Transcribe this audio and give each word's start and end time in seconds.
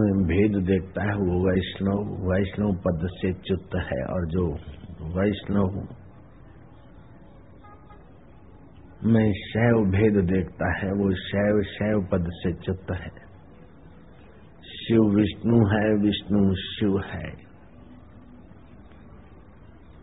में 0.00 0.26
भेद 0.26 0.66
देखता 0.66 1.02
है, 1.02 1.14
वो 1.14 1.50
वैष्णव 1.50 2.28
वैष्णव 2.30 2.72
पद 2.72 3.08
से 3.10 3.32
च्युत 3.32 3.70
है 3.74 4.04
और 4.04 4.26
जो 4.26 4.46
वैष्णव 5.18 5.96
में 9.04 9.32
शैव 9.32 9.76
भेद 9.76 10.24
देखता 10.24 10.78
है, 10.78 10.92
वो 10.92 11.14
शैव 11.14 11.62
शैव 11.62 12.08
पद 12.12 12.26
से 12.30 12.52
च्युत 12.52 12.86
है। 12.92 13.30
शिव 14.60 15.02
विष्णु 15.02 15.66
है, 15.66 15.94
विष्णु 15.94 16.54
शिव 16.54 16.98
है। 16.98 17.50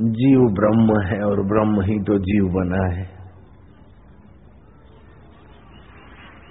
जीव 0.01 0.39
ब्रह्म 0.39 1.01
है 1.07 1.23
और 1.25 1.45
ब्रह्म 1.45 1.81
ही 1.81 1.99
तो 1.99 2.19
जीव 2.19 2.45
बना 2.45 2.95
है। 2.95 3.17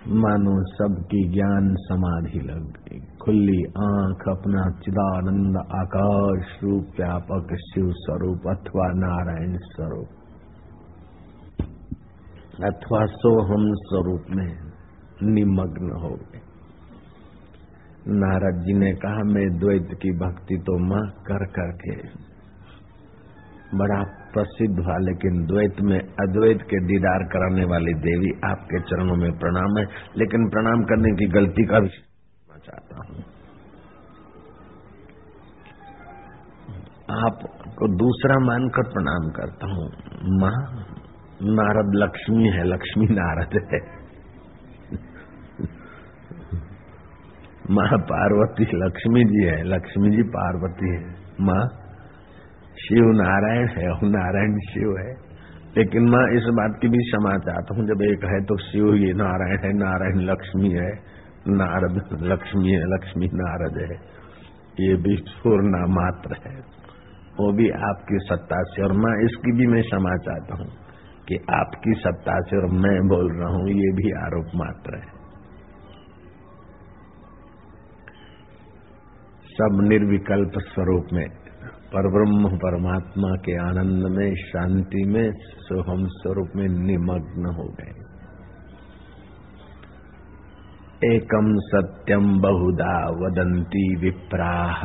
मानो 0.09 0.63
सबकी 0.63 1.29
ज्ञान 1.29 1.75
समाधि 1.75 2.41
लग 2.41 2.63
गई। 2.63 3.16
खुली 3.27 3.65
आँख, 3.65 4.21
अपना 4.29 4.71
चिदानंद 4.71 5.57
आकाश 5.57 6.59
रूप 6.63 6.85
व्यापक 7.01 7.49
शिव 7.55 7.89
स्वरूप 7.89 8.47
अथवा 8.47 8.85
नारायण 8.93 9.57
स्वरूप। 9.57 10.07
अथवा 12.65 13.07
सोहम 13.07 13.67
स्वरूप 13.73 14.23
में 14.31 14.57
निमग्न 15.33 16.01
हो 16.03 16.09
गए। 16.09 16.41
नारद 18.09 18.63
जी 18.63 18.79
ने 18.79 18.93
कहा, 18.93 19.25
मैं 19.25 19.59
द्वैत 19.59 19.89
की 20.03 20.11
भक्ति 20.11 20.57
तो 20.57 20.79
माँ 20.79 21.05
कर 21.11 21.47
करके 21.47 21.97
बड़ा 23.77 24.03
प्रसिद्ध 24.33 24.81
हुआ, 24.85 24.97
लेकिन 24.99 25.47
द्वैत 25.47 25.81
में 25.81 25.99
अद्वैत 25.99 26.63
के 26.63 26.85
दीदार 26.87 27.25
कराने 27.25 27.65
वाली 27.65 27.95
देवी 27.95 28.41
आपके 28.45 28.81
चरणों 28.81 29.17
में 29.17 29.31
प्रणाम 29.33 29.79
है, 29.79 29.85
लेकिन 30.17 30.49
प्रणाम 30.49 30.83
करने 30.85 31.17
की 31.17 31.27
गलती 31.27 31.65
का 31.65 31.81
भी 31.81 32.06
चाहता 32.67 32.97
हूँ। 32.97 33.25
आपको 37.25 37.89
दूसरा 37.97 38.39
मानकर 38.39 38.83
प्रणाम 38.83 39.31
करता 39.31 39.67
हूँ। 39.67 39.89
माँ, 40.41 40.57
नारद 41.43 41.95
लक्ष्मी 41.95 42.49
है, 42.49 42.65
लक्ष्मी 42.65 43.07
नारद 43.11 43.69
है। 43.73 43.81
माँ, 47.71 47.99
पार्वती 47.99 48.65
लक्ष्मी 48.75 49.25
जी 49.25 49.45
है, 49.45 49.63
लक्ष्मी 49.65 50.11
जी 50.11 50.23
पार्वती 50.23 50.91
है। 50.91 51.03
माँ, 51.41 51.63
शिव 52.79 53.05
नारायण 53.05 53.69
है 53.69 53.91
और 53.91 53.99
नारायण 54.03 54.59
शिव 54.59 54.97
है। 54.99 55.13
लेकिन 55.77 56.03
मैं, 56.03 56.37
इस 56.37 56.45
बात 56.45 56.79
की 56.83 56.89
भी 56.89 56.99
क्षमा 56.99 57.39
चाहता 57.39 57.75
हूँ, 57.75 57.85
जब 57.87 58.03
एक 58.03 58.25
है 58.25 58.41
तो 58.45 58.57
शिव 58.59 58.95
ये 58.95 59.13
नारायण 59.13 59.59
है, 59.65 59.73
नारायण 59.73 60.21
लक्ष्मी 60.21 60.71
है। 60.71 61.16
नारद, 61.49 62.23
लक्ष्मी 62.23 62.71
है, 62.71 62.83
लक्ष्मी 62.95 63.27
नारद 63.27 63.91
है। 63.91 64.17
ये 64.81 64.97
भी 64.97 65.17
पूर्ण 65.17 65.69
मात्र 65.69 66.37
है। 66.47 66.57
वो 67.41 67.53
भी 67.53 67.71
आपकी 67.71 68.19
सत्ता 68.19 68.63
से, 68.63 68.83
और 68.83 68.93
मैं 68.93 69.25
इसकी 69.25 69.53
भी 69.53 69.67
मैं 69.67 69.83
क्षमा 69.83 70.17
चाहता 70.17 70.57
हूँ 70.57 70.69
कि 71.29 71.37
आपकी 71.51 71.95
सत्ता 71.95 72.41
से, 72.41 72.57
और 72.57 72.67
मैं 72.67 73.09
बोल 73.09 73.39
रहा 73.39 73.49
हूँ, 73.49 73.69
ये 73.69 73.93
भी 73.93 74.11
आरोप 74.11 74.47
मात्र 74.55 74.97
है। 74.97 75.17
सब 79.49 79.79
निर्विकल्प 79.83 80.53
स्वरूप 80.59 81.07
में 81.13 81.29
पर 81.87 82.09
ब्रह्म 82.11 82.57
परमात्मा 82.57 83.29
के 83.29 83.69
आनंद 83.69 84.17
में, 84.17 84.35
शांति 84.35 85.05
में, 85.07 85.33
सोहम 85.39 86.07
स्वरूप 86.07 86.49
में 86.57 86.69
निमग्न 86.69 87.47
हो 87.47 87.65
गए। 87.65 88.06
एकम 91.05 91.57
सत्यम 91.57 92.41
बहुधा 92.41 93.09
वदंती 93.09 93.97
विप्राह 93.97 94.79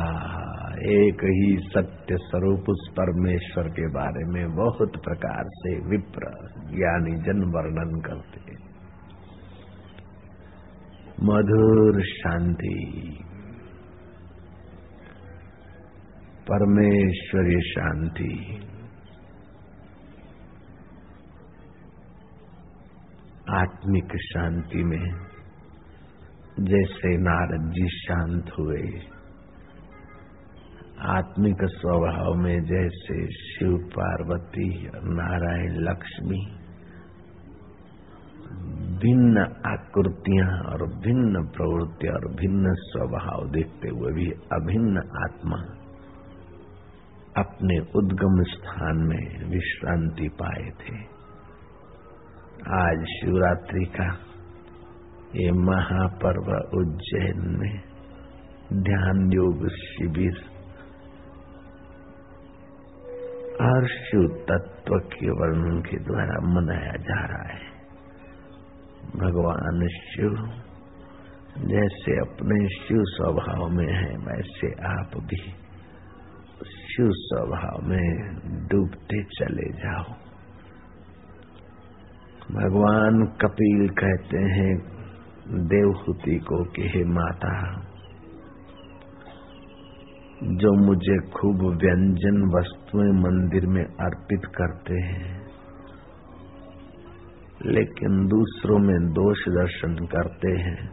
एक 0.86 1.24
ही 1.24 1.70
सत्य 1.70 2.16
स्वरूप 2.16 2.64
उस 2.68 2.88
परमेश्वर 2.92 3.68
के 3.68 3.86
बारे 3.86 4.24
में 4.24 4.56
बहुत 4.56 4.92
प्रकार 5.04 5.44
से 5.44 5.90
विप्र, 5.90 6.26
ज्ञानी 6.76 7.16
जन 7.22 7.42
वर्णन 7.54 8.00
करते 8.00 8.54
मधुर 11.22 12.02
शांति। 12.02 13.18
परमेश्वरी 16.50 17.60
शांति। 17.60 18.60
आत्मिक 23.50 24.12
शांति 24.16 24.84
में 24.84 25.31
जैसे 26.60 27.16
नारद 27.16 27.70
जी 27.70 27.88
शांत 27.88 28.50
हुए। 28.58 29.00
आत्मिक 31.00 31.56
स्वभाव 31.62 32.34
में 32.34 32.64
जैसे 32.64 33.32
शिव 33.32 33.76
पार्वती 33.76 34.88
नारायण 35.04 35.72
लक्ष्मी। 35.76 36.58
भिन्न 38.98 39.38
आकृतियाँ 39.66 40.48
और 40.62 40.86
भिन्न 40.86 41.46
प्रवृत्ति 41.46 42.08
और 42.08 42.28
भिन्न 42.34 42.74
स्वभाव 42.74 43.50
देखते 43.50 43.88
हुए 43.88 44.12
भी 44.12 44.30
अभिन्न 44.30 44.98
आत्मा 44.98 45.56
अपने 47.36 47.78
उद्गम 47.78 48.42
स्थान 48.42 48.96
में 48.96 49.50
विश्रांति 49.50 50.28
पाए 50.28 50.70
थे। 50.70 50.98
आज 52.74 53.04
शिवरात्रि 53.04 53.84
का 53.84 54.31
ये 55.36 55.52
महापर्व 55.52 56.78
उज्जैन 56.78 57.56
में 57.58 57.80
ध्यान 58.82 59.32
योग 59.32 59.68
शिविर। 59.68 60.34
और 63.60 63.88
शिव 63.88 64.44
तत्व 64.48 64.94
के 64.94 65.30
वर्णन 65.30 65.82
के 65.82 65.96
द्वारा 65.96 66.40
मनाया 66.40 66.92
जा 66.92 67.26
रहा 67.26 67.54
है। 67.54 67.72
भगवान 69.16 69.88
शिव, 69.88 70.34
जैसे 71.58 72.18
अपने 72.18 72.68
शिव 72.68 73.02
स्वभाव 73.02 73.68
में 73.68 73.94
है, 73.94 74.16
वैसे 74.16 74.72
आप 74.86 75.10
भी 75.16 75.36
शिव 76.64 77.08
स्वभाव 77.10 77.88
में 77.88 78.34
डूबते 78.66 79.22
चले 79.22 79.72
जाओ। 79.72 80.04
भगवान 82.52 83.26
कपिल 83.26 83.88
कहते 83.88 84.38
हैं 84.38 85.01
देवहूति 85.48 86.38
को 86.38 86.64
कि 86.64 86.82
हे 86.82 87.04
माता, 87.04 87.82
जो 90.42 90.72
मुझे 90.86 91.18
खूब 91.28 91.56
व्यंजन 91.56 92.58
वस्तुएँ 92.58 93.12
मंदिर 93.12 93.66
में 93.66 93.84
अर्पित 93.84 94.40
करते 94.44 94.94
हैं, 94.94 95.46
लेकिन 97.66 98.26
दूसरों 98.26 98.78
में 98.78 99.08
दोष 99.10 99.38
दर्शन 99.48 99.94
करते 99.94 100.50
हैं, 100.50 100.90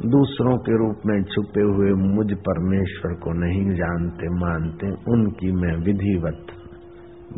दूसरों 0.00 0.56
के 0.58 0.76
रूप 0.76 1.02
में 1.06 1.22
छुपे 1.22 1.62
हुए 1.62 1.90
मुझ 1.92 2.26
परमेश्वर 2.32 3.14
को 3.14 3.32
नहीं 3.32 3.74
जानते, 3.74 4.28
मानते, 4.28 4.86
उनकी 5.12 5.52
मैं 5.52 5.76
विधिवत 5.76 6.46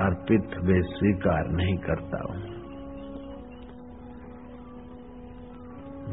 अर्पित 0.00 0.54
वे 0.64 0.80
स्वीकार 0.82 1.48
नहीं 1.48 1.76
करता 1.76 2.22
हूँ। 2.22 2.40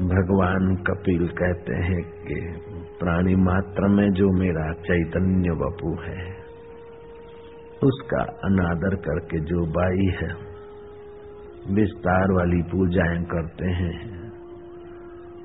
भगवान 0.09 0.75
कपिल 0.75 1.27
कहते 1.27 1.75
हैं 1.75 2.01
कि 2.03 2.37
प्राणी 2.99 3.35
मात्र 3.35 3.87
में 3.87 4.11
जो 4.11 4.29
मेरा 4.31 4.67
चैतन्य 4.73 5.55
बपू 5.55 5.95
है, 6.01 6.27
उसका 7.83 8.21
अनादर 8.43 8.95
करके 8.95 9.39
जो 9.39 9.65
बाई 9.71 10.07
है, 10.21 10.31
विस्तार 11.73 12.31
वाली 12.31 12.61
पूजाएँ 12.61 13.23
करते 13.25 13.71
हैं। 13.71 13.97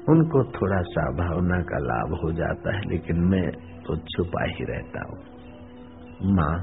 उनको 0.09 0.45
थोड़ा 0.53 0.83
सा 0.83 1.11
भावना 1.17 1.63
का 1.63 1.79
लाभ 1.79 2.21
हो 2.25 2.33
जाता 2.33 2.77
है, 2.77 2.83
लेकिन 2.89 3.21
मैं 3.21 3.51
तो 3.83 3.97
छुपा 3.97 4.45
ही 4.45 4.65
रहता 4.65 5.09
हूँ। 5.09 5.40
माँ, 6.21 6.55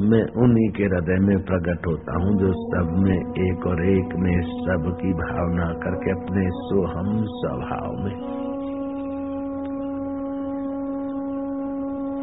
मैं 0.00 0.22
उन्हीं 0.42 0.70
के 0.70 0.82
हृदय 0.82 1.18
में 1.18 1.44
प्रकट 1.44 1.86
होता 1.86 2.16
हूँ 2.16 2.38
जो 2.38 2.52
सब 2.52 2.90
में 2.98 3.16
एक 3.16 3.66
और 3.66 3.82
एक 3.86 4.14
में 4.16 4.42
सब 4.42 4.98
की 5.00 5.12
भावना 5.12 5.66
करके 5.74 6.10
अपने 6.10 6.48
सोहम 6.50 7.24
स्वभाव 7.24 7.96
में 8.04 8.14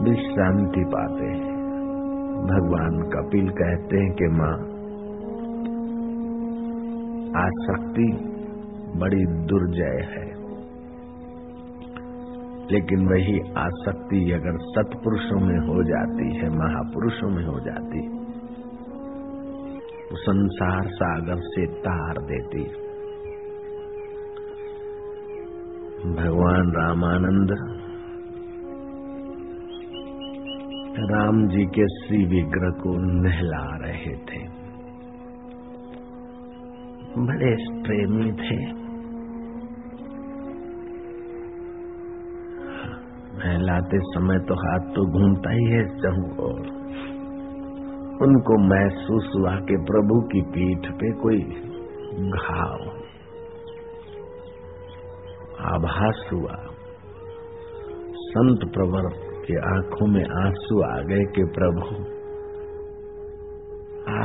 विश्रांति 0.04 0.86
पाते 0.86 1.26
हैं। 1.26 1.56
भगवान 2.46 3.02
कपिल 3.10 3.50
कहते 3.50 3.98
हैं 3.98 4.14
कि 4.14 4.28
माँ 4.28 4.54
आसक्ति 7.44 8.12
बड़ी 9.00 9.26
दुर्जय 9.26 10.02
है। 10.16 10.35
लेकिन 12.72 13.08
वही 13.08 13.40
आसक्ति 13.58 14.20
अगर 14.32 14.58
सत्पुरुषों 14.68 15.40
में 15.40 15.60
हो 15.68 15.84
जाती 15.84 16.28
है, 16.38 16.50
महापुरुषों 16.50 17.30
में 17.30 17.44
हो 17.46 17.60
जाती 17.60 18.02
तो 20.10 20.16
संसार 20.16 20.88
सागर 20.88 21.36
से 21.36 21.66
तार 21.80 22.20
देती। 22.24 22.64
भगवान 26.16 26.72
रामानंद, 26.72 27.54
राम 31.12 31.48
जी 31.48 31.66
के 31.66 31.88
श्री 31.88 32.26
विग्रह 32.26 32.70
को 32.70 32.98
नहला 33.22 33.64
रहे 33.78 34.16
थे। 34.28 34.44
बड़े 37.20 37.56
प्रेमी 37.84 38.32
थे। 38.42 38.85
नहलाते 43.46 44.00
समय 44.00 44.40
तो 44.40 44.56
हाथ 44.56 44.80
तो 44.80 45.20
घूमता 45.20 45.52
ही 45.52 45.64
है, 45.64 45.88
चहु 45.98 46.44
और। 46.44 46.60
उनको 48.22 48.58
महसूस 48.68 49.32
हुआ 49.36 49.56
कि 49.56 49.78
प्रभु 49.78 50.22
की 50.22 50.42
पीठ 50.42 50.92
पे 50.92 51.12
कोई 51.12 51.40
घाव 52.30 52.80
आभास 55.60 56.30
हुआ। 56.34 56.56
संत 58.16 58.60
प्रवर 58.74 59.10
के 59.48 59.58
आँखों 59.76 60.08
में 60.08 60.24
आँसू 60.24 60.82
आ 60.82 61.02
गए 61.02 61.26
कि 61.26 61.44
प्रभु, 61.44 61.82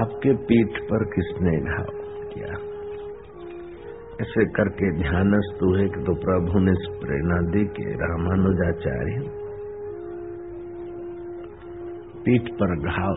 आपके 0.01 0.35
पीठ 0.35 0.83
पर 0.83 1.05
किसने 1.05 1.61
घाव 1.61 1.85
किया? 2.29 2.70
ऐसे 4.21 4.45
करके 4.45 5.03
ध्यानस्थ 5.03 5.63
हुए 5.63 5.89
कि 5.89 6.01
तो 6.01 6.15
प्रभु 6.15 6.59
ने 6.59 6.73
प्रेरणा 7.01 7.51
दी 7.51 7.65
कि 7.65 7.85
रामानुजाचार्य 7.85 9.41
पीठ 12.25 12.43
पर 12.53 12.79
घाव 12.79 13.15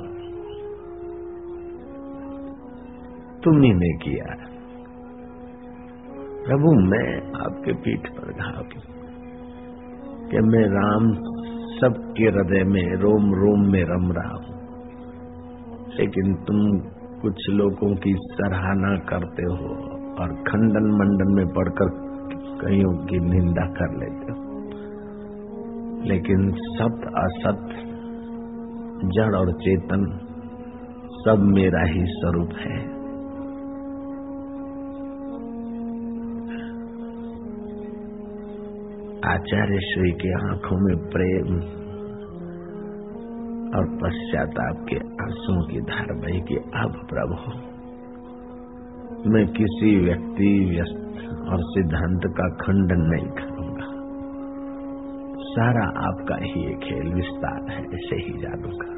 तुम 3.43 3.61
ही 3.61 3.73
ने 3.73 3.93
किया। 3.97 4.35
प्रभु, 6.47 6.71
मैं 6.71 7.31
आपके 7.45 7.73
पीठ 7.73 8.09
पर 8.09 8.33
घाव 8.33 8.63
कि 10.29 10.37
मैं 10.37 10.65
राम 10.65 11.13
सबके 11.79 12.23
हृदय 12.23 12.63
में 12.63 12.95
रोम 12.95 13.33
रोम 13.33 13.71
में 13.71 13.83
रम 13.83 14.11
रहा 14.11 14.33
हूँ। 14.33 14.53
लेकिन 15.95 16.33
तुम 16.33 16.79
कुछ 17.21 17.49
लोगों 17.49 17.95
की 17.95 18.15
सराहना 18.17 18.95
करते 18.97 19.43
हो। 19.43 20.02
और 20.19 20.27
खंडन 20.27 20.91
मंडन 20.91 21.35
में 21.35 21.47
पढ़कर 21.47 22.13
कईयों 22.61 23.05
की 23.05 23.19
निंदा 23.19 23.65
कर 23.65 23.97
लेते 23.97 24.31
हो। 24.31 24.53
लेकिन 26.03 26.51
सत 26.51 27.07
असत, 27.17 27.89
जड़ 29.05 29.35
और 29.35 29.51
चेतन 29.51 30.19
सब 31.25 31.39
मेरा 31.39 31.83
ही 31.83 32.03
स्वरूप 32.05 32.49
है। 32.59 33.03
आचार्य 39.25 39.79
श्री 39.79 40.11
की 40.11 40.33
आँखों 40.33 40.77
में 40.77 41.09
प्रेम 41.09 41.55
और 43.77 43.85
पश्चाताप 43.95 44.85
के 44.89 44.95
आंसुओं 44.95 45.63
की 45.63 45.81
धार 45.81 46.19
बही 46.19 46.41
की 46.41 46.55
अब 46.55 47.07
प्रभु 47.09 47.72
मैं 49.27 49.47
किसी 49.47 49.99
व्यक्ति 49.99 50.69
व्यस्त 50.69 51.03
और 51.49 51.57
सिद्धांत 51.59 52.21
का 52.25 52.49
खंडन 52.49 53.01
नहीं 53.01 53.27
करूँगा। 53.27 53.85
सारा 55.39 55.85
आपका 56.07 56.35
ही 56.35 56.63
खेल 56.73 57.13
विस्तार 57.13 57.71
है 57.71 57.79
ऐसे 57.79 58.15
ही 58.15 58.33
जानूँगा। 58.41 58.89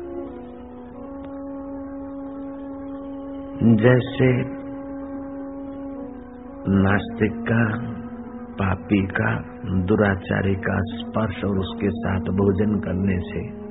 जैसे 3.75 4.29
नास्तिक 6.69 7.33
का, 7.51 7.77
पापी 8.53 9.07
का, 9.07 9.35
दुराचारी 9.85 10.55
का 10.55 10.79
स्पर्श 10.81 11.43
और 11.43 11.59
उसके 11.59 11.89
साथ 11.89 12.19
भोजन 12.19 12.79
करने 12.79 13.19
से 13.19 13.64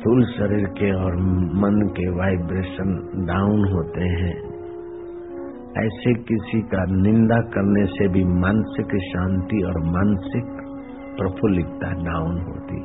स्थूल 0.00 0.24
शरीर 0.24 0.66
के 0.66 0.92
और 1.04 1.16
मन 1.62 1.88
के 1.88 2.10
वाइब्रेशन 2.10 2.92
डाउन 3.26 3.72
होते 3.72 4.04
हैं। 4.04 4.36
ऐसे 5.76 6.14
किसी 6.14 6.60
का 6.62 6.84
निंदा 6.84 7.40
करने 7.40 7.86
से 7.86 8.08
भी 8.08 8.24
मानसिक 8.24 8.94
शांति 9.02 9.62
और 9.62 9.78
मानसिक 9.78 10.44
प्रफुल्लिकता 11.16 11.90
डाउन 11.92 12.40
होती। 12.40 12.80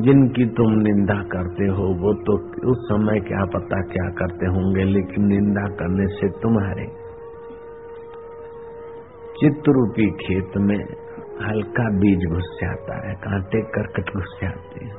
जिनकी 0.00 0.46
तुम 0.46 0.72
निंदा 0.72 1.22
करते 1.22 1.66
हो, 1.66 1.86
वो 2.02 2.14
तो 2.14 2.36
उस 2.70 2.78
समय 2.78 3.20
क्या 3.20 3.44
पता 3.44 3.80
क्या 3.82 4.10
करते 4.10 4.46
होंगे, 4.46 4.84
लेकिन 4.84 5.26
निंदा 5.26 5.68
करने 5.76 6.06
से 6.06 6.28
तुम्हारे 6.28 6.86
चित्रूपी 9.40 10.10
खेत 10.10 10.56
में 10.56 11.03
हल्का 11.42 11.90
बीज 11.90 12.30
घुस 12.30 12.58
जाता 12.62 13.08
है, 13.08 13.14
कांटे 13.14 13.62
करकट 13.62 14.14
घुस 14.14 14.38
जाते 14.42 14.84
हैं। 14.84 14.96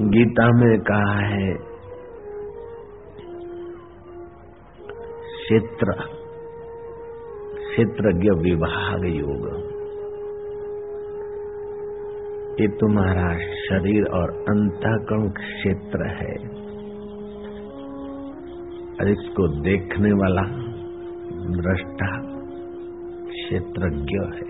गीता 0.00 0.50
में 0.52 0.80
कहा 0.80 1.18
है, 1.18 1.54
क्षेत्र, 5.34 5.92
क्षेत्रज्ञ 7.70 8.30
विभाग 8.30 9.04
योग। 9.04 9.68
ये 12.60 12.68
तुम्हारा 12.68 13.38
शरीर 13.38 14.04
और 14.04 14.30
अंतःकरण 14.30 15.28
क्षेत्र 15.28 16.06
है। 16.06 16.58
और 18.94 19.08
इसको 19.08 19.60
देखने 19.62 20.12
वाला, 20.12 20.42
दृष्टा 21.62 22.37
क्षेत्रज्ञ 23.48 24.16
है। 24.32 24.46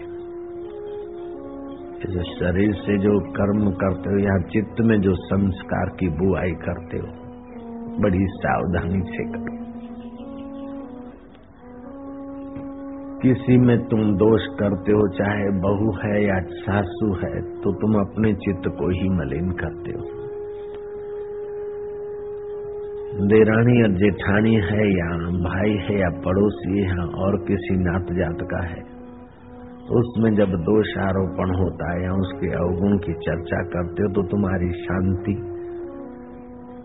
इस 1.99 2.17
शरीर 2.31 2.73
से 2.77 2.97
जो 2.99 3.13
कर्म 3.33 3.71
करते 3.77 4.11
हो 4.11 4.19
या 4.19 4.37
चित्त 4.49 4.81
में 4.81 5.01
जो 5.01 5.15
संस्कार 5.23 5.91
की 6.01 6.09
बुआई 6.17 6.53
करते 6.65 6.99
हो, 6.99 7.13
बड़ी 8.01 8.27
सावधानी 8.37 9.01
से 9.09 9.25
करो। 9.29 9.57
किसी 13.23 13.57
में 13.59 13.77
तुम 13.87 14.13
दोष 14.17 14.47
करते 14.59 14.93
हो, 14.93 15.09
चाहे 15.15 15.49
बहू 15.61 15.95
है 15.99 16.19
या 16.25 16.39
सासू 16.59 17.15
है 17.17 17.35
तो 17.61 17.73
तुम 17.77 17.99
अपने 18.01 18.33
चित्त 18.35 18.69
को 18.79 18.91
ही 18.91 19.09
मलिन 19.11 19.51
करते 19.63 19.99
हो। 19.99 20.18
देरानी 23.21 23.73
या 23.81 23.87
जेठानी 23.95 24.55
है 24.55 24.85
या 24.89 25.07
भाई 25.45 25.71
है 25.71 25.95
या 26.01 26.11
पड़ोसी 26.19 26.83
है, 26.83 27.07
और 27.23 27.37
किसी 27.39 27.75
नात 27.77 28.13
जात 28.13 28.45
का 28.51 28.61
है। 28.67 28.83
उसमें 29.97 30.29
जब 30.35 30.55
दोष 30.61 30.93
आरोपण 30.99 31.55
होता 31.55 31.91
है 31.93 32.05
या 32.05 32.13
उसके 32.13 32.53
अवगुण 32.57 32.97
की 32.99 33.13
चर्चा 33.13 33.63
करते 33.63 34.03
हो 34.03 34.13
तो 34.13 34.23
तुम्हारी 34.23 34.71
शांति, 34.73 35.35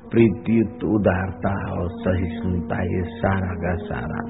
प्रीति, 0.10 0.58
उदारता 0.88 1.54
और 1.72 1.88
सहिष्णुता, 2.00 2.82
ये 2.84 3.04
सारा 3.04 3.54
का 3.56 3.76
सारा 3.86 4.26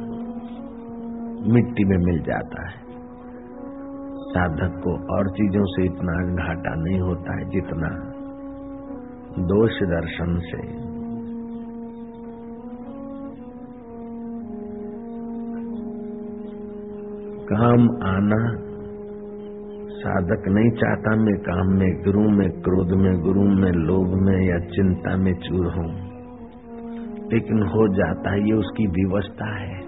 मिट्टी 1.54 1.84
में 1.84 1.98
मिल 1.98 2.22
जाता 2.22 2.70
है। 2.70 2.78
साधक 4.28 4.80
को 4.84 5.00
और 5.16 5.30
चीज़ों 5.30 5.66
से 5.66 5.86
इतना 5.86 6.22
घाटा 6.44 6.76
नहीं 6.76 7.00
होता 7.00 7.40
है 7.40 7.50
जितना 7.50 7.98
दोष 9.48 9.84
दर्शन 9.90 10.40
से। 10.40 10.83
काम 17.54 17.82
आना 18.04 18.74
साधक 19.90 20.44
नहीं 20.48 20.72
चाहता 20.72 21.16
मैं 21.16 21.36
काम 21.36 21.68
में, 21.68 22.04
गुरु 22.04 22.30
में, 22.30 22.50
क्रोध 22.50 22.92
में, 22.92 23.22
गुरु 23.22 23.44
में, 23.44 23.72
लोभ 23.72 24.14
में 24.14 24.50
या 24.50 24.60
चिंता 24.60 25.18
में 25.18 25.34
चूर 25.34 25.66
हूँ। 25.66 26.14
लेकिन 27.34 27.64
हो 27.64 27.88
जाता 27.88 28.32
है, 28.32 28.48
ये 28.48 28.54
उसकी 28.54 28.88
व्यवस्था 28.88 29.60
है। 29.60 29.84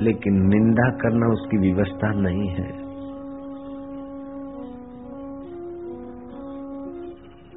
लेकिन 0.00 0.46
निंदा 0.46 0.90
करना 0.90 1.26
उसकी 1.26 1.56
व्यवस्था 1.56 2.12
नहीं 2.14 2.48
है। 2.48 2.82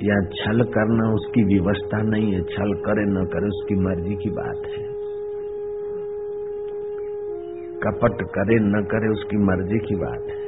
या 0.03 0.21
छल 0.21 0.63
करना 0.63 1.13
उसकी 1.13 1.43
व्यवस्था 1.43 2.01
नहीं 2.01 2.33
है। 2.33 2.41
छल 2.41 2.73
करे 2.73 3.05
न 3.05 3.25
करे 3.33 3.47
उसकी 3.47 3.75
मर्ज़ी 3.75 4.15
की 4.15 4.29
बात 4.29 4.79
है। 4.79 4.84
कपट 7.85 8.21
करे 8.21 8.59
न 8.59 8.87
करे 8.91 9.07
उसकी 9.07 9.37
मर्ज़ी 9.37 9.79
की 9.79 9.95
बात 9.95 10.21
है। 10.21 10.45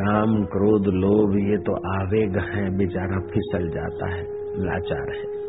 काम, 0.00 0.44
क्रोध, 0.44 0.86
लोभ, 0.86 1.38
ये 1.38 1.56
तो 1.56 1.72
आवेग 1.72 2.38
है, 2.38 2.76
बेचारा 2.76 3.20
फिसल 3.20 3.70
जाता 3.70 4.14
है, 4.14 4.22
लाचार 4.64 5.10
है। 5.10 5.40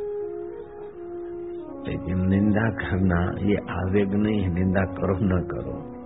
लेकिन 1.87 2.29
निंदा 2.29 2.69
करना, 2.69 3.47
ये 3.47 3.55
आवेग 3.55 4.13
नहीं 4.13 4.41
है, 4.41 4.53
निंदा 4.53 4.81
करो 4.81 5.15
न 5.15 5.41
करो। 5.41 6.01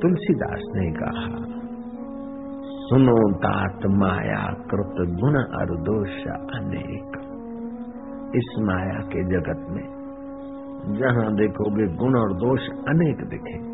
तुलसीदास 0.00 0.60
ने 0.74 0.90
कहा, 0.90 1.60
सुनो 2.70 3.32
तात 3.32 3.86
माया, 3.86 4.46
कृत 4.52 5.08
गुण 5.08 5.36
और 5.36 5.80
दोष 5.80 6.26
अनेक। 6.60 7.29
इस 8.34 8.48
माया 8.60 9.00
के 9.06 9.22
जगत 9.28 9.62
में, 9.70 9.86
जहाँ 10.94 11.28
देखोगे 11.34 11.86
गुण 11.96 12.18
और 12.18 12.32
दोष 12.38 12.68
अनेक 12.88 13.24
दिखेंगे 13.28 13.68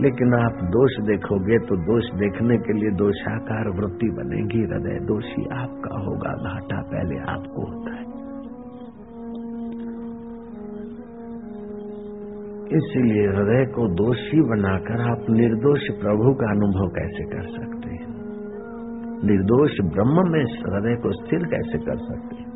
लेकिन 0.00 0.34
आप 0.34 0.60
दोष 0.72 0.94
देखोगे 1.06 1.56
तो 1.66 1.76
दोष 1.86 2.06
देखने 2.14 2.56
के 2.58 2.72
लिए 2.72 2.90
दोषाकार 2.98 3.68
वृत्ति 3.70 4.06
बनेगी, 4.10 4.60
हृदय 4.64 4.98
दोषी 5.06 5.42
आपका 5.54 5.98
होगा, 6.00 6.32
घाटा 6.44 6.78
पहले 6.92 7.18
आपको 7.32 7.64
होता 7.66 7.92
है। 7.96 8.06
इसलिए 12.78 13.26
हृदय 13.28 13.64
को 13.74 13.86
दोषी 13.96 14.40
बनाकर 14.48 15.00
आप 15.10 15.30
निर्दोष 15.30 15.86
प्रभु 16.00 16.34
का 16.34 16.50
अनुभव 16.50 16.90
कैसे 16.96 17.24
कर 17.30 17.46
सकते 17.50 17.79
निर्दोष 19.24 19.70
ब्रह्म 19.80 20.30
में 20.32 20.44
हृदय 20.44 20.96
को 21.02 21.12
स्थिर 21.12 21.38
कैसे 21.38 21.78
कर 21.78 21.96
सकते 21.96 22.50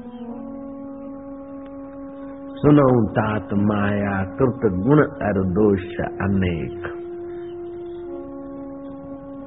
सुनो, 2.59 3.07
तात 3.11 3.49
माया, 3.55 4.25
कृत 4.25 4.73
गुण 4.73 5.01
और 5.03 5.45
दोष 5.49 5.83
अनेक। 6.23 6.87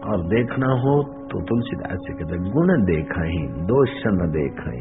और 0.05 0.27
देखना 0.27 0.67
हो 0.67 1.03
तो 1.03 1.41
तुलसीदास 1.41 1.99
जी 1.99 2.13
कहते 2.13 2.37
गुण 2.51 2.85
देखा 2.85 3.23
ही 3.23 3.47
दोष 3.47 3.89
न 4.07 4.31
देखा 4.31 4.71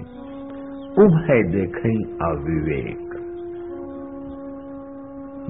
उभय 1.04 1.42
देख 1.42 1.76
अविवेक। 2.22 3.15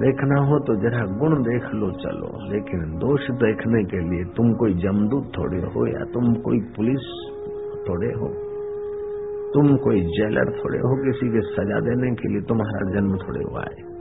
देखना 0.00 0.40
हो 0.40 0.58
तो 0.58 0.74
जरा 0.76 1.06
गुण 1.06 1.42
देख 1.42 1.62
लो, 1.74 1.90
चलो। 1.90 2.52
लेकिन 2.52 2.80
दोष 2.98 3.20
देखने 3.20 3.84
के 3.84 3.96
लिए 3.96 4.24
तुम 4.24 4.52
कोई 4.52 4.74
जमदूत 4.74 5.32
थोड़े 5.38 5.58
हो 5.58 5.86
या 5.86 6.04
तुम 6.04 6.34
कोई 6.34 6.60
पुलिस 6.60 7.06
थोड़े 7.88 8.06
हो? 8.06 8.28
तुम 9.54 9.76
कोई 9.76 10.00
जेलर 10.00 10.50
थोड़े 10.50 10.78
हो? 10.78 10.96
किसी 11.04 11.28
के 11.28 11.40
सजा 11.40 11.80
देने 11.80 12.14
के 12.14 12.28
लिए 12.28 12.40
तुम्हारा 12.40 12.90
जन्म 12.94 13.16
थोड़े 13.16 13.42
हुआ 13.42 13.60
है। 13.60 13.96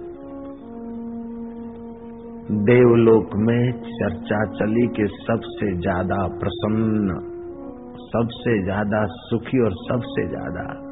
देवलोक 2.64 3.30
में 3.36 3.72
चर्चा 3.72 4.46
चली 4.46 4.88
के 4.88 5.08
सबसे 5.08 5.78
ज़्यादा 5.78 6.28
प्रसन्न, 6.28 7.20
सबसे 8.08 8.64
ज़्यादा 8.64 9.06
सुखी 9.06 9.64
और 9.64 9.72
सबसे 9.72 10.28
ज़्यादा 10.28 10.85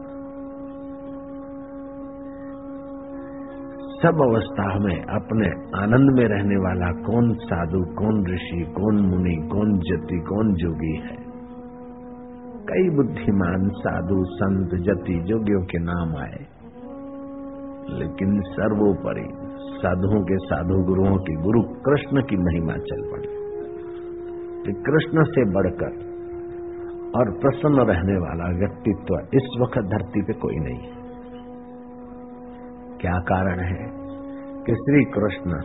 सब 4.04 4.22
अवस्था 4.22 4.80
में 4.80 5.02
अपने 5.02 5.48
आनंद 5.80 6.20
में 6.20 6.26
रहने 6.26 6.56
वाला 6.56 7.02
कौन 7.02 7.34
साधु, 7.34 7.84
कौन 7.96 8.34
ऋषि, 8.34 8.74
कौन 8.78 8.96
मुनि, 8.96 9.50
कौन 9.52 9.80
जति, 9.80 10.20
कौन 10.20 10.54
जोगी 10.54 10.96
है? 10.96 11.24
कई 12.66 12.90
बुद्धिमान, 12.90 13.70
साधु, 13.70 14.24
संत, 14.24 14.70
जति 14.82 15.24
जोगियों 15.26 15.62
के 15.62 15.80
नाम 15.80 16.18
आए। 16.18 16.46
लेकिन 17.90 18.42
सर्वोपरि 18.42 19.30
साधुओं 19.60 20.24
के 20.24 20.38
साधु 20.38 20.84
गुरुओं 20.84 21.18
की 21.18 21.34
गुरु 21.34 21.62
कृष्ण 21.62 22.22
की 22.22 22.38
महिमा 22.38 22.74
चल 22.74 23.12
पड़ी। 23.12 23.28
कृष्ण 24.74 25.24
से 25.24 25.54
बढ़कर 25.54 26.14
और 27.16 27.32
प्रसन्न 27.32 27.80
रहने 27.80 28.18
वाला 28.18 28.60
व्यक्तित्व 28.60 29.16
इस 29.34 29.58
वक्त 29.62 29.90
धरती 29.92 30.22
पे 30.22 30.34
कोई 30.34 30.56
नहीं 30.56 30.80
है। 30.80 31.03
क्या 33.04 33.20
कारण 33.20 33.60
है 33.60 33.86
कि 34.66 34.76
श्री 34.76 35.06
कृष्ण 35.06 35.58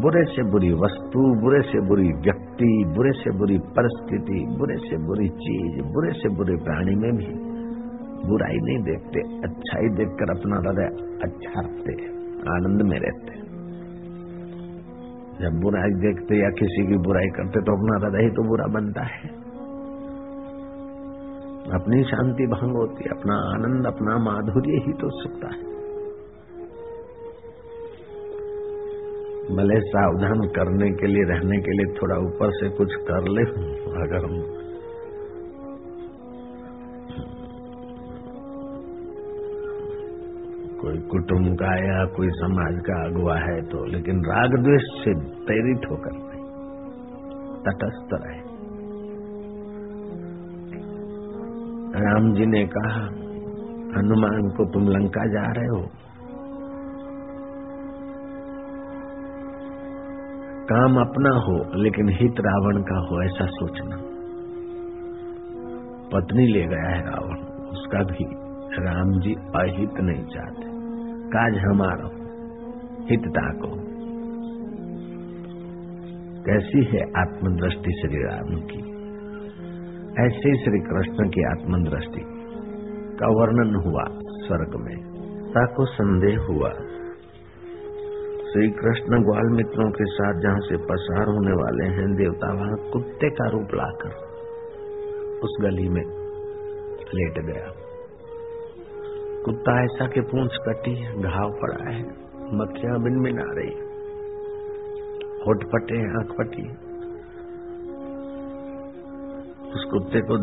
बुरे 0.00 0.24
से 0.24 0.42
बुरी 0.50 0.72
वस्तु, 0.72 1.20
बुरे 1.42 1.60
से 1.62 1.80
बुरी 1.88 2.08
व्यक्ति, 2.24 2.84
बुरे 2.96 3.12
से 3.12 3.30
बुरी 3.38 3.58
परिस्थिति, 3.58 4.40
बुरे 4.58 4.76
से 4.76 4.98
बुरी 5.06 5.28
चीज़, 5.28 5.78
बुरे 5.92 6.12
से 6.12 6.28
बुरे 6.36 6.56
प्राणी 6.56 6.96
में 6.96 7.12
भी 7.12 7.28
बुराई 8.28 8.58
नहीं 8.58 8.82
देखते, 8.82 9.20
अच्छाई 9.20 9.88
देखकर 9.88 10.32
अपना 10.38 10.56
हृदय 10.56 10.90
अच्छा 11.22 11.60
रखते 11.60 11.94
आनंद 12.50 12.82
में 12.82 12.98
रहते। 13.00 13.38
जब 15.40 15.60
बुराई 15.60 15.96
देखते 16.00 16.42
या 16.42 16.50
किसी 16.50 16.86
की 16.86 16.98
बुराई 16.98 17.28
करते 17.28 17.60
तो 17.60 17.78
अपना 17.78 18.06
हृदय 18.06 18.24
ही 18.24 18.30
तो 18.30 18.46
बुरा 18.48 18.66
बनता 18.66 19.02
है। 19.02 19.30
अपनी 21.74 22.04
शांति 22.04 22.46
भंग 22.46 22.76
होती, 22.76 23.08
अपना 23.08 23.34
आनंद, 23.54 23.86
अपना 23.86 24.18
माधुर्य 24.18 24.84
ही 24.86 24.92
तो 24.92 25.10
सुखता 25.22 25.48
है। 25.56 25.77
भले 29.48 29.76
सावधान 29.82 30.40
करने 30.56 30.88
के 30.92 31.06
लिए, 31.06 31.24
रहने 31.24 31.58
के 31.58 31.72
लिए 31.72 31.92
थोड़ा 31.94 32.16
ऊपर 32.18 32.50
से 32.52 32.68
कुछ 32.76 32.94
कर 33.06 33.28
ले, 33.28 33.44
अगर 34.02 34.24
हम 34.24 34.40
कोई 40.80 40.98
कुटुंब 41.10 41.54
का 41.54 41.70
या 41.84 42.04
कोई 42.16 42.28
समाज 42.34 42.76
का 42.86 42.98
अगुआ 43.04 43.36
है 43.38 43.60
तो 43.68 43.84
लेकिन 43.86 44.20
राग 44.24 44.52
द्वेष 44.64 44.90
से 44.98 45.14
प्रेरित 45.46 45.86
होकर 45.90 46.20
तटस्थ 47.64 48.12
रहे। 48.14 48.40
राम 52.00 52.28
जी 52.34 52.46
ने 52.46 52.62
कहा, 52.66 53.00
हनुमान 53.94 54.50
को 54.56 54.64
तुम 54.72 54.88
लंका 54.88 55.24
जा 55.28 55.46
रहे 55.52 55.68
हो? 55.68 55.82
काम 60.72 60.96
अपना 60.96 61.30
हो, 61.30 61.82
लेकिन 61.82 62.08
हित 62.08 62.34
रावण 62.40 62.82
का 62.82 62.98
हो, 62.98 63.24
ऐसा 63.24 63.46
सोचना। 63.46 63.96
पत्नी 66.12 66.46
ले 66.46 66.66
गया 66.66 66.88
है 66.88 67.02
रावण। 67.02 67.36
उसका 67.68 68.02
भी 68.02 68.24
राम 68.84 69.20
जी 69.20 69.34
अहित 69.34 70.00
नहीं 70.00 70.24
चाहते। 70.24 70.62
काज 71.28 71.58
हमारा 71.58 72.10
हितता 73.10 73.52
को 73.52 73.88
कैसी 76.42 76.84
है 76.84 77.00
आत्मदृष्टि 77.02 78.02
श्री 78.02 78.22
राम 78.22 78.60
की? 78.60 78.78
ऐसे 80.26 80.64
श्री 80.64 80.80
कृष्ण 80.80 81.28
की 81.28 81.44
आत्मदृष्टि। 81.44 82.20
का 83.16 83.26
वर्णन 83.26 83.74
हुआ 83.74 84.04
स्वर्ग 84.22 84.80
में। 84.80 84.96
ताको 85.50 85.86
संदेह 85.86 86.38
हुआ? 86.40 86.70
श्री 88.58 88.68
कृष्ण 88.68 89.18
ग्वाल 89.22 89.50
मित्रों 89.56 89.84
के 89.90 90.04
साथ 90.04 90.38
जहाँ 90.40 90.60
से 90.60 90.76
पसार 90.86 91.28
होने 91.28 91.52
वाले 91.58 91.84
हैं, 91.88 92.06
देवता 92.14 92.46
वहाँ 92.54 92.78
कुत्ते 92.92 93.28
का 93.30 93.44
रूप 93.48 93.74
लाकर 93.74 94.14
उस 95.42 95.52
गली 95.60 95.84
में 95.88 96.00
लेट 97.14 97.38
गया। 97.46 97.68
कुत्ता 99.44 99.76
ऐसा 99.84 100.06
के 100.06 100.24
पूंछ 100.32 100.58
कटी 100.66 100.94
घाव 101.22 101.54
पड़ा 101.60 101.78
है, 101.90 102.00
मक्खियाँ 102.54 102.98
बिन 103.02 103.20
बिन 103.22 103.38
आ 103.38 103.46
रही 103.50 103.70
आँख 106.14 106.32
फटी 106.32 106.66
उस 109.70 109.86
कुत्ते 109.92 110.20
को 110.22 110.38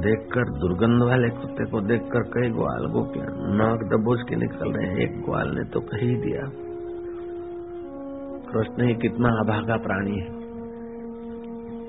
देखकर, 0.00 0.52
दुर्गंध 0.58 1.02
वाले 1.02 1.30
कुत्ते 1.38 1.70
को 1.70 1.80
देखकर 1.80 2.28
कई 2.34 2.50
ग्वाल 2.50 2.90
क्या 3.14 3.30
नाक 3.54 3.88
दबोच 3.94 4.28
के 4.28 4.36
निकल 4.36 4.72
रहे 4.72 4.90
हैं। 4.90 5.00
एक 5.00 5.24
ग्वाल 5.24 5.54
ने 5.54 5.64
तो 5.64 5.80
कह 5.80 6.06
दिया 6.26 6.50
कृष्ण 8.52 8.86
ही, 8.86 8.94
कितना 8.94 9.28
अभागा 9.28 9.76
प्राणी 9.76 10.18
है। 10.18 10.28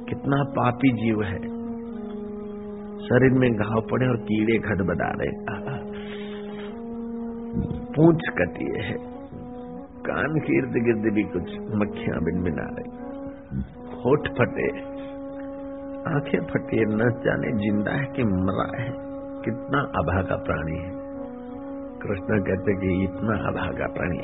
कितना 0.05 0.43
पापी 0.43 0.91
जीव 0.91 1.23
है। 1.23 1.53
शरीर 3.03 3.31
में 3.31 3.53
घाव 3.53 3.81
पड़े 3.91 4.07
और 4.07 4.17
कीड़े 4.17 4.57
खट 4.57 4.81
बदा 4.81 5.11
रहे 5.11 5.63
पूछ 7.95 8.21
कटी 8.29 8.83
है। 8.83 9.13
कान 10.05 10.39
के 10.39 10.57
इर्द 10.57 10.71
गिर्द 10.71 11.13
भी 11.13 11.23
कुछ 11.23 11.43
मक्खियाँ 11.75 12.23
बिन 12.23 12.43
बिना 12.43 12.63
रही 12.63 13.03
होठ 13.95 14.27
फटे 14.27 14.69
आँखें 16.15 16.41
फटी 16.45 16.85
न 16.85 17.11
जाने 17.25 17.51
ज़िंदा 17.51 17.91
है 17.91 18.05
कि 18.05 18.23
मरा 18.23 18.81
है। 18.81 18.89
कितना 19.41 19.81
अभागा 19.81 20.35
प्राणी 20.35 20.77
है। 20.77 20.91
कृष्ण 22.01 22.41
कहते 22.41 22.75
कि 22.75 23.03
इतना 23.03 23.37
अभागा 23.47 23.87
प्राणी 23.87 24.17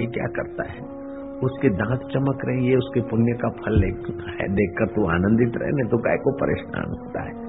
ये 0.00 0.06
क्या 0.06 0.26
करता 0.26 0.72
है? 0.72 0.95
उसके 1.42 1.68
दांत 1.68 2.00
चमक 2.12 2.38
रहे 2.44 2.68
ये 2.68 2.76
उसके 2.76 3.00
पुण्य 3.00 3.32
का 3.32 3.48
फल 3.48 3.82
है, 3.82 4.48
देखकर 4.48 4.86
तू 4.86 5.06
आनंदित 5.06 5.56
रहे, 5.56 5.70
नहीं 5.70 5.88
तो 5.90 5.98
गाय 5.98 6.16
को 6.16 6.32
परेशान 6.32 6.88
होता 6.88 7.22
है। 7.22 7.46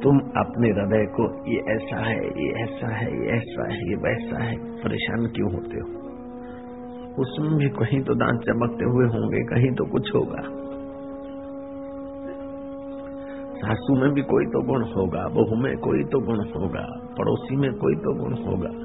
तुम 0.00 0.18
अपने 0.18 0.68
हृदय 0.68 1.06
को, 1.06 1.52
ये 1.52 1.74
ऐसा 1.74 1.96
है, 1.96 2.24
ये 2.24 2.62
ऐसा 2.62 2.94
है, 2.94 3.20
ये 3.20 3.30
ऐसा 3.30 3.72
है, 3.72 3.90
ये 3.90 3.94
वैसा 3.94 4.42
है, 4.42 4.56
परेशान 4.82 5.26
क्यों 5.26 5.52
होते 5.52 5.76
हो? 5.76 5.88
उसमें 7.18 7.56
भी 7.56 7.68
कहीं 7.68 8.02
तो 8.02 8.14
दांत 8.14 8.40
चमकते 8.40 8.84
हुए 8.84 9.06
होंगे, 9.06 9.40
कहीं 9.42 9.72
तो 9.72 9.84
कुछ 9.84 10.14
होगा। 10.14 10.42
सासू 13.56 14.00
में 14.00 14.12
भी 14.12 14.22
कोई 14.22 14.44
तो 14.44 14.62
गुण 14.62 14.82
होगा, 14.82 15.28
बहू 15.28 15.56
में 15.56 15.76
कोई 15.76 16.04
तो 16.04 16.20
गुण 16.20 16.36
होगा, 16.36 16.86
पड़ोसी 17.18 17.56
में 17.56 17.72
कोई 17.72 17.94
तो 17.94 18.14
गुण 18.14 18.32
होगा। 18.32 18.81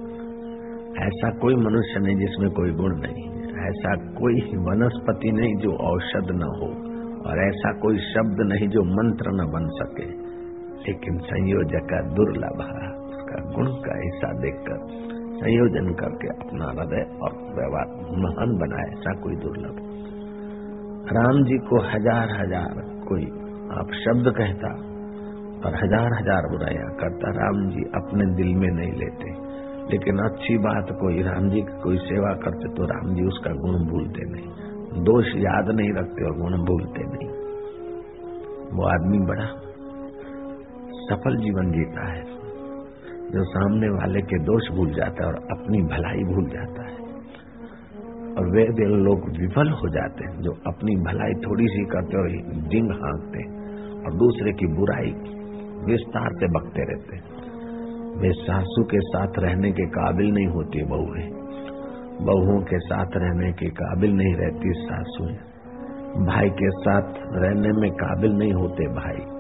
ऐसा 0.97 1.29
कोई 1.39 1.55
मनुष्य 1.55 1.99
नहीं 1.99 2.15
जिसमें 2.17 2.49
कोई 2.51 2.71
गुण 2.73 2.93
नहीं। 2.99 3.25
ऐसा 3.65 3.95
कोई 4.13 4.41
वनस्पति 4.65 5.31
नहीं 5.31 5.55
जो 5.55 5.71
औषध 5.87 6.31
न 6.33 6.49
हो, 6.53 6.69
और 7.25 7.41
ऐसा 7.43 7.71
कोई 7.79 7.97
शब्द 8.05 8.41
नहीं 8.47 8.67
जो 8.69 8.83
मंत्र 8.91 9.31
न 9.31 9.45
बन 9.51 9.67
सके। 9.77 10.07
लेकिन 10.81 11.17
संयोजक 11.23 11.85
का 11.85 12.01
दुर्लभ 12.11 12.61
उसका 13.07 13.39
गुण 13.55 13.71
का 13.81 13.95
हिस्सा 14.01 14.31
देखकर 14.41 14.77
संयोजन 15.37 15.89
करके 15.93 16.27
अपना 16.35 16.69
हृदय 16.69 17.03
और 17.21 17.33
व्यवहार 17.55 17.89
महान 18.17 18.53
बनाए 18.57 18.85
ऐसा 18.91 19.15
कोई 19.21 19.35
दुर्लभ। 19.37 19.81
राम 21.13 21.43
जी 21.43 21.57
को 21.67 21.81
हज़ार 21.87 22.31
हज़ार 22.37 22.79
कोई 23.07 23.25
आप 23.75 23.91
शब्द 23.99 24.31
कहता 24.37 24.71
और 25.59 25.75
हज़ार 25.75 26.13
हज़ार 26.13 26.47
बुराइयाँ 26.49 26.89
करता, 26.95 27.29
राम 27.37 27.61
जी 27.69 27.83
अपने 27.95 28.25
दिल 28.35 28.55
में 28.55 28.71
नहीं 28.71 28.93
लेते। 28.93 29.29
लेकिन 29.91 30.17
अच्छी 30.17 30.57
बात, 30.57 30.87
कोई 30.91 31.21
राम 31.21 31.49
जी 31.49 31.61
की 31.61 31.81
कोई 31.81 31.97
सेवा 31.97 32.33
करते 32.33 32.73
तो 32.73 32.85
राम 32.85 33.15
जी 33.15 33.23
उसका 33.23 33.51
गुण 33.51 33.85
भूलते 33.85 34.31
नहीं। 34.31 34.47
दोष 35.03 35.25
याद 35.35 35.69
नहीं 35.69 35.93
रखते 35.93 36.25
और 36.25 36.37
गुण 36.37 36.65
भूलते 36.65 37.03
नहीं। 37.03 37.47
वो 38.77 38.85
आदमी 38.85 39.19
बड़ा 39.19 39.45
सफल 40.91 41.37
जीवन 41.37 41.71
जीता 41.71 42.11
है। 42.11 42.37
जो 43.31 43.43
सामने 43.43 43.89
वाले 43.89 44.21
के 44.21 44.39
दोष 44.39 44.77
भूल 44.77 44.93
जाता 44.93 45.25
है 45.25 45.31
और 45.31 45.35
अपनी 45.35 45.81
भलाई 45.81 46.23
भूल 46.23 46.45
जाता 46.49 46.83
है। 46.87 46.97
और 48.35 48.51
वे 48.51 48.63
वे 48.63 48.85
लोग 48.85 49.29
विफल 49.39 49.69
हो 49.69 49.89
जाते 49.89 50.25
हैं, 50.25 50.41
जो 50.41 50.51
अपनी 50.51 50.95
भलाई 50.95 51.33
थोड़ी 51.33 51.67
सी 51.67 51.85
करते 51.85 52.17
और 52.17 52.29
जिंग 52.67 52.91
हाँकते 52.91 53.43
और 54.03 54.17
दूसरे 54.17 54.51
की 54.51 54.67
बुराई 54.67 55.11
विस्तार 55.91 56.29
से 56.33 56.47
बकते 56.47 56.81
रहते 56.81 57.36
वे 58.17 58.31
सासू 58.31 58.83
के 58.83 58.99
साथ 58.99 59.27
रहने 59.39 59.71
के 59.71 59.85
काबिल 59.85 60.31
नहीं 60.31 60.47
होती 60.47 60.83
बहुएँ 60.83 61.29
बहुओं 62.21 62.61
के 62.61 62.79
साथ 62.79 63.05
रहने 63.15 63.51
के 63.51 63.69
काबिल 63.69 64.11
नहीं 64.13 64.35
रहती 64.35 64.71
सासू 64.73 65.25
भाई 66.17 66.49
के 66.49 66.69
साथ 66.69 67.13
रहने 67.17 67.81
में 67.81 67.91
काबिल 67.91 68.31
नहीं 68.31 68.53
होते 68.53 68.83
भाई। 68.83 69.37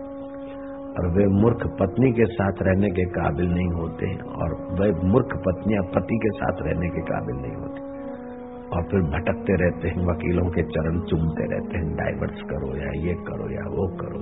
और 0.97 1.07
वे 1.11 1.25
मूर्ख 1.25 1.67
पत्नी 1.79 2.11
के 2.11 2.25
साथ 2.25 2.51
रहने 2.61 2.89
के 2.89 3.05
काबिल 3.05 3.49
नहीं 3.49 3.67
होते 3.67 4.15
और 4.15 4.53
वे 4.79 5.07
मूर्ख 5.07 5.27
पत्नियाँ 5.47 5.83
पति 5.83 6.15
के 6.17 6.29
साथ 6.29 6.55
रहने 6.61 6.89
के 6.89 7.01
काबिल 7.01 7.35
नहीं 7.35 7.55
होती। 7.55 7.81
और 8.75 8.83
फिर 8.83 9.01
भटकते 9.01 9.55
रहते 9.55 9.87
हैं, 9.87 10.05
वकीलों 10.05 10.49
के 10.49 10.61
चरण 10.63 10.99
चूमते 10.99 11.43
रहते 11.43 11.77
हैं, 11.77 11.95
डाइवर्स 11.95 12.41
करो 12.41 12.77
या 12.77 13.07
ये 13.07 13.13
करो 13.13 13.49
या 13.53 13.65
वो 13.69 13.87
करो। 13.97 14.21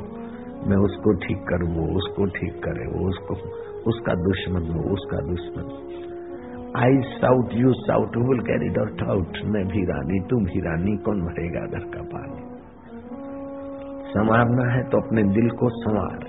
मैं 0.68 0.78
उसको 0.78 1.14
ठीक 1.14 1.38
करूँ, 1.38 1.70
वो 1.76 1.98
उसको 1.98 2.26
ठीक 2.26 2.54
करे, 2.64 2.86
वो 2.88 3.10
उसको, 3.10 3.36
उसका 3.90 4.14
दुश्मन, 4.14 4.64
वो 4.76 4.94
उसका 4.94 5.18
दुश्मन। 5.18 5.68
I 6.78 7.02
shout 7.02 7.50
you 7.54 7.74
shout 7.74 8.18
will 8.18 8.40
carry 8.40 8.70
dot 8.70 9.04
out 9.10 9.38
मैं 9.46 9.68
भी 9.68 9.86
रानी 9.86 10.20
तू 10.20 10.38
भी 10.38 10.60
रानी, 10.60 10.98
कौन 10.98 11.22
भरेगा 11.22 11.66
घर 11.66 11.86
का 11.86 12.02
पानी? 12.02 12.42
संवारना 14.12 14.72
है 14.72 14.84
तो 14.84 14.98
अपने 14.98 15.24
दिल 15.24 15.50
को 15.50 15.70
संवार। 15.70 16.26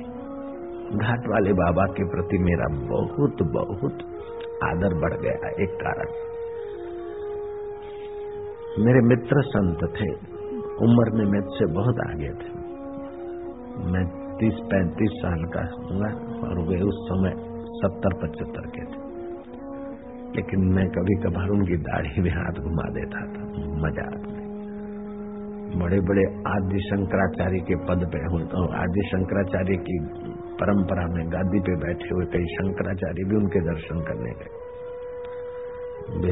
घाट 0.97 1.27
वाले 1.29 1.53
बाबा 1.53 1.87
के 1.87 2.05
प्रति 2.05 2.39
मेरा 2.39 2.69
बहुत 2.69 3.43
बहुत 3.53 3.93
आदर 4.65 4.95
बढ़ 4.95 5.15
गया, 5.21 5.49
एक 5.49 5.75
कारण। 5.75 6.13
मेरे 8.85 9.01
मित्र 9.01 9.43
संत 9.43 9.79
थे, 10.01 10.13
उम्र 10.85 11.11
में 11.11 11.25
मुझसे 11.25 11.67
बहुत 11.73 12.01
आगे 12.11 12.29
थे। 12.29 12.55
मैं 13.93 14.26
तीस 14.39 14.57
पैंतीस 14.71 15.13
साल 15.19 15.45
का 15.53 15.61
हुआ 15.75 16.09
और 16.47 16.59
वे 16.69 16.79
उस 16.85 16.97
समय 17.05 17.35
सत्तर 17.77 18.17
पचहत्तर 18.23 18.67
के 18.71 18.83
थे। 18.87 19.05
लेकिन 20.35 20.65
मैं 20.75 20.87
कभी 20.91 21.15
कभार 21.21 21.49
उनकी 21.51 21.77
दाढ़ी 21.85 22.23
में 22.23 22.31
हाथ 22.33 22.59
घुमा 22.63 22.87
देता 22.95 23.21
था। 23.29 23.45
मज़ाक 23.85 24.27
में 24.27 24.45
बड़े 25.79 26.01
बड़े 26.01 26.25
आदि 26.49 26.81
शंकराचार्य 26.81 27.61
के 27.61 27.77
पद 27.87 28.05
पे 28.13 28.21
तो 28.47 28.65
आदि 28.79 29.05
शंकराचार्य 29.09 29.77
की 29.87 29.97
परंपरा 30.61 31.07
में 31.07 31.25
गादी 31.33 31.61
पे 31.61 31.77
बैठे 31.77 32.11
हुए 32.15 32.27
कई 32.35 32.47
शंकराचार्य 32.53 33.25
भी 33.25 33.37
उनके 33.37 33.63
दर्शन 33.65 34.03
करने 34.03 34.35
गए। 34.41 34.53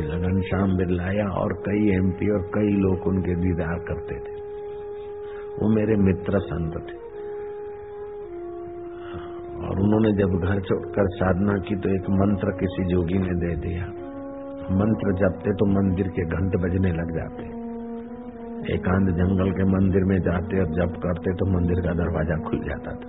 लगन 0.04 0.40
श्याम 0.42 0.76
बिरलाया 0.76 1.26
और 1.36 1.54
कई 1.62 1.88
एमपी 1.94 2.30
और 2.30 2.42
कई 2.54 2.76
लोग 2.82 3.06
उनके 3.06 3.34
दीदार 3.36 3.80
करते 3.88 4.18
थे। 4.18 4.36
वो 5.56 5.70
मेरे 5.74 5.96
मित्र 6.02 6.40
संत 6.44 6.76
थे। 6.82 7.03
और 9.60 9.80
उन्होंने 9.80 10.12
जब 10.14 10.32
घर 10.40 10.60
छोड़कर 10.62 11.10
साधना 11.14 11.54
की 11.66 11.76
तो 11.78 11.90
एक 11.90 12.08
मंत्र 12.16 12.52
किसी 12.56 12.84
जोगी 12.88 13.18
ने 13.20 13.34
दे 13.40 13.52
दिया। 13.60 13.84
मंत्र 14.74 15.12
जपते 15.18 15.54
तो 15.54 15.66
मंदिर 15.70 16.08
के 16.10 16.24
घंट 16.32 16.56
बजने 16.60 16.92
लग 16.94 17.12
जाते। 17.14 17.46
एकांत 18.74 19.08
जंगल 19.16 19.50
के 19.52 19.64
मंदिर 19.70 20.04
में 20.04 20.18
जाते 20.22 20.60
और 20.60 20.68
जप 20.74 20.98
करते 21.00 21.34
तो 21.34 21.48
मंदिर 21.50 21.80
का 21.82 21.94
दरवाज़ा 21.96 22.36
खुल 22.44 22.60
जाता 22.64 22.94
था। 22.96 23.08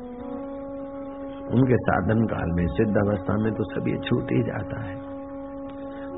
उनके 1.52 1.78
साधन 1.84 2.24
काल 2.28 2.52
में 2.54 2.66
सिद्ध 2.74 2.94
अवस्था 3.00 3.36
में 3.40 3.52
तो 3.54 3.68
सभी 3.70 3.98
छूट 4.04 4.32
ही 4.32 4.42
जाता 4.46 4.82
है। 4.82 4.96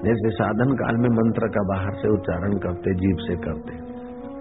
जैसे 0.04 0.32
साधन 0.36 0.74
काल 0.78 0.98
में 0.98 1.10
मंत्र 1.12 1.48
का 1.50 1.64
बाहर 1.68 1.96
से 1.96 2.10
उच्चारण 2.14 2.58
करते 2.64 2.94
जीव 2.96 3.22
से 3.22 3.36
करते, 3.44 3.78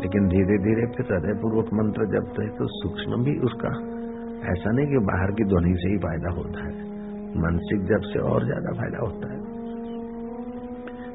लेकिन 0.01 0.27
धीरे 0.29 0.57
धीरे 0.65 0.87
फिर 0.95 1.07
हृदय 1.09 1.37
पूर्वक 1.41 1.73
मंत्र 1.75 2.07
जपते 2.11 2.49
तो 2.57 2.67
सूक्ष्म 2.73 3.23
भी 3.25 3.35
उसका 3.43 3.71
ऐसा 4.47 4.71
नहीं 4.71 4.87
कि 4.87 4.99
बाहर 5.07 5.31
की 5.31 5.45
ध्वनि 5.45 5.75
से 5.77 5.91
ही 5.91 5.99
फ़ायदा 5.99 6.33
होता 6.33 6.65
है। 6.65 6.73
मानसिक 7.39 7.85
जब 7.87 8.07
से 8.07 8.23
और 8.29 8.45
ज़्यादा 8.45 8.73
फ़ायदा 8.73 9.01
होता 9.01 9.31
है। 9.33 9.39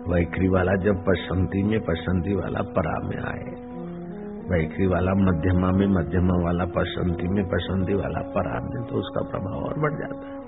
वैखरी 0.08 0.48
वाला 0.48 0.76
जब 0.84 1.02
पसंती 1.04 1.64
में 1.64 1.80
पसंती 1.82 2.36
वाला 2.36 2.62
परा 2.72 2.94
में 3.08 3.18
आए। 3.26 3.52
वैखरी 4.50 4.88
वाला 4.88 5.14
मध्यमा 5.20 5.72
में 5.72 5.88
मध्यमा 5.88 6.38
वाला 6.44 6.66
पसंती 6.78 7.28
में 7.28 7.44
पसंती 7.46 7.94
वाला 7.94 8.22
पराग 8.32 8.70
में 8.74 8.84
तो 8.84 8.96
उसका 8.96 9.22
प्रभाव 9.30 9.60
और 9.62 9.80
बढ़ 9.80 10.00
जाता 10.00 10.30
है। 10.30 10.40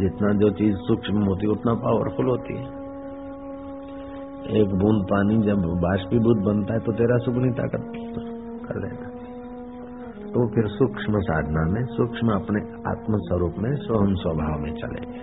जितना 0.00 0.32
जो 0.32 0.50
चीज़ 0.50 0.76
सूक्ष्म 0.80 1.24
होती 1.24 1.46
है, 1.46 1.52
उतना 1.52 1.74
पावरफुल 1.80 2.28
होती 2.28 2.58
है। 2.58 2.66
एक 4.60 4.74
बूंद 4.74 5.00
पानी 5.04 5.36
जब 5.42 5.64
बाष्पीभूत 5.82 6.38
बनता 6.44 6.74
है 6.74 6.80
तो 6.80 6.92
तेरा 6.92 7.16
सुगनी 7.18 7.50
ताकत 7.52 7.92
कर 8.66 8.78
देगा 8.80 9.09
तो 10.32 10.42
फिर 10.48 10.66
सूक्ष्म 10.70 11.20
साधना 11.22 11.62
में, 11.70 11.82
सूक्ष्म 11.92 12.32
अपने 12.32 12.60
आत्म 12.90 13.18
स्वरूप 13.22 13.54
में, 13.58 13.70
स्वयं 13.78 14.12
स्वभाव 14.16 14.60
में 14.60 14.72
चलेंगे 14.74 15.22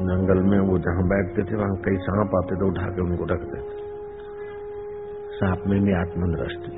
जंगल 0.00 0.40
में 0.44 0.58
वो 0.68 0.78
जहाँ 0.78 1.04
बैठते 1.08 1.44
थे, 1.44 1.56
वहाँ 1.56 1.76
कई 1.84 2.00
सांप 2.02 2.34
आते 2.36 2.56
थे, 2.56 2.66
उठा 2.66 2.88
के 2.88 3.02
उनको 3.02 3.28
रख 3.30 3.44
देते। 3.52 3.76
सांप 5.36 5.66
में 5.66 5.78
भी 5.84 5.94
आत्मदृष्टि 5.96 6.72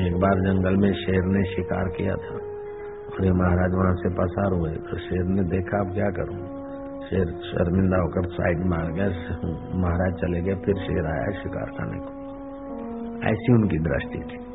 एक 0.00 0.16
बार 0.20 0.40
जंगल 0.40 0.76
में 0.76 0.92
शेर 0.96 1.28
ने 1.30 1.42
शिकार 1.50 1.88
किया 1.96 2.16
था 2.24 2.38
ये 3.20 3.32
महाराज 3.34 3.74
वहाँ 3.74 3.94
से 3.94 4.08
पसार 4.14 4.54
हुए 4.54 4.70
तो 4.86 4.98
शेर 4.98 5.24
ने 5.26 5.42
देखा, 5.50 5.78
अब 5.80 5.92
क्या 5.94 6.08
करूँ? 6.16 6.38
शेर 7.06 7.30
शर्मिंदा 7.46 8.00
होकर 8.02 8.28
साइड 8.30 8.64
मार 8.66 8.90
गया, 8.92 9.06
महाराज 9.82 10.20
चले 10.22 10.40
गए, 10.42 10.56
फिर 10.64 10.82
शेर 10.82 11.06
आया 11.08 11.30
शिकार 11.40 11.70
खाने 11.76 12.00
को। 12.00 12.15
ऐसी 13.24 13.52
उनकी 13.52 13.78
दृष्टि 13.78 14.18
थी। 14.18 14.46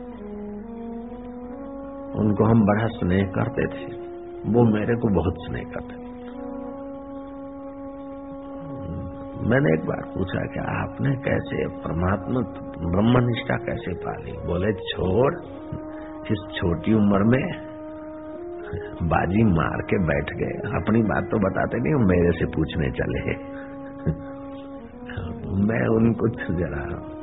उनको 2.20 2.44
हम 2.44 2.66
बड़ा 2.66 2.88
स्नेह 2.88 3.24
करते 3.24 3.62
थे। 3.62 4.02
वो 4.52 4.64
मेरे 4.64 4.96
को 4.96 5.08
बहुत 5.08 5.34
स्नेह 5.38 5.64
करते 5.64 6.02
मैंने 9.42 9.74
एक 9.74 9.86
बार 9.86 10.14
पूछा 10.18 10.40
कि 10.40 10.60
आपने 10.60 11.16
कैसे 11.16 11.68
परमात्मा 11.68 12.42
ब्रह्म 12.92 13.26
निष्ठा 13.26 13.56
कैसे 13.56 13.94
पाली? 13.94 14.32
बोले, 14.32 14.74
छोड़, 14.74 15.36
इस 16.32 16.56
छोटी 16.56 16.94
उम्र 16.94 17.24
में 17.24 17.72
बाजी 19.04 19.44
मार 19.44 19.82
के 19.82 20.06
बैठ 20.06 20.34
गए। 20.34 20.82
अपनी 20.82 21.02
बात 21.02 21.24
तो 21.24 21.40
बताते 21.40 21.78
नहीं 21.78 22.08
मेरे 22.08 22.40
से 22.40 22.46
पूछने 22.46 22.92
चले। 22.92 23.32
मैं 25.64 25.88
उनको 25.88 26.30
जरा 26.30 27.21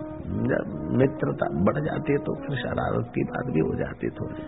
जब 0.49 0.73
मित्रता 0.93 1.47
बढ़ 1.65 1.79
जाती 1.85 2.13
है 2.13 2.19
तो 2.19 2.35
फिर 2.35 2.57
शरारत 2.57 3.11
की 3.15 3.23
बात 3.25 3.47
भी 3.47 3.61
हो 3.61 3.75
जाती 3.75 4.11
थोड़ी। 4.11 4.43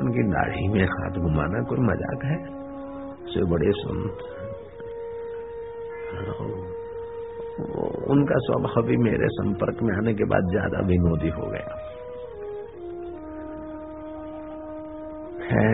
उनकी 0.00 0.22
दाढ़ी 0.28 0.66
में 0.68 0.84
हाथ 0.86 1.18
घुमाना 1.20 1.62
कोई 1.62 1.78
मज़ाक 1.78 2.24
है? 2.24 2.38
से 3.28 3.44
बड़े 3.44 3.70
सुन। 3.72 4.02
उनका 8.10 8.38
स्वभाव 8.38 8.82
भी 8.82 8.96
मेरे 8.96 9.28
संपर्क 9.28 9.82
में 9.82 9.94
आने 9.96 10.14
के 10.14 10.24
बाद 10.24 10.50
ज़्यादा 10.50 10.80
विनोदी 10.86 11.28
हो 11.28 11.46
गया। 11.46 11.74
है 15.48 15.72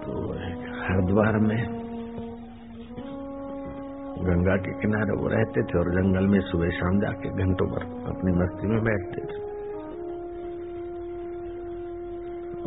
तो 0.00 0.12
हरिद्वार 0.82 1.38
में 1.38 1.81
गंगा 4.22 4.56
के 4.64 4.72
किनारे 4.80 5.14
वो 5.18 5.28
रहते 5.28 5.62
थे 5.64 5.78
और 5.78 5.88
जंगल 5.92 6.26
में 6.26 6.40
सुबह 6.48 6.70
शाम 6.72 6.98
जाके 7.00 7.30
घंटों 7.38 7.66
पर 7.68 7.86
अपनी 8.10 8.32
मस्ती 8.40 8.68
में 8.68 8.80
बैठते 8.84 9.24
थे। 9.24 9.40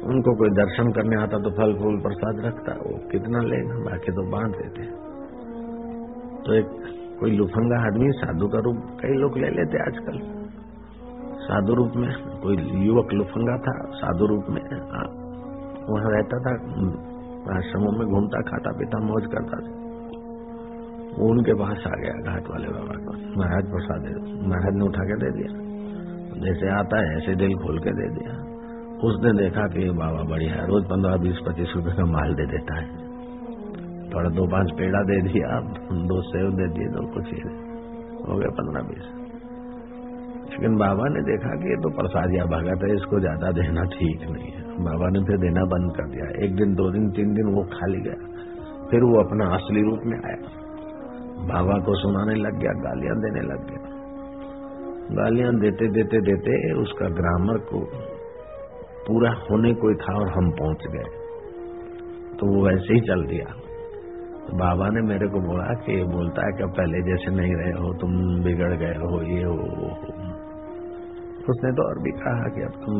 उनको 0.05 0.33
कोई 0.35 0.49
दर्शन 0.55 0.91
करने 0.91 1.21
आता 1.21 1.37
तो 1.39 1.51
फल 1.51 1.75
फूल 1.77 1.99
प्रसाद 2.01 2.41
रखता, 2.45 2.73
वो 2.81 2.97
कितना 3.11 3.39
लेना 3.43 3.77
बाकी 3.85 4.11
तो 4.11 4.25
बाँध 4.31 4.55
देते। 4.55 4.87
तो 6.43 6.53
एक 6.53 6.73
कोई 7.19 7.31
लुफंगा 7.31 7.77
आदमी 7.87 8.11
साधु 8.15 8.47
का 8.47 8.59
रूप 8.59 8.81
कई 8.99 9.15
लोग 9.15 9.37
ले 9.37 9.49
लेते 9.51 9.79
आजकल। 9.83 10.19
साधु 11.45 11.73
रूप 11.73 11.95
में 11.95 12.11
कोई 12.43 12.57
युवक 12.85 13.13
लुफंगा 13.13 13.57
था, 13.59 13.73
साधु 13.95 14.25
रूप 14.25 14.45
में 14.49 14.61
वहाँ 15.87 16.11
रहता 16.11 16.37
था, 16.39 16.53
आश्रमों 17.55 17.91
में 17.91 18.05
घूमता 18.07 18.41
खाता 18.41 18.71
पीता 18.79 18.99
मौज 19.05 19.25
करता 19.33 19.57
था। 19.59 19.84
वो 21.17 21.29
उनके 21.31 21.53
पास 21.53 21.83
आ 21.87 21.93
गया, 21.95 22.13
घाट 22.21 22.49
वाले 22.49 22.67
बाबा 22.67 22.95
को 22.95 23.11
महाराज 23.39 23.65
प्रसाद 23.65 24.01
दे 24.01 24.13
महाराज 24.47 24.73
ने 24.75 24.85
उठा 24.85 25.03
के 25.03 25.15
दे 25.15 25.29
दिया। 25.31 25.49
जैसे 26.45 26.69
आता 26.69 26.97
है, 26.97 27.17
ऐसे 27.17 27.35
दिल 27.35 27.55
खोल 27.55 27.79
के 27.79 27.91
दे 27.91 28.07
दिया। 28.09 28.33
उसने 29.03 29.31
देखा 29.33 29.67
कि 29.67 29.89
बाबा 29.89 30.23
बढ़िया 30.23 30.53
है, 30.53 30.67
रोज 30.67 30.83
पंद्रह, 30.83 31.17
बीस, 31.17 31.39
पच्चीस 31.47 31.73
रुपए 31.75 31.95
का 31.97 32.05
माल 32.05 32.33
दे 32.33 32.45
देता 32.45 32.79
है। 32.79 32.87
थोड़ा 34.13 34.29
दो 34.29 34.47
पाँच 34.47 34.71
पेड़ा 34.77 35.01
दे 35.03 35.21
दिया, 35.21 35.59
दो 35.91 36.21
सेव 36.21 36.51
दे 36.51 36.67
दिए, 36.67 36.87
दो 36.87 37.05
कुछ 37.13 37.31
हो 38.29 38.37
गए 38.37 38.47
पंद्रह, 38.47 38.81
बीस। 38.81 39.07
लेकिन 40.51 40.77
बाबा 40.77 41.07
ने 41.07 41.21
देखा 41.21 41.55
कि 41.55 41.69
ये 41.69 41.75
तो 41.75 41.89
प्रसादिया 41.89 42.45
भगत 42.45 42.83
है, 42.83 42.95
इसको 42.95 43.19
ज़्यादा 43.19 43.51
देना 43.51 43.83
ठीक 43.83 44.29
नहीं 44.29 44.51
है। 44.51 44.83
बाबा 44.83 45.09
ने 45.09 45.19
फिर 45.19 45.37
देना 45.37 45.65
बंद 45.65 45.95
कर 45.95 46.09
दिया। 46.09 46.45
एक 46.45 46.55
दिन, 46.55 46.75
दो 46.75 46.91
दिन, 46.91 47.09
तीन 47.09 47.33
दिन 47.33 47.53
वो 47.53 47.63
खाली 47.63 48.01
गया। 48.01 48.19
फिर 48.91 49.03
वो 49.03 49.23
अपना 49.23 49.45
असली 49.55 49.81
रूप 49.81 49.99
में 50.05 50.17
आया। 50.17 50.64
बाबा 51.39 51.79
को 51.79 51.95
सुनाने 51.95 52.35
लग 52.35 52.57
गया, 52.59 52.71
गालियाँ 52.71 53.15
देने 53.15 53.41
लग 53.41 53.67
गया। 53.69 53.95
गालियाँ 55.11 55.55
देते 55.55 55.87
देते 55.87 56.21
देते 56.21 56.73
उसका 56.81 57.09
ग्रामर 57.09 57.57
को 57.57 57.79
पूरा 59.07 59.31
होने 59.31 59.73
कोई 59.73 59.95
था 59.95 60.19
और 60.19 60.27
हम 60.29 60.51
पहुँच 60.51 60.87
गए। 60.87 61.25
तो 62.37 62.47
वो 62.47 62.65
वैसे 62.65 62.93
ही 62.93 62.99
चल 62.99 63.25
दिया। 63.25 63.45
तो 64.47 64.57
बाबा 64.57 64.89
ने 64.89 65.01
मेरे 65.01 65.27
को 65.27 65.39
बोला 65.39 65.63
कि 65.63 66.03
बोलता 66.03 66.45
है 66.45 66.51
कि 66.51 66.63
पहले 66.65 67.01
जैसे 67.01 67.31
नहीं 67.31 67.55
रहे 67.55 67.71
हो, 67.71 67.93
तुम 67.93 68.43
बिगड़ 68.43 68.73
गए 68.73 68.93
हो, 68.93 69.21
ये 69.21 69.43
हो, 69.43 69.53
वो 69.53 69.87
हो। 69.87 70.35
उसने 71.49 71.71
तो 71.71 71.89
और 71.89 72.03
भी 72.03 72.11
कहा 72.11 72.49
कि 72.49 72.61
अब 72.61 72.71
तुम 72.85 72.95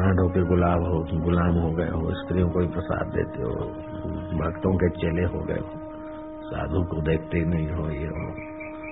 राढ़ों 0.00 0.28
के 0.28 0.42
गुलाब 0.42 0.80
हो 0.80 1.04
तुम 1.10 1.20
गुलाम 1.20 1.54
हो 1.54 1.70
गए 1.70 1.88
हो, 1.88 2.22
स्त्रियों 2.22 2.48
को 2.48 2.60
ही 2.60 2.66
प्रसाद 2.66 3.06
देते 3.06 3.42
हो, 3.42 3.54
भक्तों 4.38 4.76
के 4.76 4.88
चेले 4.88 5.22
हो 5.22 5.44
गए 5.44 5.60
हो। 5.60 5.81
साधु 6.52 6.82
को 6.84 7.02
देखते 7.02 7.38
ही 7.38 7.44
नहीं 7.44 7.68
हो 7.68 7.90
ये 7.90 8.08
हो। 8.08 8.26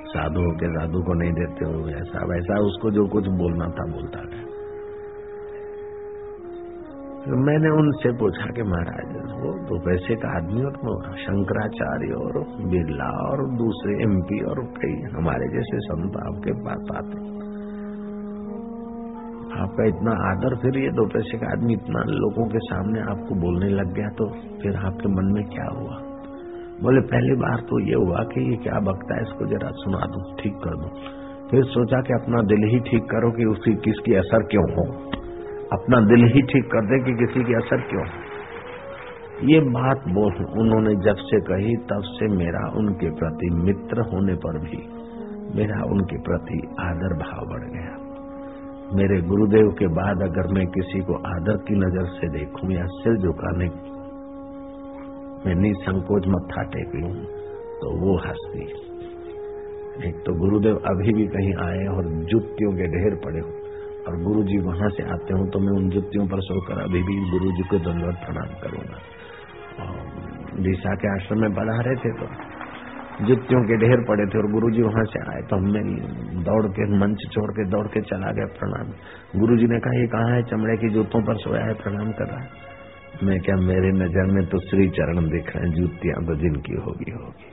साधु 0.07 0.45
के 0.53 0.69
साधु 0.69 1.03
को 1.03 1.15
नहीं 1.15 1.33
देते 1.33 1.65
हो। 1.65 1.89
ऐसा 1.97 2.25
वैसा 2.27 2.61
उसको 2.61 2.91
जो 2.91 3.07
कुछ 3.09 3.27
बोलना 3.27 3.65
था, 3.65 3.93
बोलता 3.93 4.21
था। 4.21 4.47
तो 7.25 7.37
मैंने 7.37 7.71
उनसे 7.71 8.11
पूछा 8.19 8.47
कि 8.47 8.63
महाराज, 8.63 9.17
वो 9.41 9.51
दो 9.65 9.79
पैसे 9.79 10.15
का 10.15 10.29
आदमी 10.37 10.63
और 10.63 11.17
शंकराचार्य 11.17 12.13
और 12.15 12.39
बिरला 12.69 13.09
और 13.29 13.43
दूसरे 13.57 13.97
एमपी 14.03 14.41
और 14.45 14.65
कई 14.79 14.95
हमारे 15.19 15.49
जैसे 15.49 15.81
संत 15.81 16.17
आपके 16.17 16.53
पास 16.53 16.89
आते। 16.97 17.41
आपका 19.61 19.87
इतना 19.87 20.13
आदर, 20.31 20.57
फिर 20.57 20.79
ये 20.79 20.91
दो 20.91 21.07
पैसे 21.09 21.39
का 21.39 21.53
आदमी 21.53 21.73
इतना 21.73 22.05
लोगों 22.09 22.49
के 22.49 22.59
सामने 22.59 23.01
आपको 23.01 23.35
बोलने 23.35 23.69
लग 23.69 23.93
गया 23.95 24.09
तो 24.09 24.29
फिर 24.63 24.77
आपके 24.77 25.09
मन 25.09 25.33
में 25.33 25.45
क्या 25.45 25.69
हुआ? 25.79 26.10
बोले, 26.83 27.01
पहली 27.01 27.35
बार 27.37 27.61
तो 27.61 27.79
ये 27.81 27.95
हुआ 27.95 28.23
कि 28.25 28.51
ये 28.51 28.57
क्या 28.57 28.79
बकता 28.81 29.17
है, 29.17 29.23
इसको 29.23 29.47
जरा 29.47 29.71
सुना 29.71 30.07
दू, 30.07 30.21
ठीक 30.43 30.55
कर 30.55 30.77
दू। 30.77 30.89
फिर 31.51 31.65
सोचा 31.65 32.01
कि 32.01 32.13
अपना 32.15 32.43
दिल 32.43 32.65
ही 32.65 32.79
ठीक 32.81 33.05
करो 33.05 33.31
कि 33.31 33.45
उसकी 33.45 33.75
किसकी 33.75 34.15
असर 34.15 34.43
क्यों 34.43 34.65
हो। 34.71 34.85
अपना 35.73 36.01
दिल 36.01 36.25
ही 36.25 36.43
ठीक 36.43 36.65
कर 36.65 36.87
दे 36.87 36.99
कि 37.05 37.15
किसी 37.17 37.45
की 37.45 37.55
असर 37.55 37.81
क्यों 37.81 38.07
हो। 38.07 39.49
ये 39.49 39.61
बात 39.61 40.09
बोल 40.09 40.33
उन्होंने 40.61 40.95
जब 40.95 41.21
से 41.25 41.41
कही, 41.41 41.77
तब 41.77 42.03
से 42.03 42.29
मेरा 42.29 42.65
उनके 42.77 43.11
प्रति 43.11 43.51
मित्र 43.51 44.09
होने 44.13 44.35
पर 44.35 44.59
भी 44.59 44.83
मेरा 45.57 45.85
उनके 45.85 46.19
प्रति 46.23 46.59
आदर 46.81 47.15
भाव 47.19 47.47
बढ़ 47.47 47.65
गया। 47.71 47.95
मेरे 48.97 49.21
गुरुदेव 49.21 49.71
के 49.79 49.87
बाद 49.95 50.23
अगर 50.23 50.53
मैं 50.53 50.67
किसी 50.67 51.01
को 51.01 51.15
आदर 51.29 51.57
की 51.69 51.75
नज़र 51.75 52.07
से 52.15 52.29
देखूँ 52.29 52.71
या 52.73 52.87
सिर 52.87 53.17
झुकाने 53.17 53.69
में 55.41 55.55
निसंकोच 55.57 56.27
मत्था 56.29 56.63
टेक 56.73 56.95
लूँ 56.97 57.13
तो 57.81 57.91
वो 58.01 58.17
हस्ती 58.25 58.65
एक 60.09 60.19
तो 60.27 60.35
गुरुदेव 60.41 60.77
अभी 60.89 61.13
भी 61.15 61.25
कहीं 61.31 61.55
आए 61.63 61.87
और 61.93 62.11
जुतियों 62.29 62.73
के 62.75 62.87
ढेर 62.93 63.17
पड़े 63.25 63.41
हो, 63.41 63.51
और 64.03 64.15
गुरु 64.23 64.43
जी 64.45 64.59
वहाँ 64.67 64.89
से 64.91 65.03
आते 65.15 65.35
हो 65.35 65.47
तो 65.49 65.61
मैं 65.61 65.75
उन 65.79 65.89
जुतियों 65.91 66.27
पर 66.29 66.43
सोकर 66.45 66.81
अभी 66.83 67.03
भी 67.09 67.17
गुरु 67.33 67.51
जी 67.59 67.67
को 67.71 67.81
दंडवत 67.87 68.23
प्रणाम 68.23 68.55
करूँगा। 68.63 69.03
दिशा 70.63 70.95
के 71.03 71.11
आश्रम 71.11 71.41
में 71.41 71.53
बढ़ा 71.55 71.77
रहे 71.81 71.97
थे 71.97 72.13
तो 72.15 72.31
जुतियों 73.27 73.61
के 73.69 73.77
ढेर 73.79 74.03
पड़े 74.09 74.27
थे 74.27 74.39
और 74.39 74.47
गुरुजी 74.53 74.83
वहाँ 74.83 75.05
से 75.11 75.21
आए 75.27 75.43
तो 75.49 75.57
हमने 75.57 75.81
दौड़ 76.45 76.67
के, 76.71 76.87
मंच 76.99 77.25
छोड़ 77.33 77.51
के, 77.53 77.69
दौड़ 77.71 77.87
के 77.89 78.01
चला 78.05 78.31
गया 78.33 78.47
प्रणाम। 78.57 78.93
गुरुजी 79.41 79.67
ने 79.73 79.81
कहा, 79.81 80.01
ये 80.01 80.07
कहाँ 80.09 80.31
है? 80.35 80.43
चमड़े 80.51 80.77
की 80.79 80.89
जूतों 80.95 81.21
पर 81.25 81.41
सोया 81.43 81.65
है, 81.65 81.75
प्रणाम 81.83 82.13
कर 82.15 82.29
रहा 82.29 82.41
है। 82.41 82.69
मैं 83.23 83.39
क्या 83.41 83.55
मेरे 83.63 83.89
नज़र 83.95 84.31
में 84.33 84.45
तो 84.47 84.59
श्री 84.61 84.85
चरण 84.91 85.29
दिख 85.31 85.49
रहे 85.57 85.65
हैं 85.65 85.73
जूतियाँ 85.75 86.21
तो 86.27 86.35
जिनकी 86.37 86.77
होगी 86.83 87.11
होगी। 87.13 87.51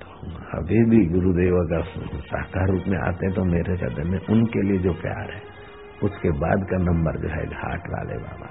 तो 0.00 0.32
अभी 0.56 0.80
भी 0.90 1.04
गुरुदेव 1.12 1.54
अगर 1.58 1.86
साकार 2.24 2.66
रूप 2.68 2.88
में 2.88 2.98
आते 3.00 3.26
हैं 3.26 3.34
तो 3.34 3.44
मेरे 3.46 3.76
हृदय 3.76 4.10
में 4.10 4.18
उनके 4.30 4.62
लिए 4.62 4.78
जो 4.78 4.92
प्यार 5.02 5.30
है, 5.30 5.40
उसके 6.02 6.32
बाद 6.38 6.66
का 6.70 6.82
नंबर 6.82 7.20
जो 7.22 7.30
है 7.30 7.44
घाट 7.48 7.88
वाले 7.90 8.18
बाबा। 8.18 8.50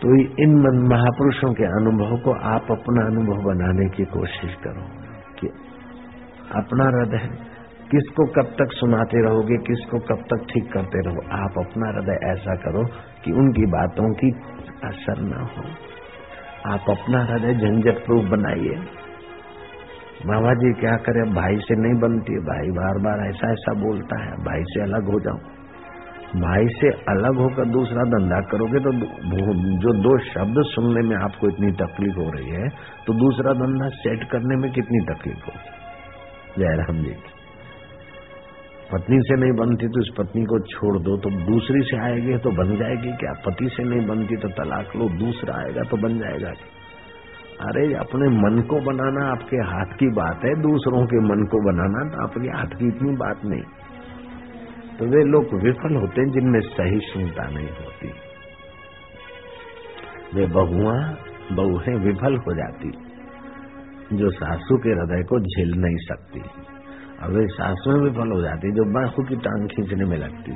तो 0.00 0.14
इन 0.42 0.54
महापुरुषों 0.86 1.52
के 1.54 1.66
अनुभव 1.72 2.16
को 2.24 2.32
आप 2.48 2.70
अपना 2.72 3.04
अनुभव 3.06 3.42
बनाने 3.44 3.88
की 3.90 4.04
कोशिश 4.12 4.54
करो 4.64 4.86
कि 5.38 5.52
अपना 6.56 6.88
हृदय 6.88 7.28
किसको 7.90 8.24
कब 8.32 8.48
तक 8.58 8.72
सुनाते 8.72 9.20
रहोगे, 9.22 9.56
किसको 9.64 9.98
कब 10.06 10.22
तक 10.30 10.46
ठीक 10.50 10.70
करते 10.72 11.02
रहो? 11.06 11.20
आप 11.36 11.58
अपना 11.58 11.90
हृदय 11.90 12.18
ऐसा 12.28 12.54
करो 12.62 12.84
कि 13.24 13.32
उनकी 13.34 13.66
बातों 13.72 14.12
की 14.14 14.30
असर 14.84 15.20
न 15.24 15.42
हो। 15.50 15.66
आप 16.66 16.90
अपना 16.90 17.20
हृदय 17.24 17.54
झंझट 17.56 18.04
प्रूफ 18.06 18.24
बनाइए। 18.30 18.78
बाबा 20.22 20.54
जी 20.54 20.72
क्या 20.80 20.96
करे? 21.02 21.22
भाई 21.32 21.56
से 21.64 21.76
नहीं 21.76 22.00
बनती 22.00 22.38
भाई 22.44 22.72
बार 22.76 22.98
बार 23.04 23.22
ऐसा 23.26 23.52
ऐसा 23.52 23.74
बोलता 23.80 24.18
है। 24.22 24.32
भाई 24.44 24.66
से 24.70 24.82
अलग 24.82 25.12
हो 25.12 25.20
जाऊँ 25.20 25.40
भाई 26.36 26.66
से 26.70 26.88
अलग 27.10 27.38
होकर 27.38 27.68
दूसरा 27.70 28.02
धंधा 28.10 28.40
करोगे 28.48 28.80
तो 28.80 28.92
जो 29.82 29.92
दो 30.00 30.16
शब्द 30.24 30.62
सुनने 30.66 31.02
में 31.08 31.14
आपको 31.18 31.48
इतनी 31.48 31.70
तकलीफ़ 31.78 32.16
हो 32.16 32.28
रही 32.30 32.50
है 32.52 32.68
तो 33.06 33.14
दूसरा 33.14 33.52
धंधा 33.60 33.88
सेट 33.96 34.24
करने 34.30 34.56
में 34.56 34.70
कितनी 34.72 35.00
तकलीफ़ 35.06 35.46
होगी 35.46 36.58
जयराम 36.58 37.02
जी 37.04 37.12
की। 37.12 37.35
पत्नी 38.92 39.16
से 39.20 39.40
नहीं 39.40 39.52
बनती 39.52 39.86
तो 39.88 40.00
इस 40.00 40.08
पत्नी 40.18 40.44
को 40.44 40.58
छोड़ 40.58 40.98
दो 40.98 41.16
तो 41.16 41.30
दूसरी 41.30 41.80
से 41.82 41.96
आएगी 41.98 42.38
तो 42.38 42.50
बन 42.50 42.76
जाएगी 42.76 43.12
क्या? 43.12 43.32
पति 43.46 43.68
से 43.68 43.84
नहीं 43.84 44.08
बनती 44.08 44.36
तो 44.36 44.48
तलाक 44.48 44.96
लो, 44.96 45.08
दूसरा 45.08 45.54
आएगा 45.54 45.82
तो 45.82 45.96
बन 45.96 46.18
जाएगा 46.18 46.52
अरे, 47.60 47.94
अपने 47.94 48.28
मन 48.28 48.62
को 48.62 48.80
बनाना 48.80 49.30
आपके 49.30 49.56
हाथ 49.56 49.96
की 49.96 50.06
बात 50.06 50.44
है, 50.44 50.54
दूसरों 50.62 51.06
के 51.06 51.20
मन 51.20 51.44
को 51.44 51.60
बनाना 51.66 52.16
तो 52.16 52.22
आपके 52.22 52.48
हाथ 52.48 52.78
की 52.78 52.88
इतनी 52.88 53.12
बात 53.16 53.40
नहीं। 53.44 53.62
तो 54.96 55.04
वे 55.04 55.24
लोग 55.24 55.54
विफल 55.64 55.96
होते 55.96 56.20
हैं 56.20 56.28
जिनमें 56.28 56.60
सहिष्णुता 56.60 57.48
नहीं 57.48 57.68
होती। 57.68 58.12
वे 60.34 60.46
बहुआ, 60.46 61.14
बहुएँ 61.52 61.98
विफल 61.98 62.36
हो 62.36 62.54
जाती, 62.54 62.90
जो 64.16 64.30
सासू 64.30 64.76
के 64.78 64.88
हृदय 64.88 65.22
को 65.22 65.40
झेल 65.40 65.74
नहीं 65.76 65.96
सकती। 65.96 66.75
और 67.22 67.32
वे 67.32 67.46
सासुएँ 67.46 68.04
विफल 68.04 68.32
हो 68.32 68.42
जाती 68.42 68.72
जो 68.72 68.84
बाहू 68.94 69.24
की 69.24 69.36
टांग 69.36 69.68
खींचने 69.68 70.04
में 70.04 70.16
लगती 70.16 70.52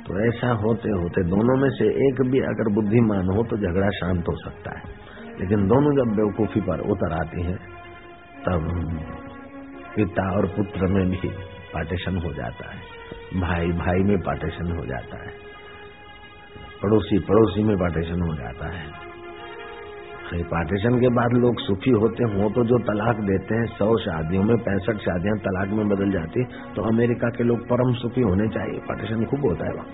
तो 0.00 0.28
ऐसा 0.28 0.50
होते 0.52 0.90
होते 0.90 1.22
दोनों 1.24 1.56
में 1.56 1.70
से 1.70 1.84
एक 2.08 2.30
भी 2.30 2.40
अगर 2.40 2.74
बुद्धिमान 2.74 3.26
हो 3.26 3.42
तो 3.42 3.56
झगड़ा 3.56 3.88
शांत 3.88 4.24
हो 4.28 4.36
सकता 4.36 4.78
है। 4.78 4.84
लेकिन 5.40 5.66
दोनों 5.68 5.92
जब 5.96 6.16
बेवकूफ़ी 6.16 6.60
पर 6.60 6.80
उतर 6.80 7.12
आती 7.12 7.42
हैं, 7.42 7.58
तब 8.48 8.66
पिता 9.96 10.36
और 10.36 10.46
पुत्र 10.46 10.86
में 10.86 11.10
भी 11.10 11.28
पार्टीशन 11.74 12.16
हो 12.16 12.32
जाता 12.32 12.70
है। 12.70 12.80
भाई 13.40 13.66
भाई 13.66 14.02
में 14.02 14.18
पार्टीशन 14.18 14.76
हो 14.78 14.86
जाता 14.86 15.22
है। 15.22 15.32
पड़ोसी 16.82 17.18
पड़ोसी 17.18 17.62
में 17.62 17.76
पार्टीशन 17.76 18.20
हो 18.20 18.34
जाता 18.34 18.66
है। 18.66 19.09
पार्टीशन 20.38 21.00
के 21.00 21.08
बाद 21.08 21.32
लोग 21.32 21.60
सुखी 21.60 21.90
होते 21.90 22.24
हो 22.24 22.48
तो 22.50 22.64
जो 22.64 22.78
तलाक 22.78 23.16
देते 23.16 23.54
हैं 23.54 23.66
सौ 23.66 23.96
शादियों 23.98 24.42
में 24.42 24.56
पैंसठ 24.58 24.96
शादियाँ 24.96 25.36
तलाक 25.38 25.68
में 25.68 25.88
बदल 25.88 26.10
जाती 26.10 26.44
तो 26.44 26.82
अमेरिका 26.82 27.28
के 27.28 27.44
लोग 27.44 27.60
परम 27.60 27.92
सुखी 27.92 28.20
होने 28.20 28.48
चाहिए। 28.48 28.78
पार्टीशन 28.78 29.24
खूब 29.24 29.40
होता 29.40 29.66
है 29.66 29.72
वहाँ। 29.74 29.86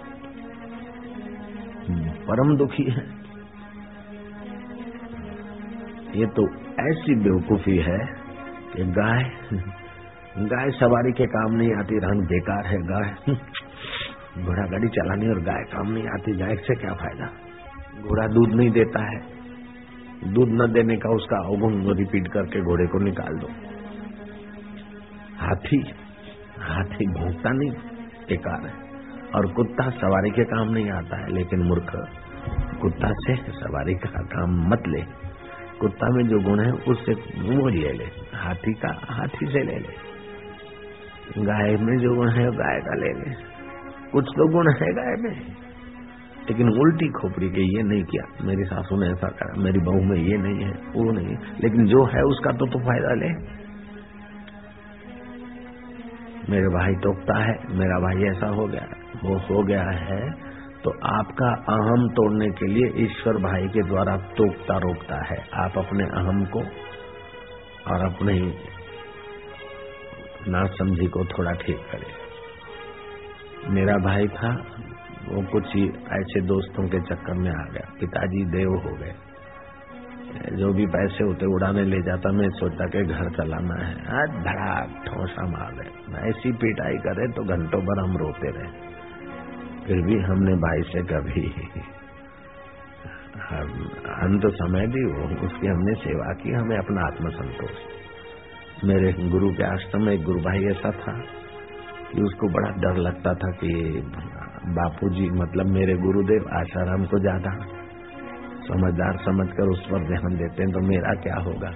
हम्म, 1.88 2.10
परम 2.10 2.56
दुखी 2.56 2.82
है। 2.82 3.06
ये 6.16 6.26
तो 6.26 6.46
ऐसी 6.90 7.14
बेवकूफ़ी 7.14 7.76
है 7.76 7.98
कि 8.76 8.84
गाय 8.84 9.22
गाय 10.46 10.70
सवारी 10.70 11.12
के 11.12 11.26
काम 11.26 11.52
नहीं 11.52 11.74
आती 11.74 11.98
रहन 11.98 12.20
बेकार 12.20 12.66
है 12.66 12.82
गाय। 12.82 13.34
घोड़ा 14.44 14.66
गाड़ी 14.66 14.88
चलानी 14.88 15.28
और 15.28 15.40
गाय 15.40 15.62
काम 15.62 15.92
नहीं 15.92 16.08
आती 16.08 16.36
गाय 16.36 16.56
से 16.56 16.74
क्या 16.74 16.92
फ़ायदा? 16.92 17.26
घोड़ा 18.02 18.26
दूध 18.26 18.54
नहीं 18.54 18.70
देता 18.70 19.02
है। 19.04 19.35
दूध 20.24 20.48
न 20.48 20.72
देने 20.72 20.96
का 20.96 21.08
उसका 21.08 21.36
अवगुण 21.36 21.96
रिपीट 21.96 22.28
करके 22.28 22.60
घोड़े 22.60 22.86
को 22.86 22.98
निकाल 22.98 23.34
दो। 23.34 23.48
हाथी 25.36 25.92
हाथी 26.60 27.06
भोंकता 27.06 27.50
नहीं, 27.50 27.70
बेकार 28.28 28.66
है। 28.66 28.86
और 29.34 29.52
कुत्ता 29.52 29.90
सवारी 29.90 30.30
के 30.30 30.44
काम 30.44 30.68
नहीं 30.68 30.90
आता 30.90 31.16
है, 31.16 31.32
लेकिन 31.32 31.60
मूर्ख, 31.60 32.08
कुत्ता 32.80 33.10
से 33.10 33.36
सवारी 33.36 33.94
का 33.94 34.22
काम 34.22 34.68
मत 34.68 34.82
ले। 34.88 35.02
कुत्ता 35.80 36.10
में 36.10 36.28
जो 36.28 36.40
गुण 36.40 36.60
है, 36.60 36.72
उससे 36.72 37.12
वो 37.40 37.68
ले 37.68 37.92
ले, 37.92 38.04
हाथी 38.34 38.72
का 38.72 39.00
हाथी 39.10 39.46
से 39.46 39.62
ले 39.64 39.78
ले। 39.78 40.16
गाय 41.44 41.76
में 41.76 41.98
जो 41.98 42.14
गुण 42.14 42.30
है, 42.30 42.46
गाय 42.46 42.80
का 42.80 42.94
ले 42.94 43.12
ले। 43.12 43.36
कुछ 44.12 44.24
तो 44.24 44.48
गुण 44.48 44.72
है 44.72 44.92
गाय 44.92 45.14
में। 45.22 45.65
लेकिन 46.48 46.68
उल्टी 46.80 47.08
खोपड़ी 47.10 47.48
के 47.50 47.62
ये 47.66 47.82
नहीं 47.82 48.02
किया। 48.04 48.24
मेरी 48.46 48.64
सासू 48.64 48.96
ने 48.96 49.06
ऐसा 49.10 49.28
करा, 49.38 49.62
मेरी 49.62 49.80
बहू 49.80 50.00
में 50.02 50.16
ये 50.18 50.36
नहीं 50.38 50.64
है, 50.64 50.72
वो 50.94 51.12
नहीं 51.12 51.36
लेकिन 51.60 51.86
जो 51.86 52.04
है 52.06 52.22
उसका 52.24 52.52
तो 52.52 52.66
तो 52.66 52.78
फ़ायदा 52.78 53.14
ले। 53.14 53.30
मेरे 56.50 56.68
भाई 56.68 56.94
टोकता 56.94 57.38
है, 57.38 57.54
मेरा 57.78 57.98
भाई 57.98 58.28
ऐसा 58.28 58.48
हो 58.48 58.66
गया, 58.66 58.86
वो 59.24 59.38
हो 59.38 59.62
गया 59.62 59.86
है। 60.00 60.20
तो 60.84 60.90
आपका 61.10 61.48
अहम 61.68 62.02
तोड़ने 62.08 62.48
के 62.50 62.66
लिए 62.66 62.90
ईश्वर 63.04 63.38
भाई 63.42 63.68
के 63.68 63.82
द्वारा 63.82 64.16
टोकता 64.36 64.76
रोकता 64.78 65.16
है। 65.26 65.38
आप 65.54 65.78
अपने 65.78 66.04
अहम 66.14 66.44
को 66.46 66.60
और 67.86 68.04
अपने 68.04 68.34
ना 70.48 70.60
समझी 70.74 71.06
को 71.06 71.24
थोड़ा 71.24 71.52
ठीक 71.62 71.80
करें। 71.92 72.12
मेरा 73.74 73.96
भाई 73.98 74.28
था 74.28 74.50
वो 75.28 75.42
कुछ 75.52 75.64
ही 75.76 75.88
ऐसे 76.12 76.40
दोस्तों 76.40 76.88
के 76.88 77.00
चक्कर 77.00 77.34
में 77.34 77.50
आ 77.50 77.64
गया। 77.72 77.92
पिताजी 78.00 78.44
देव 78.44 78.70
हो 78.70 78.96
गए। 78.96 79.14
जो 80.56 80.72
भी 80.72 80.86
पैसे 80.86 81.24
होते 81.24 81.46
उड़ाने 81.46 81.82
ले 81.82 82.02
जाता, 82.02 82.32
मैं 82.32 82.50
सोचता 82.50 82.84
कि 82.84 83.04
घर 83.04 83.30
चलाना 83.30 83.86
है। 83.86 83.94
आज 83.94 84.30
धड़ाक 84.30 85.04
ठोसा 85.06 85.46
मार 85.46 85.72
रहे। 85.72 86.28
ऐसी 86.28 86.52
पिटाई 86.52 86.94
करे 86.94 87.32
तो 87.32 87.44
घंटों 87.44 87.80
भर 87.80 88.04
हम 88.04 88.16
रोते 88.16 88.50
रहे। 88.50 88.96
फिर 89.86 90.02
भी 90.02 90.18
हमने 90.18 90.52
भाई 90.52 90.82
से 90.82 91.02
कभी 91.02 91.42
अंत 94.08 94.42
समय 94.46 94.86
भी 94.86 95.04
वो 95.04 95.46
उसकी 95.46 95.66
हमने 95.66 95.94
सेवा 95.94 96.34
की, 96.34 96.50
हमें 96.50 96.78
अपना 96.78 97.06
आत्मसंतोष। 97.06 97.70
मेरे 98.84 99.12
गुरु 99.12 99.50
के 99.50 99.62
आश्रम 99.62 100.02
में 100.02 100.12
एक 100.12 100.22
गुरु 100.22 100.40
भाई 100.40 100.64
ऐसा 100.64 100.90
था 100.90 101.12
कि 102.12 102.22
उसको 102.22 102.48
बड़ा 102.48 102.70
डर 102.70 102.96
लगता 102.96 103.34
था 103.34 103.50
कि 103.50 104.00
बापूजी 104.68 105.26
मतलब 105.32 105.66
मेरे 105.72 105.94
गुरुदेव, 105.98 106.46
आशाराम 106.54 107.04
को 107.06 107.18
ज़्यादा 107.20 107.50
समझदार 108.64 109.18
समझकर 109.24 109.68
उस 109.68 109.82
पर 109.86 110.06
ध्यान 110.06 110.36
देते 110.36 110.62
हैं 110.62 110.72
तो 110.72 110.80
मेरा 110.86 111.12
क्या 111.20 111.36
होगा? 111.42 111.70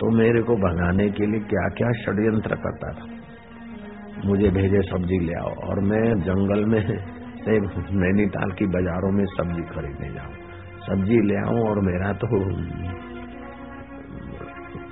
तो 0.00 0.10
मेरे 0.16 0.42
को 0.42 0.56
भगाने 0.58 1.08
के 1.10 1.26
लिए 1.26 1.40
क्या 1.46 1.68
क्या 1.76 1.90
षड्यंत्र 1.98 2.56
करता 2.56 2.92
था? 2.92 3.06
मुझे 4.24 4.50
भेजे 4.50 4.82
सब्ज़ी 4.88 5.18
ले 5.18 5.34
आओ, 5.34 5.52
और 5.62 5.80
मैं 5.82 6.04
जंगल 6.22 6.64
में 6.66 6.80
से 7.38 7.58
नैनीताल 7.96 8.52
की 8.52 8.66
बाजारों 8.68 9.12
में 9.12 9.24
सब्ज़ी 9.28 9.62
खरीदने 9.70 10.10
जाऊँ। 10.14 10.34
सब्ज़ी 10.82 11.20
ले 11.22 11.36
आऊँ 11.38 11.62
और 11.68 11.80
मेरा 11.82 12.12
तो 12.14 12.28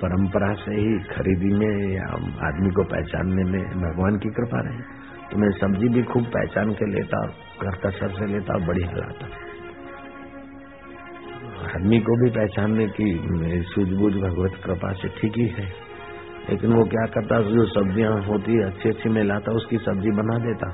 परंपरा 0.01 0.53
से 0.55 0.75
ही 0.75 0.97
खरीदी 1.07 1.53
में 1.55 1.73
या 1.93 2.07
आदमी 2.47 2.71
को 2.71 2.83
पहचानने 2.85 3.43
में 3.45 3.61
भगवान 3.81 4.17
की 4.17 4.29
कृपा 4.31 4.61
रहे। 4.61 4.83
तो 5.31 5.37
मैं 5.37 5.49
सब्ज़ी 5.57 5.89
भी 5.89 6.01
खूब 6.03 6.25
पहचान 6.31 6.71
के 6.73 6.85
लेता, 6.91 7.19
घर 7.61 7.75
कसर 7.83 8.09
से 8.15 8.25
लेता, 8.31 8.57
बढ़िया 8.67 8.91
लाता 8.95 9.27
आदमी 11.69 11.99
को 11.99 12.15
भी 12.21 12.29
पहचानने 12.31 12.87
की 12.95 13.07
सूझबूझ 13.67 14.11
भगवत 14.15 14.57
कृपा 14.63 14.91
से 14.93 15.07
ठीक 15.19 15.37
ही 15.37 15.47
है। 15.49 15.67
लेकिन 16.49 16.73
वो 16.73 16.83
क्या 16.85 17.05
करता, 17.13 17.39
जो 17.49 17.65
सब्ज़ियाँ 17.67 18.11
होती 18.23 18.57
है 18.57 18.65
अच्छी 18.65 18.89
अच्छी 18.89 19.09
मैं 19.09 19.23
लाता, 19.23 19.53
उसकी 19.53 19.77
सब्ज़ी 19.77 20.11
बना 20.11 20.37
देता। 20.45 20.71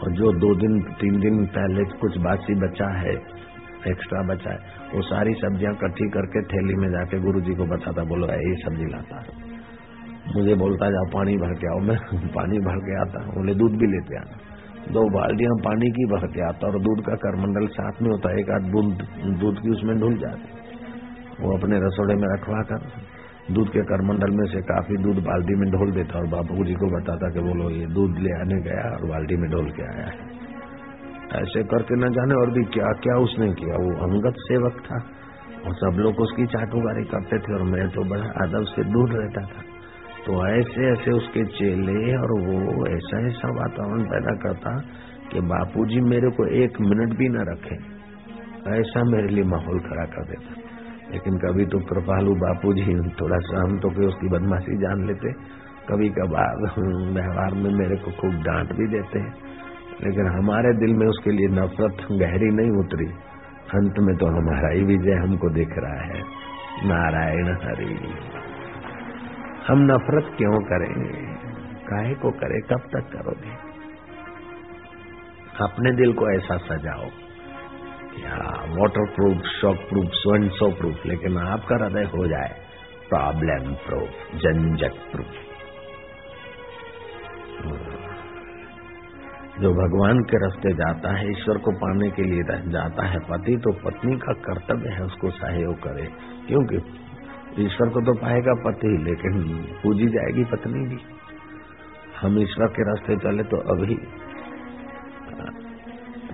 और 0.00 0.12
जो 0.12 0.32
दो 0.38 0.54
दिन, 0.54 0.80
तीन 1.00 1.20
दिन 1.20 1.44
पहले 1.56 1.84
कुछ 1.98 2.16
बासी 2.18 2.54
बचा 2.60 2.90
है 2.98 3.14
एक्स्ट्रा 3.88 4.22
बचा 4.28 4.50
है, 4.50 4.60
वो 4.94 5.02
सारी 5.02 5.34
सब्ज़ियाँ 5.34 5.74
इकट्ठी 5.74 6.08
करके 6.10 6.42
थैली 6.48 6.74
में 6.76 6.90
जाके 6.90 7.20
गुरु 7.20 7.40
जी 7.40 7.54
को 7.54 7.66
बताता, 7.66 8.04
बोलो 8.04 8.32
ये 8.32 8.54
सब्ज़ी 8.64 8.92
लाता 8.92 9.22
मुझे 10.36 10.54
बोलता 10.54 10.90
जाओ, 10.90 11.04
पानी 11.14 11.36
भर 11.36 11.54
के 11.54 11.66
आओ। 11.66 11.78
मैं 11.78 12.28
पानी 12.38 12.58
भर 12.58 12.78
के 12.78 13.00
आता 13.00 13.26
बोले 13.26 13.54
दूध 13.54 13.72
भी 13.72 13.86
लेते 13.86 14.16
आना। 14.16 14.36
दो 14.90 15.10
बाल्टियाँ 15.10 15.56
पानी 15.64 15.90
की 15.90 16.04
भर 16.04 16.26
के 16.26 16.42
आता 16.48 16.66
और 16.66 16.78
दूध 16.80 17.04
का 17.06 17.14
करमंडल 17.14 17.66
साथ 17.66 18.02
में 18.02 18.10
होता 18.10 18.30
है, 18.30 18.38
एक 18.38 18.50
आध 18.50 18.72
बूंद 18.72 18.94
दूध 19.40 19.62
की 19.62 19.70
उसमें 19.70 19.98
ढुल 20.00 20.18
जाती 20.18 20.60
वो 21.40 21.56
अपने 21.58 21.76
रसोड़े 21.76 22.14
में 22.14 22.28
रखवा 22.34 22.62
कर 22.62 22.88
दूध 23.54 23.68
के 23.68 23.80
करमंडल 23.80 24.30
में 24.30 24.46
से 24.46 24.60
काफ़ी 24.60 24.96
दूध 24.96 25.16
बाल्टी 25.24 25.54
में 25.54 25.70
ढोल 25.70 25.92
देता 25.92 26.18
और 26.18 26.26
बापू 26.26 26.64
जी 26.64 26.74
को 26.74 27.00
बताता 27.00 27.30
कि 27.30 27.40
बोलो, 27.40 27.70
ये 27.70 27.86
दूध 27.86 28.18
ले 28.18 28.40
आने 28.40 28.62
गया 28.62 28.96
और 28.96 29.08
बाल्टी 29.08 29.36
में 29.36 29.50
ढोल 29.50 29.70
के 29.70 29.82
आया 29.82 30.06
है। 30.06 30.18
ऐसे 31.42 31.62
करके 31.62 31.96
न 31.96 32.12
जाने 32.12 32.34
और 32.34 32.50
भी 32.50 32.64
क्या 32.64 32.92
क्या 32.92 33.16
उसने 33.16 33.52
किया। 33.52 33.74
वो 33.74 33.90
अंगत 34.06 34.34
सेवक 34.38 34.72
था 34.72 34.96
और 35.66 35.74
सब 35.74 35.98
लोग 35.98 36.20
उसकी 36.20 36.46
चाटुकारी 36.46 37.04
करते 37.04 37.38
थे 37.38 37.54
और 37.54 37.62
मैं 37.62 37.88
तो 37.88 38.04
बड़ा 38.04 38.24
अदब 38.24 38.64
से 38.64 38.84
दूर 38.84 39.12
रहता 39.12 39.40
था। 39.40 39.69
तो 40.26 40.48
ऐसे 40.48 40.92
ऐसे 40.92 41.10
उसके 41.10 41.44
चेले 41.44 42.16
और 42.16 42.40
वो 42.40 42.86
ऐसा 42.86 43.26
ऐसा 43.26 43.48
वातावरण 43.48 44.02
पैदा 44.02 44.34
करता 44.34 44.78
कि 45.32 45.40
बापूजी 45.40 46.00
मेरे 46.00 46.30
को 46.30 46.46
एक 46.46 46.80
मिनट 46.80 47.18
भी 47.18 47.28
न 47.28 47.36
रखे। 47.36 48.00
ऐसा 48.80 49.04
मेरे 49.04 49.28
लिए 49.28 49.44
माहौल 49.44 49.80
खड़ा 49.80 50.04
कर 50.04 50.24
देता। 50.24 50.54
लेकिन 51.12 51.38
कभी 51.38 51.66
तो 51.66 51.78
कृपालु 51.78 52.34
बापूजी 52.34 53.10
थोड़ा 53.10 53.38
सा 53.38 53.60
हम 53.62 53.78
तो 53.78 53.90
के 53.90 54.06
उसकी 54.06 54.28
बदमाशी 54.28 54.76
जान 54.76 55.06
लेते। 55.06 55.32
कभी 55.88 56.08
कभार 56.08 56.56
व्यवहार 57.12 57.54
में 57.54 57.70
मेरे 57.70 57.96
को 57.96 58.10
खूब 58.10 58.30
डांट 58.30 58.72
भी 58.72 58.86
देते 58.86 59.18
हैं। 59.18 59.34
लेकिन 60.04 60.26
हमारे 60.26 60.72
दिल 60.74 60.96
में 60.96 61.06
उसके 61.06 61.30
लिए 61.30 61.46
नफरत 61.46 61.96
गहरी 62.12 62.50
नहीं 62.50 62.70
उतरी। 62.70 63.06
अंत 63.74 63.94
में 63.98 64.16
तो 64.16 64.26
हमारा 64.26 64.74
ही 64.74 64.84
विजय 64.84 65.12
हमको 65.12 65.50
दिख 65.50 65.68
रहा 65.78 66.00
है। 66.00 66.22
नारायण 66.84 67.46
हरि। 67.46 68.39
हम 69.70 69.82
नफरत 69.88 70.30
क्यों 70.36 70.60
करेंगे? 70.68 71.24
काहे 71.88 72.14
को 72.22 72.30
करे? 72.38 72.60
कब 72.70 72.86
तक 72.92 73.10
करोगे? 73.12 73.52
अपने 75.64 75.90
दिल 75.96 76.12
को 76.12 76.30
ऐसा 76.30 76.56
सजाओ 76.66 77.10
वाटर 78.70 79.04
प्रूफ 79.14 79.44
शॉक 79.50 79.76
प्रूफ 79.88 80.06
स्वयं 80.14 80.48
सो 80.56 80.70
प्रूफ 80.78 81.04
लेकिन 81.06 81.36
आपका 81.38 81.76
हृदय 81.76 82.04
हो 82.14 82.26
जाए 82.28 82.54
प्रॉब्लम 83.08 83.72
प्रूफ 83.84 84.34
झंझट 84.36 84.98
प्रूफ 85.12 85.38
जो 89.60 89.70
भगवान 89.74 90.20
के 90.22 90.38
रास्ते 90.38 90.72
जाता 90.74 91.10
है, 91.16 91.30
ईश्वर 91.30 91.58
को 91.58 91.72
पाने 91.78 92.10
के 92.10 92.22
लिए 92.22 92.42
जाता 92.72 93.06
है, 93.06 93.18
पति 93.30 93.56
तो 93.64 93.72
पत्नी 93.80 94.16
का 94.18 94.32
कर्तव्य 94.44 94.92
है 94.94 95.02
उसको 95.04 95.30
सहयोग 95.30 95.74
करे, 95.82 96.06
क्योंकि 96.46 96.78
ईश्वर 97.58 97.88
को 97.88 98.00
तो 98.00 98.12
पाएगा 98.16 98.54
पति, 98.64 98.90
लेकिन 99.04 99.42
पूजी 99.82 100.06
जाएगी 100.08 100.44
पत्नी 100.44 100.86
भी। 100.88 100.98
हम 102.20 102.38
ईश्वर 102.38 102.66
के 102.68 102.82
रास्ते 102.82 103.16
चले 103.16 103.42
तो 103.44 103.60
अभी 103.72 103.96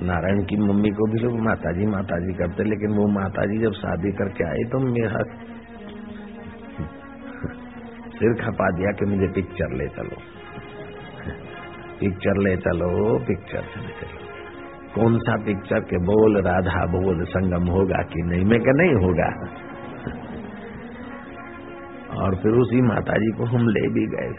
नारायण 0.02 0.42
की 0.44 0.56
मम्मी 0.58 0.90
को 0.90 1.06
भी 1.12 1.18
लोग 1.18 1.38
माताजी 1.40 1.86
माताजी 1.86 2.32
करते, 2.34 2.64
लेकिन 2.64 2.96
वो 2.96 3.06
माताजी 3.12 3.58
जब 3.58 3.72
शादी 3.74 4.12
करके 4.12 4.44
आई 4.44 4.64
तो 4.70 4.80
मेरा 4.86 5.22
सिर 8.16 8.34
खपा 8.34 8.70
दिया 8.70 8.92
कि 8.92 9.06
मुझे 9.06 9.26
पिक्चर 9.32 9.76
ले 9.76 9.86
चलो। 9.88 10.18
पिक्चर 12.00 12.38
ले 12.38 12.56
चलो 12.56 13.18
पिक्चर 13.26 13.62
चले 13.74 13.92
चलो। 14.00 14.24
कौन 14.94 15.18
सा 15.18 15.36
पिक्चर 15.44 15.80
के 15.80 15.98
बोल 16.04 16.40
राधा 16.42 16.84
बोल 16.92 17.24
संगम 17.26 17.66
होगा 17.68 18.02
कि 18.02 18.22
नहीं? 18.22 18.44
मैं 18.44 18.60
क्या 18.60 18.74
नहीं 18.74 18.94
होगा। 19.04 19.30
और 22.16 22.34
फिर 22.34 22.52
उसी 22.52 22.82
माताजी 22.82 23.30
को 23.30 23.44
हम 23.44 23.68
ले 23.68 23.88
भी 23.88 24.06
गए। 24.06 24.30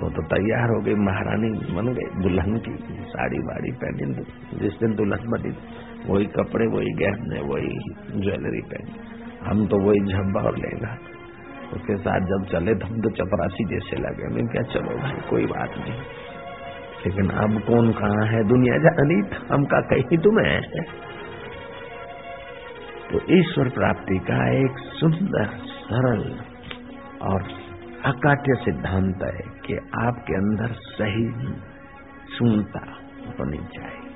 वो 0.00 0.08
तो 0.10 0.22
तैयार 0.22 0.70
हो 0.70 0.80
गई, 0.80 0.94
महारानी 0.94 1.50
बन 1.74 1.86
गई, 1.94 2.22
दुल्हन 2.22 2.58
की 2.58 2.74
साड़ी 3.04 3.38
वाड़ी 3.38 3.72
पहनी, 3.72 4.14
जिस 4.58 4.74
दिन 4.80 4.94
दुल्हन 4.94 5.30
बनी, 5.30 5.52
वही 6.06 6.26
कपड़े, 6.26 6.66
वही 6.66 6.92
गहने, 6.92 7.40
वही 7.40 7.74
ज्वेलरी 8.20 8.60
पहनी। 8.60 8.92
हम 9.46 9.66
तो 9.66 9.78
वही 9.78 10.00
झब्बा 10.12 10.40
और 10.40 10.58
लेगा 10.58 10.96
उसके 11.74 11.96
साथ 11.96 12.20
जब 12.20 12.44
चले 12.52 12.74
तो 12.74 12.86
हम 12.86 13.00
तो 13.00 13.10
चपरासी 13.10 13.64
जैसे 13.64 13.96
लगे। 13.96 14.28
मैं 14.34 14.46
क्या 14.46 14.62
चलो 14.62 14.98
भाई, 14.98 15.20
कोई 15.30 15.46
बात 15.46 15.70
नहीं। 15.78 16.00
लेकिन 17.06 17.28
अब 17.30 17.58
कौन, 17.62 17.90
कहा 17.92 18.24
है 18.26 18.42
दुनिया 18.48 18.76
जानी? 18.78 19.18
हम 19.52 19.64
का 19.64 19.80
कहीं 19.80 20.18
तुम्हें 20.18 20.60
तो 23.10 23.20
ईश्वर 23.34 23.68
प्राप्ति 23.68 24.18
का 24.18 24.38
एक 24.52 24.78
सुंदर, 24.78 25.46
सरल 25.66 26.24
और 27.22 27.42
अकाट्य 28.04 28.54
सिद्धांत 28.54 29.22
है 29.22 29.66
कि 29.66 29.74
आपके 30.02 30.34
अंदर 30.34 30.72
सही 30.72 31.52
सुनता 32.38 32.92
होनी 33.38 33.58
चाहिए 33.58 34.08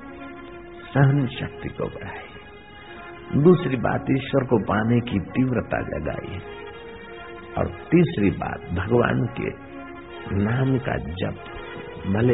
सहन 0.93 1.27
शक्ति 1.27 1.69
को 1.69 1.85
बढ़ाई 1.85 2.33
दूसरी 3.43 3.77
बात, 3.77 4.05
ईश्वर 4.11 4.43
को 4.43 4.57
पाने 4.63 4.99
की 4.99 5.19
तीव्रता 5.19 5.81
जगाई 5.81 6.41
और 7.57 7.67
तीसरी 7.91 8.29
बात, 8.29 8.59
भगवान 8.59 9.25
के 9.25 9.49
नाम 10.43 10.77
का 10.77 10.97
जप, 10.97 11.35
भले 12.07 12.33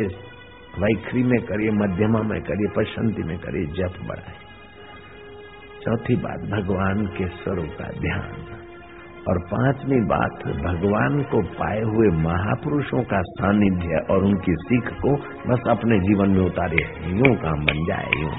वैखरी 0.80 1.24
में 1.24 1.42
करिए, 1.42 1.72
मध्यमा 1.72 2.22
में 2.22 2.42
करिए 2.42 2.68
पशंति 2.78 3.24
में 3.24 3.38
करिए, 3.38 3.66
जप 3.66 3.94
बढ़ाए। 4.08 4.38
चौथी 5.84 6.16
बात, 6.16 6.40
भगवान 6.40 7.06
के 7.06 7.28
स्वरूप 7.28 7.70
का 7.70 7.88
ध्यान। 7.88 8.59
और 9.30 9.39
पांचवी 9.39 10.02
बात, 10.02 10.48
भगवान 10.63 11.24
को 11.24 11.42
पाए 11.42 11.82
हुए 11.82 12.08
महापुरुषों 12.24 13.04
का 13.04 13.22
सानिध्य 13.22 14.06
और 14.10 14.24
उनकी 14.24 14.56
सीख 14.56 14.89
को 15.02 15.15
बस 15.50 15.60
अपने 15.70 16.00
जीवन 16.00 16.30
में 16.30 16.46
उतारे, 16.46 16.84
यूँ 17.10 17.36
काम 17.36 17.65
बन 17.65 17.84
जाए, 17.88 18.22
यूँ। 18.22 18.32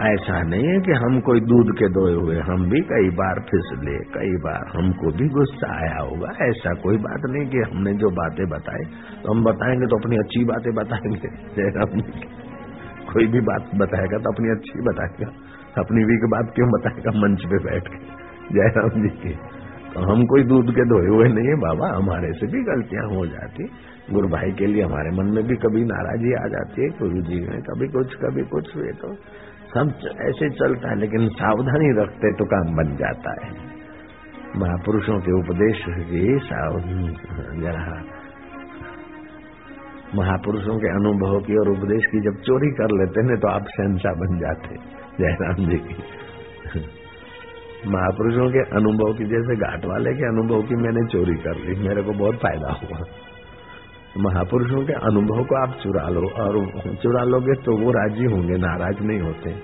ऐसा 0.00 0.42
नहीं 0.42 0.68
है 0.68 0.80
कि 0.80 0.92
हम 0.92 1.20
कोई 1.20 1.40
दूध 1.40 1.78
के 1.78 1.88
दोए 1.88 2.14
हुए, 2.14 2.40
हम 2.40 2.70
भी 2.70 2.80
कई 2.80 3.10
बार 3.10 3.40
फिसले 3.50 3.98
कई 3.98 4.32
बार 4.36 4.64
हमको 4.76 5.12
भी 5.12 5.28
गुस्सा 5.28 5.72
आया 5.76 5.98
होगा, 5.98 6.44
ऐसा 6.46 6.74
कोई 6.74 6.96
बात 6.96 7.20
नहीं 7.26 7.46
कि 7.50 7.58
हमने 7.58 7.94
जो 7.94 8.10
बातें 8.10 8.46
बताई 8.48 8.84
तो 9.22 9.32
हम 9.32 9.44
बताएँगे 9.44 9.86
तो 9.86 9.96
अपनी 9.96 10.16
अच्छी 10.16 10.44
बातें 10.44 10.74
बताएँगे। 10.74 11.28
कोई 13.12 13.26
भी 13.26 13.40
बात 13.40 13.70
बताएगा 13.74 14.18
तो 14.18 14.32
अपनी 14.32 14.50
अच्छी 14.50 14.80
बताएगा। 14.80 15.51
अपनी 15.78 16.04
वीक 16.04 16.24
बात 16.30 16.52
क्यों 16.54 16.68
बताएगा? 16.70 17.12
मंच 17.18 17.44
पे 17.50 17.58
बैठ 17.64 17.88
के। 17.88 17.98
जयराम 18.50 19.02
जी 19.02 19.10
की। 19.18 19.34
तो 19.92 20.00
हम 20.02 20.24
कोई 20.26 20.42
दूध 20.44 20.70
के 20.74 20.84
धोए 20.86 21.08
हुए 21.08 21.28
नहीं 21.28 21.48
है 21.48 21.56
बाबा, 21.60 21.88
हमारे 21.94 22.32
से 22.32 22.46
भी 22.46 22.60
गलतियाँ 22.64 23.04
हो 23.08 23.24
जाती। 23.26 23.64
गुरु 24.10 24.28
भाई 24.28 24.52
के 24.52 24.66
लिए 24.66 24.82
हमारे 24.84 25.10
मन 25.16 25.32
में 25.34 25.42
भी 25.46 25.56
कभी 25.58 25.84
नाराज़गी 25.86 26.32
आ 26.34 26.46
जाती 26.48 26.82
है, 26.82 26.88
गुरु 26.98 27.20
जी 27.22 27.40
में 27.42 27.60
कभी 27.62 27.88
कुछ 27.88 28.14
कभी 28.16 28.44
कुछ 28.46 28.70
हुए 28.76 28.92
तो 29.02 29.14
सब 29.72 29.92
ऐसे 30.22 30.48
चलता 30.52 30.90
है, 30.90 30.96
लेकिन 30.98 31.28
सावधानी 31.34 31.92
रखते 31.98 32.32
तो 32.34 32.44
काम 32.46 32.74
बन 32.76 32.96
जाता 32.96 33.36
है। 33.42 33.50
महापुरुषों 34.56 35.18
के 35.20 35.32
उपदेश 35.34 35.84
की 36.08 36.24
जरा 37.60 37.84
महापुरुषों 40.14 40.74
के 40.78 40.88
अनुभव 40.90 41.38
की 41.40 41.54
और 41.58 41.68
उपदेश 41.70 42.06
की 42.06 42.20
जब 42.20 42.40
चोरी 42.42 42.70
कर 42.72 42.90
लेते 42.94 43.22
हैं 43.26 43.38
तो 43.40 43.48
आप 43.48 43.68
शहनशाह 43.70 44.14
बन 44.14 44.38
जाते 44.38 44.74
जयराम 45.20 45.54
जी 45.54 45.76
की। 45.76 45.94
महापुरुषों 47.86 48.50
के 48.50 48.58
अनुभव 48.58 49.12
की, 49.12 49.24
जैसे 49.24 49.56
घाट 49.56 49.84
वाले 49.84 50.10
के 50.10 50.28
अनुभव 50.28 50.62
की 50.62 50.74
मैंने 50.74 51.08
चोरी 51.08 51.34
कर 51.34 51.56
ली। 51.56 51.88
मेरे 51.88 52.02
को 52.02 52.12
बहुत 52.12 52.34
फ़ायदा 52.34 52.70
हुआ। 52.72 52.98
महापुरुषों 54.18 54.86
के 54.86 54.92
अनुभव 54.92 55.44
को 55.44 55.62
आप 55.62 55.78
चुरा 55.82 56.08
लो 56.08 56.20
और 56.20 56.68
चुरा 56.94 57.24
लोगे 57.24 57.52
तो 57.62 57.76
वो 57.76 57.90
राज़ी 57.90 58.24
होंगे, 58.24 58.56
नाराज़ 58.56 59.00
नहीं 59.00 59.20
होते। 59.20 59.54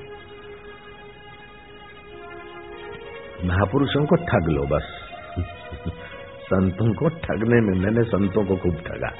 महापुरुषों 3.45 4.07
को 4.07 4.17
ठग 4.17 4.49
लो 4.49 4.63
बस। 4.63 4.87
संतों 6.45 6.95
को 6.95 7.09
ठगने 7.09 7.61
में 7.61 7.81
मैंने 7.81 8.03
संतों 8.03 8.45
को 8.45 8.57
खूब 8.57 8.75
ठगा। 8.75 9.11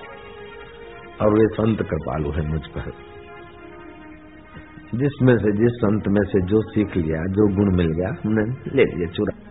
और 1.23 1.35
वे 1.35 1.47
संत 1.47 1.83
कृपालु 1.83 2.31
है 2.31 2.49
मुझ 2.49 2.67
पर। 2.67 2.93
जिसमें 4.95 5.37
से, 5.37 5.53
जिस 5.53 5.73
संत 5.73 6.09
में 6.09 6.23
से 6.23 6.41
जो 6.41 6.63
सीख 6.63 6.97
लिया, 6.97 7.23
जो 7.23 7.55
गुण 7.57 7.77
मिल 7.77 7.93
गया, 7.93 8.09
हमने 8.09 8.45
ले 8.77 8.85
लिया 8.85 9.09
चुरा। 9.09 9.49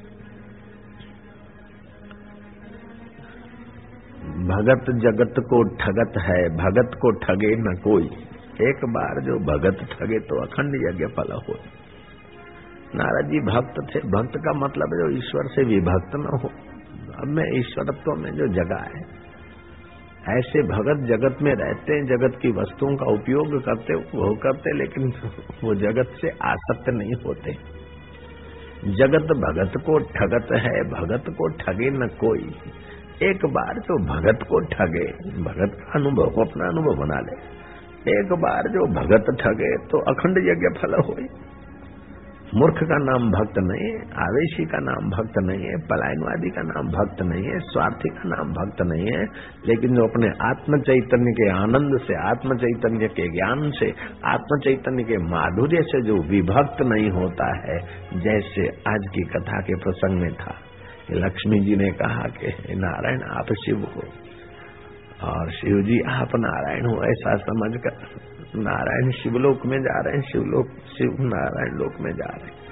भगत 4.28 4.86
जगत 4.91 5.34
को 5.39 5.63
ठगत 5.63 6.17
है, 6.17 6.50
भगत 6.50 6.95
को 7.02 7.12
ठगे 7.12 7.56
न 7.56 7.76
कोई। 7.84 8.04
एक 8.62 8.86
बार 8.86 9.23
जो 9.23 9.39
भगत 9.39 9.78
ठगे 9.91 10.19
तो 10.19 10.41
अखंड 10.41 10.76
यज्ञ 10.76 11.06
फल 11.06 11.32
हो। 11.32 11.54
नारद 12.95 13.30
जी 13.30 13.39
भक्त 13.39 13.95
थे, 13.95 14.00
भक्त 14.00 14.38
का 14.38 14.54
मतलब 14.54 14.88
जो 14.88 15.17
ईश्वर 15.17 15.47
से 15.47 15.63
विभक्त 15.63 16.15
न 16.15 16.39
हो। 16.43 16.50
अब 17.21 17.28
मैं 17.28 17.60
ईश्वरत्व 17.60 18.12
में 18.12 18.32
जो 18.32 18.47
जगह 18.47 18.84
है 18.84 19.17
ऐसे 20.30 20.63
भगत 20.63 21.08
जगत 21.08 21.38
में 21.42 21.56
रहते 21.56 21.94
हैं, 21.94 22.06
जगत 22.06 22.40
की 22.42 22.52
वस्तुओं 22.52 22.96
का 22.96 23.06
उपयोग 23.06 23.62
करते 23.62 23.96
वो 23.96 24.36
करते, 24.36 24.78
लेकिन 24.78 25.13
वो 25.63 25.76
जगत 25.76 26.12
से 26.22 26.30
आसक्त 26.30 26.90
नहीं 26.90 27.13
होते। 27.26 27.52
जगत 28.86 29.28
भगत 29.38 29.72
को 29.86 30.00
ठगत 30.00 30.48
है, 30.52 30.84
भगत 30.90 31.24
को 31.30 31.48
ठगे 31.48 31.90
न 31.90 32.08
कोई। 32.08 32.56
एक 33.24 33.46
बार 33.46 33.80
जो 33.80 34.06
भगत 34.06 34.40
को 34.44 34.60
ठगे, 34.60 35.08
भगत 35.44 35.78
का 35.80 36.00
अनुभव 36.00 36.30
को 36.30 36.42
अपना 36.42 36.68
अनुभव 36.68 36.96
बना 36.96 37.20
ले। 37.20 37.58
एक 38.20 38.34
बार 38.34 38.63
जो 38.63 38.88
भगत 38.88 39.26
ठगे 39.42 39.78
तो 39.78 40.00
अखंड 40.00 40.38
यज्ञ 40.38 40.82
फल 40.82 40.94
हो 40.94 41.16
मूर्ख 42.56 42.78
का 42.84 42.98
नाम 42.98 43.32
भक्त 43.32 43.58
नहीं 43.58 43.88
है, 43.92 44.02
आवेशी 44.24 44.66
का 44.66 44.80
नाम 44.80 45.10
भक्त 45.10 45.38
नहीं 45.38 45.66
है, 45.66 45.78
पलायनवादी 45.78 46.50
का 46.50 46.62
नाम 46.62 46.88
भक्त 46.88 47.22
नहीं 47.22 47.44
है, 47.44 47.60
स्वार्थी 47.60 48.10
का 48.10 48.30
नाम 48.30 48.54
भक्त 48.54 48.82
नहीं 48.82 49.08
है, 49.08 49.26
लेकिन 49.66 49.96
जो 49.96 50.04
अपने 50.04 50.28
आत्म 50.28 50.80
चैतन्य 50.82 51.32
के 51.32 51.50
आनंद 51.50 52.00
से 52.02 52.16
आत्म 52.16 52.58
चैतन्य 52.58 53.08
के 53.08 53.28
ज्ञान 53.28 53.72
से 53.72 53.90
आत्म 54.26 54.60
चैतन्य 54.60 55.04
के 55.04 55.18
माधुर्य 55.18 55.82
से 55.82 56.02
जो 56.02 56.16
विभक्त 56.30 56.82
नहीं 56.82 57.10
होता 57.10 57.50
है, 57.58 57.78
जैसे 58.22 58.68
आज 58.68 59.10
की 59.14 59.24
कथा 59.24 59.62
के 59.62 59.76
प्रसंग 59.76 60.22
में 60.22 60.34
था। 60.34 60.56
लक्ष्मी 61.12 61.60
जी 61.60 61.76
ने 61.76 61.92
कहा 61.92 62.24
कि 62.24 62.76
नारायण, 62.76 63.22
आप 63.32 63.54
शिव 63.66 63.84
हो, 63.96 64.02
और 65.28 65.52
शिव 65.52 65.82
जी, 65.82 66.00
आप 66.00 66.30
नारायण 66.36 66.86
हो, 66.86 67.04
ऐसा 67.04 67.36
समझकर 67.36 67.90
नारायण 68.58 69.12
शिवलोक 69.12 69.65
में 69.65 69.80
जा 69.80 70.02
रहे 70.02 70.13
हैं, 70.13 70.22
शिवलोक, 70.22 70.67
शिव 70.67 71.15
नारायण 71.20 71.78
लोक 71.78 71.93
में 72.00 72.12
जा 72.12 72.26
रहे 72.26 72.46
हैं। 72.46 72.67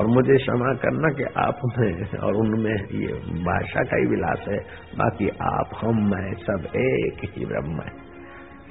और 0.00 0.06
मुझे 0.06 0.36
क्षमा 0.36 0.74
करना 0.74 1.08
कि 1.12 1.22
आप 1.22 1.58
में 1.78 2.18
और 2.18 2.34
उनमें 2.34 2.74
ये 2.74 3.12
भाषा 3.18 3.82
का 3.82 3.96
ही 3.96 4.06
विलास 4.06 4.44
है, 4.48 4.58
बाकी 4.98 5.28
आप, 5.28 5.70
हम, 5.84 6.10
मैं, 6.10 6.34
सब 6.34 6.66
एक 6.76 7.38
ही 7.38 7.46
ब्रह्म 7.46 7.80
है। 7.80 8.10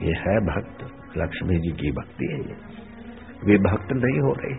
ये 0.08 0.13
है 0.13 0.39
भक्त, 0.39 0.91
लक्ष्मी 1.17 1.60
जी 1.60 1.71
की 1.71 1.91
भक्ति 1.91 2.25
है 2.25 2.39
ये। 2.39 2.55
वे 3.45 3.58
भक्त 3.58 3.91
नहीं 3.91 4.19
हो 4.19 4.34
रही। 4.34 4.55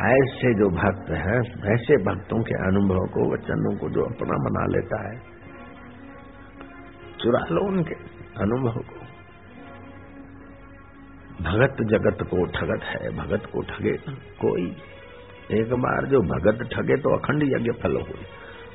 ऐसे 0.00 0.54
जो 0.54 0.68
भक्त 0.70 1.10
है, 1.10 1.38
ऐसे 1.74 1.96
भक्तों 1.96 2.42
के 2.42 2.54
अनुभव 2.54 2.98
को, 2.98 3.34
वचनों 3.34 3.76
को 3.76 3.88
जो 3.88 4.02
अपना 4.02 4.36
बना 4.36 4.66
लेता 4.66 5.08
है, 5.08 5.32
चुरा 7.20 7.40
लो 7.50 7.60
उनके 7.60 7.94
अनुभव 8.40 8.72
को। 8.72 9.11
भगत 11.42 11.82
जगत 11.90 12.22
को 12.30 12.44
ठगत 12.52 12.82
है, 12.86 13.10
भगत 13.16 13.46
को 13.52 13.62
ठगे 13.64 13.96
कोई। 14.40 14.66
एक 15.52 15.72
बार 15.80 16.06
जो 16.08 16.18
भगत 16.28 16.62
ठगे 16.72 16.96
तो 16.98 17.16
अखंड 17.16 17.42
यज्ञ 17.44 17.72
फल 17.82 17.96
हो 17.98 18.14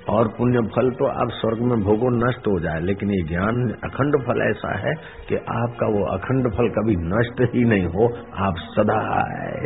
और 0.10 0.28
पुण्य 0.38 0.62
फल 0.74 0.90
तो 1.00 1.08
आप 1.14 1.32
स्वर्ग 1.34 1.62
में 1.62 1.80
भोगो 1.82 2.10
नष्ट 2.18 2.48
हो 2.48 2.60
जाए, 2.60 2.80
लेकिन 2.82 3.10
ये 3.12 3.22
ज्ञान, 3.30 3.58
अखंड 3.84 4.18
फल 4.26 4.42
ऐसा 4.44 4.74
है 4.80 4.94
कि 5.28 5.36
आपका 5.54 5.88
वो 5.90 6.04
अखंड 6.12 6.50
फल 6.56 6.70
कभी 6.76 6.96
नष्ट 7.08 7.42
ही 7.54 7.64
नहीं 7.66 7.88
हो। 7.96 8.08
आप 8.46 8.62
सदा 8.70 9.00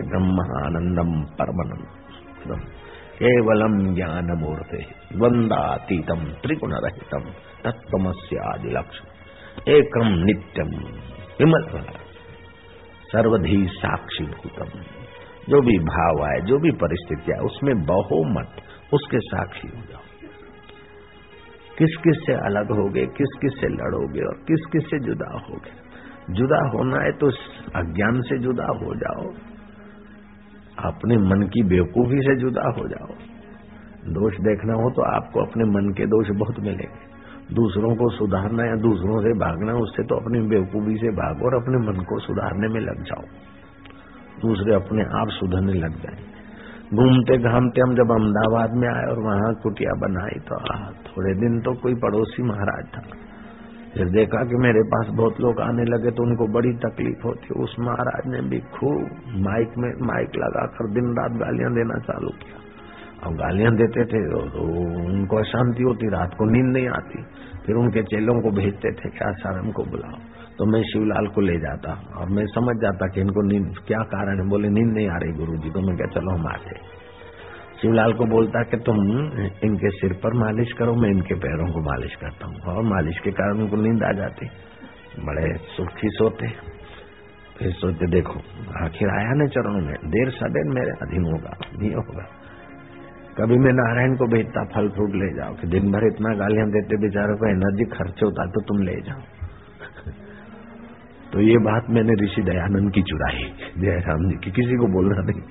ब्रह्मानंदम 0.09 1.11
परमानंदम 1.39 2.63
केवलम 3.17 3.75
ज्ञान 3.95 4.31
मूर्ति 4.37 4.83
द्वंदातीतम 5.13 6.23
त्रिगुण 6.43 6.71
रहितम 6.85 7.25
तत्वमस्यादि 7.63 8.69
लक्ष्य 8.77 9.73
एकम 9.73 10.15
नित्यम 10.23 10.71
विमल 11.39 11.67
सर्वधि 13.12 13.67
साक्षी 13.69 14.26
भूतम 14.26 14.80
जो 15.50 15.62
भी 15.62 15.80
भाव 15.80 16.24
आए, 16.26 16.41
जो 16.41 16.58
भी 16.58 16.71
परिस्थिति 16.71 17.32
आए, 17.32 17.39
उसमें 17.39 17.76
बहुमत 17.86 18.47
उसके 18.93 19.19
साक्षी 19.19 19.67
हो 19.67 19.83
जाओ। 19.85 20.02
किस 21.77 21.96
किस 22.04 22.17
से 22.25 22.33
अलग 22.33 22.71
होगे, 22.71 23.06
किस 23.06 23.38
किस 23.42 23.62
से 23.62 23.67
लड़ोगे 23.67 24.21
और 24.21 24.33
किस 24.48 24.65
किस 24.71 24.83
से 24.83 25.00
जुदा 25.00 25.40
होगे। 25.50 25.73
जुदा 26.33 26.69
होना 26.69 27.04
है 27.04 27.12
तो 27.12 27.27
अज्ञान 27.75 28.21
से 28.21 28.38
जुदा 28.38 28.65
हो 28.65 28.96
जाओ। 28.96 29.25
अपने 30.90 31.17
मन 31.17 31.48
की 31.48 31.63
बेवकूफ़ी 31.63 32.17
से 32.17 32.35
जुदा 32.35 32.69
हो 32.77 32.88
जाओ। 32.88 33.15
दोष 34.13 34.33
देखना 34.33 34.73
हो 34.73 34.90
तो 34.90 35.02
आपको 35.02 35.42
अपने 35.42 35.63
मन 35.63 35.94
के 35.94 36.06
दोष 36.06 36.29
बहुत 36.29 36.60
मिलेंगे। 36.60 37.10
दूसरों 37.54 37.95
को 37.95 38.10
सुधारना 38.10 38.65
या 38.65 38.75
दूसरों 38.75 39.21
से 39.21 39.39
भागना 39.39 39.73
उससे 39.73 40.04
तो 40.04 40.15
अपनी 40.15 40.41
बेवकूफ़ी 40.41 40.95
से 40.95 41.08
भागो 41.08 41.45
और 41.45 41.56
अपने 41.56 41.77
मन 41.77 42.04
को 42.04 42.19
सुधारने 42.19 42.67
में 42.67 42.81
लग 42.81 43.04
जाओ। 43.04 43.23
दूसरे 44.41 44.75
अपने 44.75 45.04
आप 45.04 45.27
सुधरने 45.29 45.73
लग 45.73 45.91
जाए। 45.91 46.17
घूमते 46.93 47.37
घामते 47.37 47.81
हम 47.81 47.95
जब 47.95 48.12
अहमदाबाद 48.12 48.69
में 48.73 48.87
आए 48.89 49.06
और 49.06 49.19
वहाँ 49.19 49.54
कुटिया 49.54 49.93
बनाई 49.93 50.39
तो 50.39 50.56
आ, 50.56 50.91
थोड़े 50.91 51.33
दिन 51.33 51.60
तो 51.60 51.73
कोई 51.73 51.95
पड़ोसी 51.95 52.43
महाराज 52.43 52.85
था। 52.85 53.02
फिर 53.93 54.10
देखा 54.10 54.43
कि 54.43 54.56
मेरे 54.56 54.81
पास 54.83 55.08
बहुत 55.13 55.41
लोग 55.41 55.60
आने 55.60 55.83
लगे 55.83 56.12
तो 56.12 56.23
उनको 56.23 56.47
बड़ी 56.47 56.73
तकलीफ़ 56.73 57.27
होती। 57.27 57.63
उस 57.63 57.75
महाराज 57.79 58.23
ने 58.27 58.41
भी 58.41 58.60
खूब 58.60 59.02
माइक 59.27 59.71
में 59.77 59.89
माइक 60.02 60.29
लगाकर 60.35 60.87
दिन 60.87 61.04
रात 61.04 61.31
गालियाँ 61.31 61.73
देना 61.73 61.99
चालू 61.99 62.29
किया। 62.29 62.58
और 63.27 63.33
गालियाँ 63.33 63.75
देते 63.75 64.06
थे 64.06 64.29
तो, 64.29 64.63
उनको 65.06 65.37
अशांति 65.37 65.83
होती 65.83 66.08
रात 66.08 66.35
को 66.37 66.45
नींद 66.45 66.77
नहीं 66.77 66.87
आती। 66.87 67.23
फिर 67.65 67.75
उनके 67.75 68.03
चेलों 68.03 68.35
को 68.41 68.51
भेजते 68.51 68.91
थे, 68.91 69.09
क्या 69.09 69.27
आसाराम 69.27 69.71
को 69.71 69.83
बुलाओ। 69.83 70.17
तो 70.57 70.65
मैं 70.65 70.81
शिवलाल 70.83 71.27
को 71.27 71.41
ले 71.41 71.57
जाता 71.59 71.93
और 72.17 72.29
मैं 72.29 72.45
समझ 72.45 72.75
जाता 72.81 73.07
कि 73.07 73.21
इनको 73.21 73.41
नींद, 73.41 73.77
क्या 73.87 73.99
कारण 73.99 74.41
है? 74.41 74.49
बोले, 74.49 74.69
नींद 74.69 74.93
नहीं 74.93 75.07
आ 75.09 75.17
रही 75.17 75.31
गुरु 75.31 75.57
जी 75.57 75.69
तो 75.69 75.81
मैं 75.81 75.95
क्या 75.97 76.07
चलो, 76.07 76.31
हम 76.31 76.47
आते 76.47 76.75
शिवलाल 77.81 78.13
को 78.13 78.25
बोलता 78.25 78.62
कि 78.63 78.77
तुम 78.77 78.97
इनके 79.63 79.89
सिर 79.89 80.13
पर 80.13 80.33
मालिश 80.33 80.73
करो, 80.73 80.93
मैं 80.95 81.09
इनके 81.09 81.35
पैरों 81.35 81.67
को 81.71 81.79
मालिश 81.81 82.15
करता 82.15 82.47
हूँ। 82.47 82.75
और 82.75 82.83
मालिश 82.83 83.19
के 83.19 83.31
कारण 83.31 83.62
उनको 83.62 83.75
नींद 83.75 84.03
आ 84.03 84.12
जाती। 84.12 84.49
बड़े 85.19 85.47
सुखी 85.57 86.09
सोते। 86.09 86.47
फिर 87.57 87.71
सोचते 87.71 88.07
देखो, 88.07 88.39
आखिर 88.85 89.09
आया 89.09 89.33
न 89.33 89.47
चरणों 89.47 89.81
में? 89.81 89.95
देर 90.12 90.29
सदेर 90.29 90.69
मेरे 90.69 90.91
अधीन 91.01 91.25
होगा 91.25 91.57
होगा। 91.97 92.25
कभी 93.42 93.58
मैं 93.58 93.71
नारायण 93.73 94.15
को 94.15 94.25
भेजता, 94.27 94.63
फल 94.63 94.89
फ्रूट 94.89 95.13
ले 95.15 95.27
जाओ, 95.35 95.54
कि 95.54 95.67
दिन 95.67 95.92
भर 95.92 96.04
इतना 96.08 96.33
गालियाँ 96.35 96.65
देते 96.69 96.98
बेचारों 96.98 97.37
को, 97.37 97.46
एनर्जी 97.50 97.85
खर्च 97.85 98.23
होता 98.23 98.46
तो 98.46 98.62
तुम 98.62 98.81
ले 98.81 98.96
जाओ। 99.02 99.21
तो 101.33 101.42
ये 101.42 101.58
बात 101.58 101.89
मैंने 101.89 102.13
ऋषि 102.23 102.42
दयानंद 102.42 102.92
की 102.94 103.02
चुराई, 103.02 103.44
जयराम 103.77 104.29
जी 104.29 104.35
की, 104.35 104.52
किसी 104.52 104.77
को 104.77 104.87
बोलना 104.87 105.21
नहीं। 105.21 105.42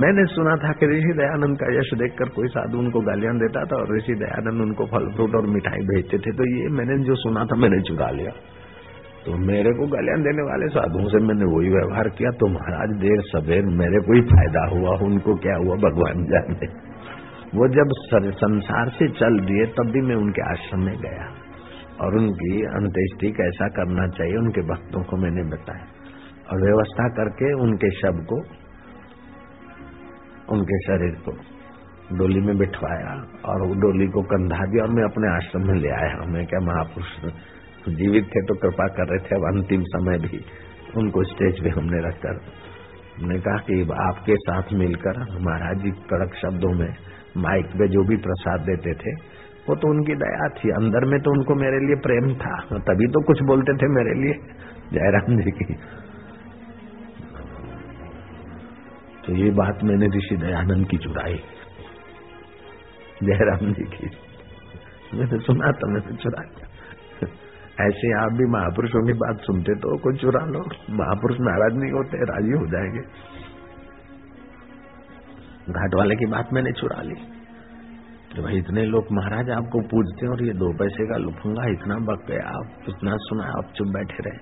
मैंने 0.00 0.24
सुना 0.26 0.56
था 0.56 0.72
कि 0.72 0.86
ऋषि 0.86 1.12
दयानंद 1.12 1.58
का 1.58 1.66
यश 1.78 1.90
देखकर 1.94 2.28
कोई 2.28 2.48
साधु 2.48 2.78
उनको 2.78 3.00
गालियाँ 3.00 3.34
देता 3.38 3.64
था 3.64 3.76
और 3.76 3.96
ऋषि 3.96 4.14
दयानंद 4.14 4.62
उनको 4.62 4.86
फल 4.86 5.08
फ्रूट 5.14 5.34
और 5.34 5.46
मिठाई 5.46 5.80
भेजते 5.80 6.18
थे 6.18 6.32
तो 6.32 6.44
ये 6.50 6.68
मैंने 6.68 6.98
जो 7.04 7.14
सुना 7.14 7.44
था 7.44 7.56
मैंने 7.56 7.80
चुरा 7.82 8.10
लिया। 8.10 8.32
तो 9.26 9.36
मेरे 9.36 9.70
को 9.70 9.86
गालियाँ 9.86 10.22
देने 10.22 10.42
वाले 10.42 10.68
साधुओं 10.68 11.08
से 11.08 11.18
मैंने 11.18 11.44
वही 11.44 11.68
व्यवहार 11.68 12.08
किया। 12.08 12.30
तो 12.30 12.46
महाराज, 12.46 12.90
देर 12.98 13.20
सवेर 13.20 13.64
मेरे 13.64 14.00
को 14.00 14.12
ही 14.14 14.20
फ़ायदा 14.20 14.66
हुआ, 14.66 14.98
उनको 15.06 15.34
क्या 15.34 15.56
हुआ 15.56 15.76
भगवान 15.76 16.24
जाने। 16.24 16.66
वो 17.58 17.68
जब 17.68 17.88
संसार 18.30 18.88
से 18.88 19.08
चल 19.08 19.38
दिए, 19.38 19.66
तब 19.66 19.90
भी 19.90 20.00
मैं 20.00 20.16
उनके 20.16 20.42
आश्रम 20.50 20.80
में 20.80 20.96
गया। 20.98 21.26
और 22.00 22.14
उनकी 22.14 22.62
अंत्येष्टि 22.62 23.30
कैसा 23.30 23.68
करना 23.68 24.08
चाहिए, 24.08 24.36
उनके 24.36 24.60
भक्तों 24.60 25.02
को 25.02 25.16
मैंने 25.16 25.42
बताया। 25.42 25.86
और 26.52 26.60
व्यवस्था 26.60 27.08
करके 27.08 27.52
उनके 27.52 27.90
शब 27.90 28.26
को, 28.32 28.36
उनके 30.54 30.78
शरीर 30.78 31.14
को 31.28 31.32
डोली 32.16 32.40
में 32.40 32.58
बिठवाया 32.58 33.12
और 33.44 33.76
डोली 33.76 34.06
को 34.06 34.22
कंधा 34.22 34.66
दिया 34.66 34.84
और 34.84 34.90
मैं 34.90 35.04
अपने 35.04 35.28
आश्रम 35.36 35.66
में 35.66 35.74
ले 35.74 35.88
आया। 35.88 36.26
मैं 36.26 36.46
क्या 36.46 36.60
महापुरुष 36.60 37.32
जीवित 37.86 38.24
थे 38.26 38.42
तो 38.42 38.54
कृपा 38.54 38.86
कर 38.88 39.08
रहे 39.08 39.20
थे, 39.20 39.36
अब 39.36 39.44
अंतिम 39.46 39.82
समय 39.88 40.18
भी 40.18 40.44
उनको 40.96 41.22
स्टेज 41.24 41.62
पे 41.62 41.70
हमने 41.70 42.00
रखकर। 42.08 42.40
हमने 43.16 43.38
कहा 43.40 43.56
कि 43.58 43.80
आपके 44.02 44.36
साथ 44.38 44.72
मिलकर 44.72 45.18
महाराज 45.40 45.82
जी 45.82 45.90
कड़क 46.10 46.34
शब्दों 46.36 46.72
में 46.74 46.88
माइक 47.38 47.66
पे 47.72 47.88
जो 47.88 48.04
भी 48.04 48.16
प्रसाद 48.18 48.60
देते 48.60 48.94
थे, 48.94 49.14
वो 49.68 49.74
तो 49.74 49.90
उनकी 49.90 50.14
दया 50.14 50.48
थी। 50.48 50.70
अंदर 50.70 51.04
में 51.04 51.18
तो 51.20 51.30
उनको 51.30 51.54
मेरे 51.54 51.78
लिए 51.86 52.00
प्रेम 52.00 52.34
था, 52.34 52.56
तभी 52.80 53.06
तो 53.08 53.22
कुछ 53.22 53.42
बोलते 53.42 53.76
थे 53.76 53.88
मेरे 53.94 54.14
लिए। 54.20 54.34
जयराम 54.92 55.38
जी 55.38 55.50
की। 55.50 55.74
तो 59.24 59.32
ये 59.34 59.50
बात 59.50 59.84
मैंने 59.84 60.06
ऋषि 60.08 60.36
दयानंद 60.36 60.86
की 60.88 60.96
चुराई। 60.98 61.40
जयराम 63.22 63.72
जी 63.72 63.84
की। 63.84 64.10
मैंने 65.14 65.38
सुना 65.38 65.70
तो 65.72 65.92
मैंने 65.94 66.16
चुराई 66.16 66.48
ऐसे 67.80 68.12
आप 68.12 68.32
भी 68.32 68.44
महापुरुषों 68.44 69.06
की 69.06 69.12
बात 69.12 69.38
सुनते 69.40 69.74
तो 69.74 69.96
कुछ 69.98 70.20
चुरा 70.20 70.44
लो। 70.46 70.60
महापुरुष 70.90 71.36
नाराज़ 71.40 71.74
नहीं 71.74 71.92
होते, 71.92 72.18
राज़ी 72.18 72.52
हो 72.52 72.66
जाएँगे। 72.66 73.00
घाट 75.72 75.94
वाले 75.94 76.16
की 76.16 76.26
बात 76.26 76.52
मैंने 76.52 76.72
चुरा 76.72 77.02
ली। 77.02 77.14
तो 78.36 78.42
भाई 78.42 78.58
इतने 78.58 78.84
लोग 78.84 79.06
महाराज 79.12 79.50
आपको 79.50 79.80
पूछते 79.80 80.26
और 80.26 80.42
ये 80.42 80.52
दो 80.52 80.72
पैसे 80.72 81.06
का 81.06 81.16
लुफंगा 81.16 81.70
इतना 81.70 81.94
बक 81.94 82.24
गया, 82.28 82.48
आप 82.48 82.88
इतना 82.88 83.16
सुना, 83.16 83.44
आप 83.44 83.72
चुप 83.76 83.86
बैठे 83.86 84.30
रहे। 84.30 84.38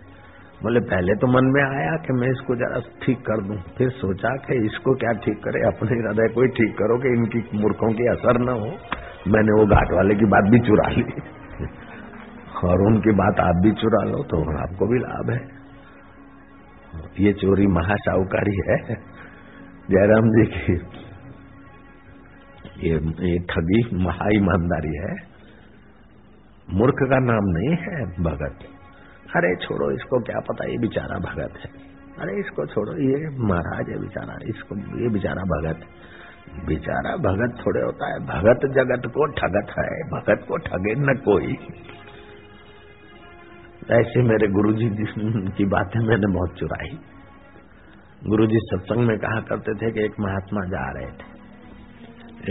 बोले, 0.62 0.80
पहले 0.80 1.14
तो 1.14 1.26
मन 1.26 1.45
में 1.45 1.62
आया 1.62 1.97
कि 1.97 2.12
मैं 2.12 2.28
इसको 2.30 2.55
जरा 2.57 2.80
ठीक 3.03 3.18
कर 3.18 3.43
दूँ, 3.43 3.57
फिर 3.78 3.91
सोचा 3.91 4.37
कि 4.37 4.64
इसको 4.64 4.95
क्या 4.95 5.12
ठीक 5.12 5.45
करे, 5.45 5.61
अपने 5.61 5.91
हृदय 5.91 6.35
को 6.35 6.43
ही 6.43 6.49
ठीक 6.49 6.78
करो 6.78 6.99
कि 6.99 7.09
इनकी 7.09 7.59
मूर्खों 7.59 7.93
की 7.93 8.07
असर 8.07 8.39
न 8.39 8.49
हो। 8.49 8.76
मैंने 9.28 9.61
वो 9.61 9.66
घाट 9.66 9.93
वाले 9.93 10.14
की 10.14 10.24
बात 10.24 10.45
भी 10.51 10.61
चुरा 10.61 10.89
ली। 10.89 11.05
और 12.64 12.82
उनकी 12.82 13.12
बात 13.12 13.40
आप 13.40 13.54
भी 13.56 13.72
चुरा 13.72 14.04
लो 14.04 14.22
तो 14.22 14.58
आपको 14.58 14.86
भी 14.86 14.98
लाभ 14.98 15.30
है। 15.30 15.62
ये 17.20 17.32
चोरी 17.32 17.66
महाशाहूकारी 17.66 18.56
है। 18.68 18.94
जयराम 19.90 20.28
जी 20.28 20.46
की 20.46 20.74
ये 22.88 22.94
ये 23.30 23.38
ठगी 23.38 24.04
महा 24.04 24.28
ईमानदारी 24.32 24.96
है। 24.96 25.32
मूर्ख 26.70 26.94
का 26.94 27.18
नाम 27.18 27.44
नहीं 27.44 27.76
है 27.76 28.04
भगत। 28.22 28.58
अरे 29.36 29.56
छोड़ो, 29.56 29.90
इसको 29.90 30.20
क्या 30.20 30.40
पता, 30.40 30.64
ये 30.64 30.78
बेचारा 30.78 31.18
भगत 31.18 31.52
है। 31.56 31.70
अरे 32.18 32.40
इसको 32.40 32.66
छोड़ो, 32.66 32.92
ये 32.92 33.28
महाराज 33.38 33.88
है 33.88 33.98
बेचारा, 33.98 34.38
इसको, 34.44 34.76
ये 34.76 35.08
बेचारा 35.08 35.42
भगत। 35.42 35.80
बेचारा 36.66 37.16
भगत 37.16 37.66
थोड़े 37.66 37.80
होता 37.80 38.06
है। 38.06 38.18
भगत 38.18 38.66
जगत 38.74 39.02
को 39.06 39.26
ठगत 39.26 39.74
है, 39.78 40.02
भगत 40.08 40.46
को 40.48 40.56
ठगे 40.56 40.94
न 40.94 41.14
कोई। 41.14 41.56
ऐसे 43.91 44.22
मेरे 44.22 44.49
गुरुजी 44.49 44.89
की 45.57 45.64
बातें 45.64 46.01
मैंने 46.01 46.26
बहुत 46.26 46.59
चुराई। 46.59 46.99
गुरुजी 48.26 48.59
सत्संग 48.59 49.07
में 49.07 49.18
कहा 49.18 49.41
करते 49.41 49.74
थे 49.74 49.93
कि 49.93 50.05
एक 50.05 50.12
महात्मा 50.20 50.64
जा 50.64 50.91
रहे 50.91 51.07
थे। 51.07 51.33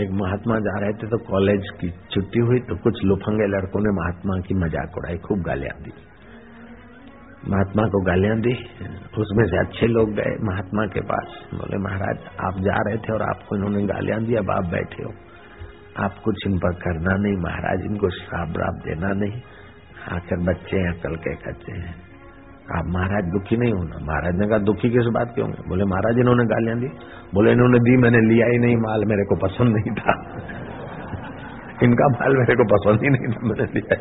एक 0.02 0.10
महात्मा 0.10 0.58
जा 0.58 0.80
रहे 0.80 0.92
थे 0.92 1.06
तो 1.06 1.18
कॉलेज 1.18 1.70
की 1.80 1.90
छुट्टी 1.90 2.40
हुई 2.40 2.60
तो 2.60 2.76
कुछ 2.76 3.04
लुफंगे 3.04 3.46
लड़कों 3.46 3.80
ने 3.80 3.90
महात्मा 4.00 4.38
की 4.38 4.54
मज़ाक 4.54 4.96
उड़ाई, 4.96 5.16
खूब 5.18 5.38
गालियाँ 5.38 5.82
दी। 5.82 5.92
महात्मा 7.48 7.82
को 7.82 8.04
गालियाँ 8.04 8.40
दी, 8.40 8.52
उसमें 9.18 9.44
से 9.46 9.58
अच्छे 9.58 9.86
लोग 9.86 10.10
गए 10.10 10.36
महात्मा 10.42 10.86
के 10.86 11.00
पास। 11.00 11.48
बोले, 11.54 11.78
महाराज, 11.78 12.18
आप 12.40 12.60
जा 12.60 12.76
रहे 12.76 12.96
थे 12.96 13.12
और 13.12 13.22
आपको 13.22 13.56
इन्होंने 13.56 13.82
गालियाँ 13.82 14.24
दी, 14.24 14.34
अब 14.34 14.50
आप 14.50 14.64
बैठे 14.64 15.02
हो। 15.02 15.12
आप 15.96 16.14
कुछ 16.24 16.46
इन 16.46 16.58
पर 16.58 16.72
करना 16.72 17.16
नहीं, 17.16 17.36
महाराज, 17.36 17.84
इनको 17.84 18.10
श्राप 18.10 18.48
व्राप 18.48 18.74
देना 18.84 19.12
नहीं। 19.12 19.42
आखिर 20.08 20.38
बच्चे 20.38 20.76
हैं 20.76 21.00
कल 21.00 21.16
के 21.16 21.34
कच्चे 21.34 21.72
हैं। 21.72 21.94
आप 22.78 22.84
महाराज 22.86 23.24
दुखी 23.24 23.56
नहीं 23.56 23.72
होना। 23.72 23.98
महाराज 24.06 24.34
ने 24.34 24.48
कहा, 24.48 24.58
दुखी 24.58 24.90
किस 24.90 25.06
बात 25.06 25.32
क्यों 25.34 25.50
बोले, 25.50 25.84
महाराज, 25.84 26.18
इन्होंने 26.18 26.44
गालियाँ 26.44 26.78
दी। 26.80 26.86
बोले, 27.34 27.52
इन्होंने 27.52 27.78
दी, 27.78 27.96
मैंने 27.96 28.18
लिया 28.18 28.46
ही 28.46 28.58
नहीं, 28.58 28.76
माल 28.76 29.04
मेरे 29.04 29.24
को 29.24 29.36
पसंद 29.36 29.76
नहीं 29.76 29.94
था। 29.94 30.14
इनका 31.82 32.08
माल 32.08 32.36
मेरे 32.36 32.54
को 32.54 32.64
पसंद 32.64 33.02
ही 33.02 33.08
नहीं 33.08 33.32
था, 33.32 33.40
मैंने 33.42 33.80
लिया 33.80 33.96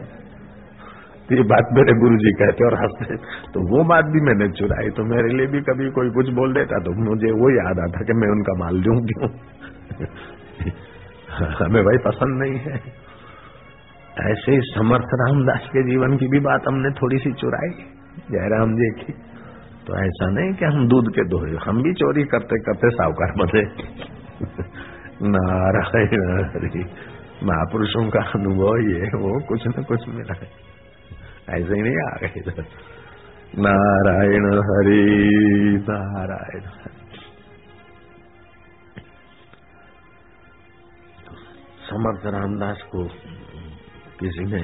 तो 1.22 1.36
ये 1.36 1.43
बात 1.43 1.68
मेरे 1.74 1.99
गुरु 1.99 2.18
जी 2.18 2.32
कहते 2.32 2.66
और 2.66 2.74
हँसते। 2.76 3.16
तो 3.52 3.78
वो 3.78 3.84
बात 3.84 4.06
भी 4.06 4.22
मैंने 4.22 4.49
चुराई 4.49 4.89
तो 4.89 5.04
मेरे 5.04 5.38
लिए 5.38 5.47
भी 5.47 5.62
कभी 5.62 5.89
कोई 5.89 6.10
कुछ 6.10 6.30
बोल 6.30 6.54
देता 6.54 6.80
तो 6.80 7.10
मुझे 7.10 7.32
वो 7.32 7.49
याद 7.49 7.80
आता 7.80 8.06
कि 8.06 8.14
मैं 8.14 8.28
उनका 8.28 8.54
माल 8.60 8.82
दूँ 8.82 9.06
क्यों? 9.06 9.30
हमें 11.66 11.84
भाई 11.84 11.97
पसंद 11.97 12.43
नहीं 12.43 12.60
है। 12.60 13.01
ऐसे 14.30 14.61
समर्थ 14.61 15.05
रामदास 15.05 15.61
के 15.63 15.84
जीवन 15.84 16.17
की 16.17 16.28
भी 16.28 16.39
बात 16.39 16.61
हमने 16.67 16.89
थोड़ी 16.89 17.17
सी 17.17 17.34
चुराई। 17.34 17.69
जयराम 18.32 18.74
जी 18.74 19.03
की। 19.03 19.13
तो 19.88 20.05
ऐसा 20.05 20.30
नहीं 20.30 20.53
कि 20.53 20.65
हम 20.65 20.88
दूध 20.88 21.15
के 21.15 21.24
दोहे, 21.24 21.57
हम 21.65 21.84
भी 21.84 21.93
चोरी 21.93 22.24
करते 22.24 22.59
करते 22.59 22.89
सावकार 22.89 23.32
बने। 23.38 23.61
नारायण 25.28 26.45
हरि, 26.45 26.86
महापुरुषों 27.43 28.09
का 28.09 28.19
अनुभव 28.19 28.78
ये 28.78 29.01
वो 29.01 29.45
कुछ 29.47 29.67
न 29.67 29.72
कुछ 29.72 30.07
मिला 30.09 30.34
है। 30.34 30.49
ऐसे 31.49 31.74
ही 31.74 31.82
नहीं 31.82 31.95
आ 31.95 32.17
गए 32.22 32.63
नारायण 33.57 34.45
हरि, 34.53 35.24
नारायण 35.89 36.61
समर्थ 41.89 42.26
रामदास 42.26 42.82
को 42.82 43.07
किसी 44.22 44.43
ने 44.45 44.63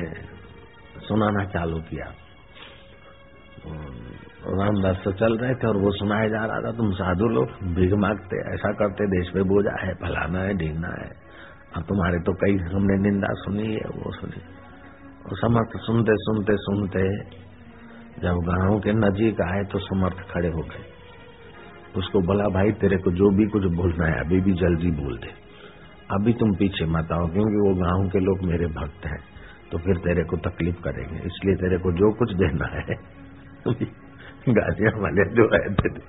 सुनाना 1.02 1.46
चालू 1.46 1.78
किया। 1.78 2.06
रामदास 4.48 5.02
तो 5.04 5.12
चल 5.12 5.38
रहे 5.38 5.56
थे 5.56 5.68
और 5.68 5.78
वो 5.78 5.92
सुनाया 5.92 6.28
जा 6.28 6.46
रहा 6.46 6.62
था, 6.62 6.72
तुम 6.72 6.92
साधु 6.92 7.26
लोग, 7.26 7.48
भीख 7.76 7.94
मांगते, 7.94 8.54
ऐसा 8.54 8.72
करते, 8.72 9.08
देश 9.08 9.30
पे 9.34 9.44
बोझा 9.44 9.86
है, 9.86 9.94
फलाना 9.94 10.40
है 10.40 10.54
ढीना 10.54 10.88
है। 10.88 11.10
अब 11.76 11.84
तुम्हारे 11.84 12.20
तो 12.20 12.34
कई 12.34 12.58
हमने 12.58 12.98
निंदा 12.98 13.28
सुनी 13.32 13.74
है, 13.74 13.90
वो 13.96 14.12
सुनी। 14.14 14.42
और 15.26 15.38
समर्थ 15.38 15.70
सुनते 15.76 16.12
सुनते 16.16 16.54
सुनते, 16.56 17.02
जब 18.22 18.36
गाँव 18.36 18.80
के 18.80 18.92
नजीक 18.94 19.42
आए 19.42 19.64
तो 19.64 19.80
समर्थ 19.80 20.18
खड़े 20.32 20.48
हो 20.48 20.62
गए। 20.62 20.86
उसको 21.96 22.22
बोला, 22.22 22.44
भाई, 22.44 22.72
तेरे 22.72 22.98
को 22.98 23.12
जो 23.12 23.30
भी 23.30 23.46
कुछ 23.46 23.64
बोलना 23.64 24.06
है, 24.06 24.20
अभी 24.20 24.42
भी 24.42 24.54
जल्दी 24.54 24.92
बोल 24.92 25.18
दे। 25.18 25.28
अभी 26.12 26.34
तुम 26.34 26.56
पीछे 26.56 26.86
मत 26.86 27.12
आओ, 27.12 27.28
क्योंकि 27.28 27.70
वो 27.70 27.76
गाँव 27.76 28.10
के 28.10 28.20
लोग 28.20 28.42
मेरे 28.42 28.66
भक्त 28.66 29.06
हैं। 29.06 29.37
तो 29.72 29.78
फिर 29.78 29.98
तेरे 30.04 30.24
को 30.26 30.38
तकलीफ़ 30.44 30.78
करेंगे। 30.84 31.18
इसलिए 31.26 31.56
तेरे 31.58 31.78
को 31.80 31.92
जो 31.94 32.12
कुछ 32.20 32.34
देना 32.38 32.68
है 32.74 32.96
गाजिया 34.50 34.92
वाले 34.98 35.24
जो 35.34 35.46
रहते 35.50 35.90
थे 35.90 36.02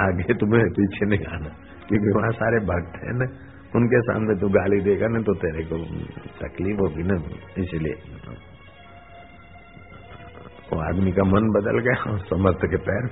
आगे 0.00 0.34
तुम्हें 0.36 0.62
पीछे 0.72 1.06
नहीं 1.06 1.26
आना, 1.28 1.50
क्योंकि 1.88 2.12
वहाँ 2.12 2.30
सारे 2.34 2.58
भक्त 2.66 2.94
है 3.02 3.12
ना। 3.18 3.26
उनके 3.74 4.00
सामने 4.02 4.34
तू 4.40 4.48
गाली 4.50 4.78
देगा 4.82 5.08
ना 5.08 5.20
तो 5.22 5.34
तेरे 5.36 5.64
को 5.64 5.76
तकलीफ़ 6.38 6.80
होगी 6.80 7.04
ना, 7.04 7.16
इसलिए। 7.58 7.96
वो 10.68 10.80
आदमी 10.82 11.12
का 11.12 11.24
मन 11.26 11.50
बदल 11.52 11.78
गया 11.80 12.16
समर्थ 12.26 12.64
के 12.66 12.78
पैर 12.86 13.04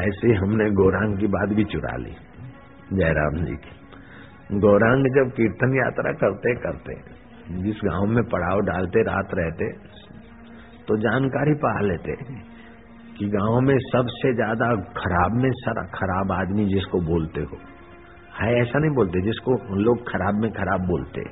ऐसे 0.00 0.34
हमने 0.36 0.66
गौरांग 0.74 1.16
की 1.18 1.26
बात 1.30 1.48
भी 1.56 1.64
चुरा 1.66 1.96
ली, 1.98 2.14
जयराम 2.92 3.36
जी 3.44 3.56
की। 3.58 4.58
गौरांग 4.60 5.04
जब 5.14 5.30
कीर्तन 5.36 5.76
यात्रा 5.76 6.12
करते 6.20 6.54
करते 6.60 6.94
जिस 7.44 7.80
गाँव 7.84 8.06
में 8.06 8.22
पड़ाव 8.24 8.60
डालते, 8.62 9.02
रात 9.02 9.34
रहते 9.34 9.70
तो 10.88 10.96
जानकारी 10.98 11.54
पा 11.54 11.72
लेते 11.80 12.14
कि 13.16 13.26
गाँव 13.28 13.60
में 13.60 13.76
सबसे 13.78 14.32
ज़्यादा 14.34 14.68
खराब 14.96 15.36
में 15.36 15.50
सर, 15.52 15.80
खराब 15.94 16.32
आदमी 16.32 16.64
जिसको 16.64 17.00
बोलते 17.00 17.40
हो। 17.40 17.58
है 18.40 18.54
ऐसा 18.60 18.78
नहीं 18.78 18.94
बोलते, 18.96 19.22
जिसको 19.22 19.56
लोग 19.78 20.02
खराब 20.08 20.34
में 20.34 20.50
खराब 20.52 20.86
बोलते। 20.86 21.22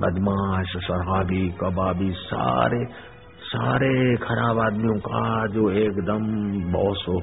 बदमाश, 0.00 0.76
शराबी, 0.86 1.48
कबाबी, 1.60 2.10
सारे 2.22 2.84
सारे 3.44 4.16
खराब 4.16 4.58
आदमियों 4.58 4.98
का 5.00 5.46
जो 5.46 5.70
एकदम 5.78 6.22
बॉस 6.72 7.04
हो, 7.08 7.18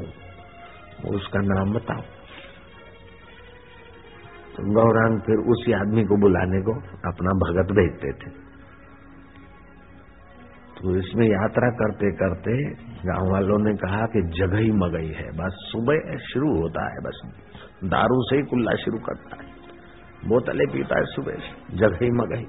उसका 1.15 1.39
नाम 1.43 1.73
बताओ। 1.73 2.03
गौरांग 4.59 5.19
फिर 5.21 5.35
उसी 5.35 5.73
आदमी 5.73 6.03
को 6.03 6.17
बुलाने 6.17 6.61
को 6.61 6.71
अपना 7.09 7.31
भगत 7.31 7.71
भेजते 7.71 8.13
थे। 8.13 8.51
तो 10.77 10.95
इसमें 10.95 11.27
यात्रा 11.27 11.69
करते 11.69 12.11
करते 12.11 12.65
गाँव 13.07 13.31
वालों 13.31 13.59
ने 13.59 13.73
कहा 13.73 14.05
कि 14.05 14.21
जगह 14.21 14.57
ही 14.57 14.71
मगई 14.71 15.07
है, 15.07 15.29
बस 15.29 15.51
सुबह 15.53 16.17
शुरू 16.17 16.61
होता 16.61 16.85
है, 16.85 16.97
बस 16.97 17.21
दारू 17.83 18.21
से 18.21 18.35
ही 18.35 18.41
कुल्ला 18.41 18.71
शुरू 18.75 18.97
करता 18.97 19.43
है। 19.43 19.51
बोतलें 20.29 20.67
पीता 20.67 20.97
है 20.97 21.05
सुबह 21.05 21.33
जगह 21.75 21.97
ही 22.01 22.11
मगई। 22.11 22.45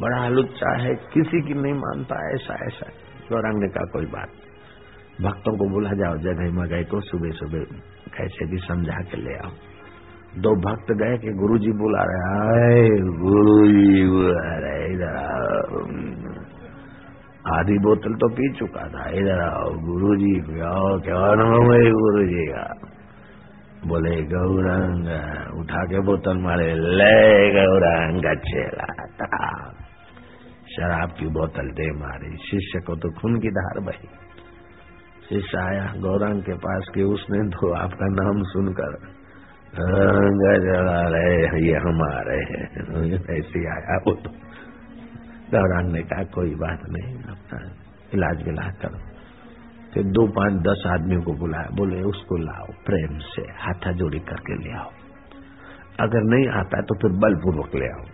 बड़ा 0.00 0.28
लुच्चा 0.28 0.82
है, 0.82 0.94
किसी 0.94 1.40
की 1.40 1.54
नहीं 1.54 1.74
मानता, 1.74 2.34
ऐसा 2.34 2.54
ऐसा। 2.66 2.86
गौरंग 3.32 3.62
ने 3.62 3.68
कहा, 3.68 3.84
कोई 3.84 4.06
बात 4.06 4.28
भक्तों 5.22 5.56
को 5.56 5.68
बुला 5.68 5.90
जाओ, 5.90 6.16
जगह 6.16 6.52
मगई 6.52 6.84
को 6.84 7.00
सुबह 7.00 7.30
सुबह 7.30 7.58
कैसे 8.16 8.46
भी 8.46 8.56
समझा 8.56 9.00
के 9.00 9.16
ले 9.16 9.34
आओ। 9.34 9.50
दो 10.38 10.50
भक्त 10.62 10.90
गए 11.00 11.16
कि 11.18 11.32
गुरुजी 11.34 11.72
बुला 11.78 12.02
रहे 12.08 12.82
गुरु 13.20 13.54
जी 13.68 14.02
बुला 14.08 14.50
रहे 14.58 14.82
इधर 14.92 15.16
आधी 17.48 17.78
बोतल 17.78 18.14
तो 18.14 18.28
पी 18.28 18.48
चुका 18.58 18.84
था, 18.88 19.04
इधर 19.18 19.40
आओ 19.40 19.68
गुरु 19.84 20.16
जी 20.16 20.32
आओ 20.68 20.90
क्या 21.00 21.20
नाम 21.40 21.72
है 21.72 21.80
गुरु 21.92 22.24
जी 22.26 22.44
का? 22.46 22.64
बोले, 23.86 24.14
गौरंग, 24.30 25.06
उठा 25.58 25.82
के 25.84 26.00
बोतल 26.06 26.38
मारे, 26.38 26.68
ले 26.98 27.18
गौरंग 27.52 28.24
शराब 30.72 31.12
की 31.18 31.26
बोतल 31.34 31.68
दे 31.76 31.90
मारी, 31.98 32.30
शिष्य 32.46 32.80
को 32.86 32.94
तो 32.96 33.10
खून 33.20 33.38
की 33.40 33.50
धार 33.50 33.80
बही। 33.80 34.08
शिष्य 35.28 35.58
आया, 35.58 35.86
गौरंग 36.00 36.42
के 36.42 36.54
पास 36.64 36.90
के 36.94 37.02
उसने 37.12 37.40
तो 37.50 37.70
आपका 37.76 38.08
नाम 38.14 38.42
सुनकर 38.48 38.92
रहे 39.76 41.60
ये 41.66 41.76
हमारे 41.78 42.38
ऐसे 43.34 43.60
आया 43.68 43.96
वो 44.06 44.12
तो 44.14 44.30
गौरांग 45.52 45.88
ने 45.92 46.02
कहा, 46.02 46.22
कोई 46.24 46.54
बात 46.56 46.80
नहीं, 46.90 47.12
अपना 47.26 47.58
इलाज 48.14 48.42
विलाज 48.46 48.74
करो। 48.82 48.98
फिर 49.94 50.04
दो 50.12 50.26
पाँच 50.28 50.52
दस 50.62 50.82
आदमियों 50.88 51.22
को 51.22 51.32
बुलाया 51.34 51.68
बोले, 51.76 52.00
उसको 52.02 52.36
लाओ, 52.38 52.66
प्रेम 52.86 53.18
से 53.26 53.42
हाथा 53.58 53.92
जोड़ी 53.92 54.18
करके 54.28 54.56
ले 54.56 54.72
आओ। 54.78 54.90
अगर 56.00 56.22
नहीं 56.24 56.48
आता 56.54 56.80
तो 56.82 56.94
फिर 56.94 57.10
बलपूर्वक 57.18 57.74
ले 57.74 57.88
आओ। 57.88 58.04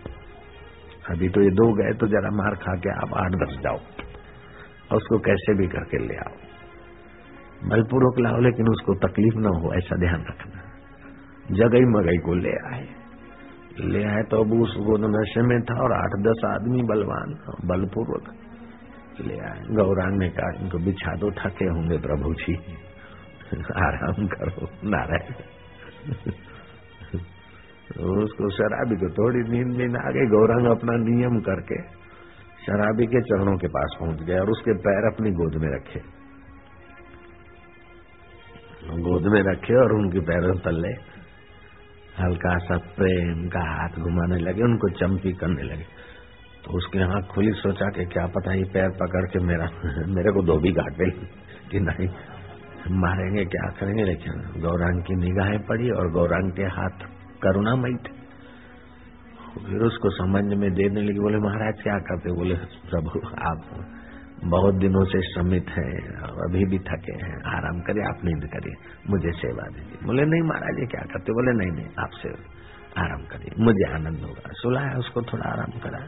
अभी 1.09 1.27
तो 1.29 1.41
ये 1.41 1.49
दो 1.51 1.67
गए 1.73 1.91
तो 1.93 2.07
जरा 2.07 2.29
मार 2.33 2.55
खा 2.55 2.75
के 2.77 2.89
आप 2.95 3.11
आठ 3.15 3.31
दस 3.43 3.57
जाओ, 3.63 3.79
और 4.91 4.97
उसको 4.97 5.19
कैसे 5.19 5.57
भी 5.57 5.67
करके 5.67 5.97
ले 6.07 6.17
आओ। 6.17 6.35
बलपूर्वक 7.69 8.19
लाओ, 8.19 8.39
लेकिन 8.39 8.69
उसको 8.69 8.95
तकलीफ़ 9.07 9.37
ना 9.39 9.51
हो, 9.59 9.73
ऐसा 9.73 9.95
ध्यान 9.97 10.25
रखना। 10.29 10.64
जगई 11.51 11.85
मगई 11.85 12.17
को 12.17 12.33
ले 12.33 12.53
आए। 12.73 12.87
ले 13.79 14.03
आए 14.03 14.23
तो 14.23 14.37
अब 14.43 14.51
उस 14.61 14.75
वो 14.77 14.97
नशे 14.97 15.41
में 15.41 15.61
था 15.61 15.81
और 15.83 15.93
आठ 15.93 16.13
दस 16.19 16.41
आदमी 16.45 16.83
बलवान 16.83 17.33
बलपूर्वक 17.65 18.33
ले 19.21 19.39
आए। 19.39 19.61
गौरांग 19.71 20.17
ने 20.19 20.29
कहा, 20.29 20.61
इनको 20.61 20.77
बिछा 20.77 21.15
दो, 21.15 21.31
थके 21.31 21.65
होंगे 21.65 21.97
प्रभु 21.97 22.33
जी। 22.33 22.55
आराम 23.75 24.27
करो, 24.27 24.67
नारायण। 24.83 25.33
उसको 28.19 28.49
शराबी 28.49 28.95
को 28.95 29.09
थोड़ी 29.09 29.39
नींद 29.39 29.77
नींद 29.77 29.95
आ 29.95 30.09
गई। 30.11 30.27
गौरांग 30.27 30.65
अपना 30.67 30.97
नियम 30.97 31.39
करके 31.39 31.81
शराबी 32.65 33.05
के 33.05 33.21
चरणों 33.21 33.57
के 33.57 33.67
पास 33.67 33.97
पहुँच 33.99 34.21
गया 34.21 34.39
और 34.41 34.49
उसके 34.49 34.73
पैर 34.73 35.13
अपनी 35.13 35.31
गोद 35.31 35.55
में 35.55 35.69
रखे। 35.69 35.99
गोद 39.01 39.27
में 39.27 39.41
रखे 39.41 39.75
और 39.75 39.93
उनके 39.93 40.19
पैरों 40.19 40.55
तले 40.55 41.14
हल्का 42.19 42.57
सा 42.57 42.77
प्रेम 42.77 43.47
का 43.47 43.59
हाथ 43.59 43.89
घुमाने 43.89 44.37
लगे, 44.37 44.63
उनको 44.63 44.89
चमकी 44.89 45.33
करने 45.33 45.63
लगे। 45.63 45.83
तो 46.65 46.77
उसकी 46.77 46.99
आँख 46.99 47.25
खुली 47.25 47.51
सोचा 47.51 47.85
कि 47.85 48.05
क्या 48.05 48.27
पता 48.27 48.53
ये 48.53 48.63
पैर 48.63 48.89
पकड़ 48.89 49.25
के 49.25 49.39
मेरा, 49.39 49.65
मेरे 50.07 50.31
को 50.31 50.43
धोबी 50.43 50.71
घाटे 50.71 51.09
कि 51.71 51.79
नहीं, 51.79 52.09
मारेंगे, 52.91 53.45
क्या 53.45 53.69
करेंगे? 53.69 54.03
लेकिन 54.03 54.61
गौरांग 54.61 55.01
की 55.03 55.15
निगाहें 55.15 55.59
पड़ी 55.59 55.89
और 55.89 56.11
गौरांग 56.11 56.51
के 56.51 56.63
हाथ 56.63 57.07
करुणामयी 57.43 57.95
थे। 57.95 58.25
फिर 59.65 59.81
उसको 59.81 60.09
समझ 60.09 60.43
में 60.43 60.73
देने 60.73 61.01
लगी, 61.01 61.19
बोले, 61.19 61.37
महाराज, 61.37 61.73
क्या 61.83 61.97
करते 61.99 62.31
बोले, 62.31 62.55
प्रभु, 62.55 63.09
आप 63.27 63.85
बहुत 64.43 64.75
दिनों 64.75 65.03
से 65.05 65.21
श्रमित 65.21 65.69
है 65.69 65.91
अभी 66.45 66.65
भी 66.65 66.79
थके 66.79 67.13
हैं। 67.13 67.37
आराम 67.53 67.79
करिए 67.79 68.03
आप 68.03 68.25
नींद 68.25 68.45
करिए। 68.45 68.75
मुझे 69.09 69.31
सेवा 69.31 69.67
दीजिए। 69.67 70.05
बोले, 70.05 70.25
नहीं 70.25 70.41
महाराज, 70.41 70.79
ये 70.79 70.85
क्या 70.85 71.01
करते 71.01 71.31
बोले, 71.31 71.53
नहीं 71.57 71.71
नहीं, 71.71 71.87
आपसे 71.99 72.29
आराम 72.97 73.21
करिए। 73.21 73.63
मुझे 73.63 73.91
आनंद 73.93 74.19
होगा। 74.19 74.51
सुलाया, 74.53 74.97
उसको 74.97 75.21
थोड़ा 75.21 75.49
आराम 75.51 75.79
करा। 75.79 76.03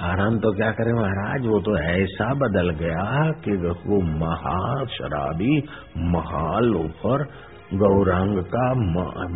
आराम 0.00 0.38
तो 0.38 0.52
क्या 0.52 0.70
करे 0.70 0.92
महाराज, 0.92 1.46
वो 1.46 1.60
तो 1.60 1.76
ऐसा 1.78 2.34
बदल 2.34 2.70
गया 2.70 3.30
कि 3.30 3.52
वो 3.86 4.00
महा 4.18 4.84
शराबी 4.84 5.62
महालोफर 5.98 7.24
गौरांग 7.74 8.38
का 8.44 8.74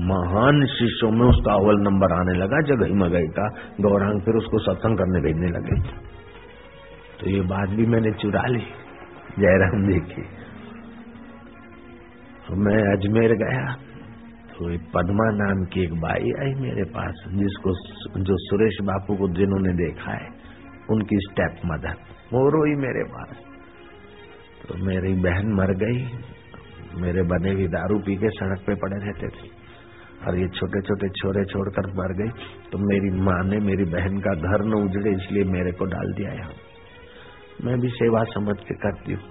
महान 0.06 0.66
शिष्यों 0.66 1.10
में 1.10 1.26
उसका 1.26 1.52
अव्वल 1.54 1.80
नंबर 1.80 2.12
आने 2.12 2.32
लगा, 2.32 2.60
जगह 2.60 2.94
मगई 2.94 3.26
का। 3.26 3.48
गौरांग 3.80 4.20
फिर 4.20 4.34
उसको 4.34 4.58
सत्संग 4.58 4.98
करने 4.98 5.20
भेजने 5.20 5.48
लगे। 5.48 6.11
तो 7.22 7.30
ये 7.30 7.40
बात 7.48 7.68
भी 7.70 7.84
मैंने 7.86 8.10
चुरा 8.20 8.40
ली, 8.48 8.60
जयराम 9.36 9.82
जी 9.84 9.98
की। 10.06 10.22
तो 12.44 12.56
मैं 12.60 12.78
अजमेर 12.88 13.34
गया 13.38 13.66
तो 14.52 14.70
एक 14.70 14.88
पद्मा 14.94 15.26
नाम 15.34 15.62
की 15.66 15.82
एक 15.82 15.92
बाई 16.00 16.32
आई 16.38 16.54
मेरे 16.56 16.84
पास, 16.90 17.20
जिसको 17.34 17.74
जो 18.22 18.36
सुरेश 18.40 18.80
बापू 18.84 19.16
को 19.16 19.28
जिन्होंने 19.34 19.72
देखा 19.76 20.12
है, 20.12 20.26
उनकी 20.90 21.18
स्टेप 21.22 21.60
मदर 21.66 21.94
वो 22.32 22.42
रोई 22.50 22.74
मेरे 22.78 23.04
पास। 23.12 23.36
तो 24.62 24.76
मेरी 24.84 25.12
बहन 25.22 25.52
मर 25.54 25.72
गई 25.78 25.98
मेरे 27.00 27.22
बने 27.28 27.54
भी 27.54 27.68
दारू 27.68 27.98
पी 28.00 28.16
के 28.16 28.30
सड़क 28.32 28.66
पे 28.66 28.74
पड़े 28.76 28.98
रहते 28.98 29.28
थे, 29.28 29.48
और 30.22 30.38
ये 30.38 30.48
छोटे 30.50 30.82
छोटे 30.82 31.08
छोरे 31.14 31.44
छोड़कर 31.46 31.90
मर 31.94 32.14
गई। 32.16 32.30
तो 32.70 32.78
मेरी 32.84 33.10
माँ 33.22 33.40
ने 33.46 33.58
मेरी 33.62 33.88
बहन 33.92 34.18
का 34.20 34.34
घर 34.42 34.64
न 34.66 34.82
उजड़े, 34.82 35.10
इसलिए 35.12 35.44
मेरे 35.52 35.72
को 35.72 35.84
डाल 35.86 36.12
दिया 36.14 36.34
यहाँ। 36.34 36.52
मैं 37.64 37.80
भी 37.80 37.88
सेवा 37.88 38.24
समझ 38.24 38.56
के 38.58 38.74
करती 38.74 39.12
हूँ। 39.12 39.22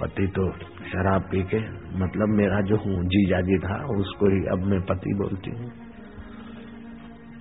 पति 0.00 0.26
तो 0.26 0.52
शराब 0.88 1.22
पी 1.22 1.42
के 1.42 1.58
मतलब 1.98 2.28
मेरा 2.28 2.60
जो 2.60 2.76
हूँ, 2.76 3.04
जीजा 3.04 3.40
जी 3.40 3.58
था, 3.58 3.86
उसको 3.86 4.26
ही 4.26 4.46
अब 4.46 4.58
मैं 4.58 4.80
पति 4.80 5.14
बोलती 5.14 5.50
हूँ। 5.50 5.70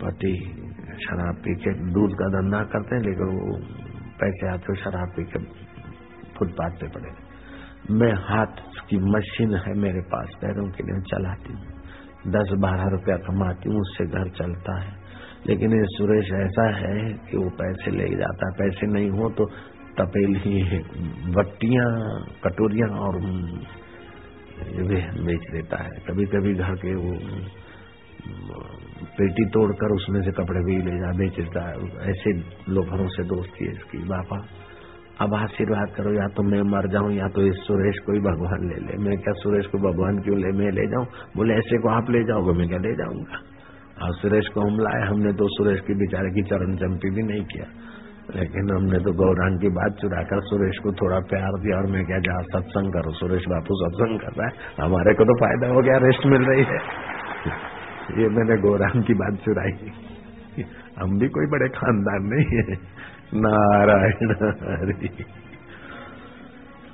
पति 0.03 0.33
शराब 1.05 1.35
पी 1.35 1.55
के, 1.55 1.73
दूध 1.73 2.11
का 2.11 2.27
धंधा 2.27 2.63
करते 2.63 2.95
हैं, 2.95 3.03
लेकिन 3.03 3.25
वो 3.25 3.57
पैसे 4.19 4.47
आते 4.47 4.75
शराब 4.75 5.09
पी 5.15 5.23
के 5.23 5.39
फुटपाथ 6.39 6.69
पे 6.69 6.87
पड़े। 6.87 7.29
मैं 7.91 8.13
हाथ 8.13 8.55
की 8.89 8.97
मशीन 8.97 9.55
है 9.55 9.73
मेरे 9.73 10.01
पास, 10.01 10.29
पैरों 10.41 10.69
के 10.69 10.83
लिए 10.83 11.01
चलाती 11.01 11.53
हूँ। 11.53 11.61
दस 12.27 12.49
बारह 12.59 12.89
रुपया 12.89 13.17
कमाती 13.17 13.69
हूँ, 13.69 13.81
उससे 13.81 14.05
घर 14.05 14.29
चलता 14.29 14.81
है। 14.81 14.98
लेकिन 15.47 15.73
ये 15.73 15.83
सुरेश 15.85 16.31
ऐसा 16.33 16.77
है 16.77 17.13
कि 17.13 17.37
वो 17.37 17.49
पैसे 17.49 17.91
ले 17.91 18.07
जाता 18.15 18.47
है। 18.47 18.53
पैसे 18.53 18.87
नहीं 18.87 19.09
हो 19.09 19.29
तो 19.29 19.45
तपेली 19.99 20.63
बट्टिया, 21.35 21.85
कटोरिया 22.43 22.87
और 22.97 23.17
बेच 25.25 25.43
देता 25.51 25.83
है। 25.83 25.89
कभी 25.89 26.25
कभी 26.25 26.53
घर 26.53 26.75
के 26.75 26.95
वो 26.95 27.11
पेटी 29.17 29.45
तोड़कर 29.49 29.93
उसमें 29.95 30.21
से 30.21 30.31
कपड़े 30.31 30.63
भी 30.63 30.77
ले 30.77 30.97
जा, 30.99 31.11
बेच 31.11 31.35
देता 31.35 31.67
है। 31.69 31.73
ऐसे 32.09 32.33
लोगों 32.71 33.07
से 33.07 33.23
दोस्ती 33.23 33.65
है 33.65 33.71
इसकी 33.71 33.97
बापा। 33.97 34.47
अब 35.21 35.33
आशीर्वाद 35.33 35.89
करो, 35.95 36.13
या 36.13 36.27
तो 36.27 36.43
मैं 36.43 36.61
मर 36.61 36.87
जाऊँ, 36.87 37.13
या 37.13 37.27
तो 37.27 37.41
इस 37.41 37.55
सुरेश 37.55 37.99
को 37.99 38.13
ही 38.13 38.19
भगवान 38.19 38.69
ले 38.69 38.75
ले। 38.75 38.97
मैं 38.97 39.17
क्या 39.17 39.33
सुरेश 39.33 39.65
को 39.65 39.77
भगवान 39.77 40.19
क्यों 40.19 40.37
ले? 40.37 40.51
मैं 40.51 40.71
ले 40.71 40.87
जाऊँ? 40.87 41.05
बोले, 41.37 41.53
ऐसे 41.53 41.77
को 41.81 41.89
आप 41.89 42.09
ले 42.09 42.23
जाओगे, 42.23 42.51
मैं 42.59 42.67
क्या 42.67 42.77
ले 42.77 42.93
जाऊँगा? 42.93 43.41
और 44.01 44.13
सुरेश 44.15 44.47
को 44.47 44.61
हम 44.61 44.79
लाए, 44.79 45.07
हमने 45.07 45.33
तो 45.33 45.47
सुरेश 45.47 45.79
की 45.79 45.93
बेचारे 45.93 46.29
की 46.29 46.41
चरण 46.41 46.75
चंपी 46.75 47.09
भी 47.09 47.23
नहीं 47.23 47.45
किया। 47.45 47.65
लेकिन 48.35 48.71
हमने 48.75 48.99
तो 48.99 49.11
गौरांग 49.13 49.59
की 49.59 49.69
बात 49.69 49.95
चुराकर 50.01 50.41
सुरेश 50.41 50.77
को 50.77 50.91
थोड़ा 50.91 51.19
प्यार 51.19 51.59
दिया 51.59 51.77
और 51.77 51.85
मैं 51.85 52.05
क्या, 52.05 52.19
जहाँ 52.19 52.41
सत्संग 52.43 52.93
करो, 52.93 53.11
सुरेश 53.11 53.43
बापू 53.49 53.75
सत्संग 53.75 54.19
कर 54.19 54.31
रहा 54.37 54.47
है, 54.47 54.53
हमारे 54.85 55.13
को 55.13 55.23
तो 55.23 55.35
फ़ायदा 55.39 55.67
हो 55.67 55.81
गया 55.81 55.97
रेस्ट 55.97 56.25
मिल 56.25 56.41
रही 56.41 56.63
है। 56.63 56.79
ये 58.21 58.29
मैंने 58.29 58.61
गौरांग 58.61 59.03
की 59.03 59.13
बात 59.13 59.33
चुराई। 59.45 59.91
हम 60.99 61.19
भी 61.19 61.27
कोई 61.27 61.45
बड़े 61.45 61.69
खानदान 61.69 62.23
नहीं 62.23 62.57
है। 62.57 62.77
नारायण 63.33 64.31
हरि। 64.61 65.09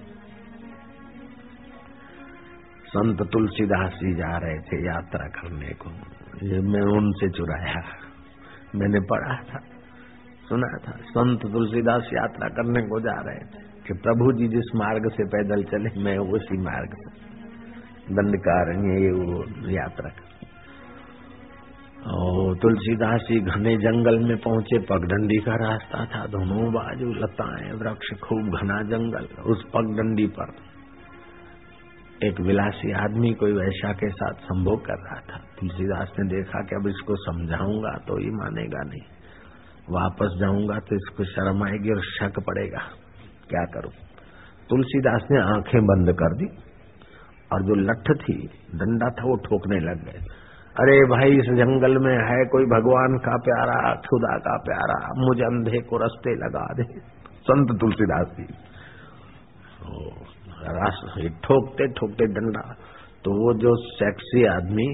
संत 2.87 3.23
तुलसीदास 3.33 3.93
जी 3.93 4.15
जा 4.15 4.39
रहे 4.39 4.59
थे 4.59 4.87
यात्रा 4.87 5.27
करने 5.29 5.69
को। 5.69 5.91
ये 6.47 6.61
मैं 6.61 6.81
उनसे 6.81 7.29
चुराया। 7.29 7.83
मैंने 8.75 9.01
पढ़ा 9.01 9.35
था, 9.35 9.59
सुना 10.49 10.79
था। 10.79 10.93
संत 10.93 11.41
तुलसीदास 11.53 12.11
यात्रा 12.13 12.49
करने 12.49 12.83
को 12.83 13.01
जा 13.01 13.21
रहे 13.21 13.45
थे 13.45 13.63
कि 13.87 13.95
प्रभु 13.95 14.33
जी 14.33 14.49
जिस 14.49 14.77
मार्ग 14.77 15.11
से 15.11 15.25
पैदल 15.25 15.63
चले, 15.63 16.03
मैं 16.03 16.19
उसी 16.19 16.59
मार्ग 16.59 16.91
से। 16.95 17.29
दंडकारण्य 18.15 19.05
ये 19.05 19.11
वो 19.11 19.45
यात्रा 19.71 20.11
कर 20.11 20.38
और 22.07 22.57
तुलसीदास 22.57 23.21
जी 23.21 23.41
घने 23.41 23.77
जंगल 23.77 24.19
में 24.19 24.37
पहुँचे, 24.37 24.79
पगडंडी 24.79 25.37
का 25.37 25.55
रास्ता 25.55 26.05
था, 26.05 26.27
दोनों 26.27 26.73
बाजू 26.73 27.13
लताएँ, 27.13 27.73
वृक्ष, 27.73 28.21
खूब 28.21 28.57
घना 28.57 28.83
जंगल, 28.83 29.25
उस 29.43 29.65
पगडंडी 29.75 30.27
पर। 30.27 30.53
एक 32.25 32.41
विलासी 32.41 32.93
आदमी 32.93 33.33
कोई 33.33 33.53
वैशा 33.53 33.93
के 33.93 34.11
साथ 34.11 34.35
संभोग 34.35 34.87
कर 34.87 34.95
रहा 34.95 35.21
था। 35.21 35.39
तुलसीदास 35.61 36.13
ने 36.19 36.29
देखा 36.29 36.61
कि 36.61 36.77
अब 36.77 36.89
इसको 36.89 37.17
समझाऊँगा 37.17 37.93
तो 37.93 38.21
ये 38.21 38.31
मानेगा 38.31 38.83
नहीं। 38.83 39.01
वापस 39.91 40.37
जाऊँगा 40.41 40.79
तो 40.79 40.97
इसको 40.97 41.25
शर्म 41.25 41.65
आएगी 41.65 41.91
और 41.91 42.01
शक 42.01 42.41
पड़ेगा। 42.47 42.79
क्या 43.49 43.65
करूँ? 43.65 43.93
तुलसीदास 44.71 45.29
ने 45.31 45.41
आँखें 45.41 45.87
बंद 45.87 46.13
कर 46.13 46.35
दी 46.35 46.47
और 47.53 47.63
जो 47.63 47.75
लठ 47.75 48.23
थी, 48.23 48.47
डंडा 48.75 49.07
था, 49.07 49.23
वो 49.23 49.37
ठोकने 49.37 49.81
लग 49.81 50.05
गए। 50.05 50.38
अरे 50.79 50.97
भाई, 51.11 51.31
इस 51.37 51.49
जंगल 51.59 51.97
में 51.99 52.17
है 52.25 52.39
कोई 52.51 52.67
भगवान 52.73 53.15
का 53.21 53.37
प्यारा, 53.45 53.79
खुदा 54.03 54.35
का 54.41 54.57
प्यारा, 54.67 54.99
मुझे 55.21 55.45
अंधे 55.45 55.81
को 55.89 55.99
रस्ते 55.99 56.35
लगा 56.39 56.67
दे। 56.75 56.85
संत 57.49 57.69
तुलसीदास 57.81 58.29
जी। 58.37 58.47
ठोकते 61.45 61.87
ठोकते 61.93 62.27
डंडा 62.35 62.63
तो 63.25 63.33
वो 63.35 63.53
जो 63.59 63.75
सेक्सी 63.91 64.45
आदमी 64.47 64.87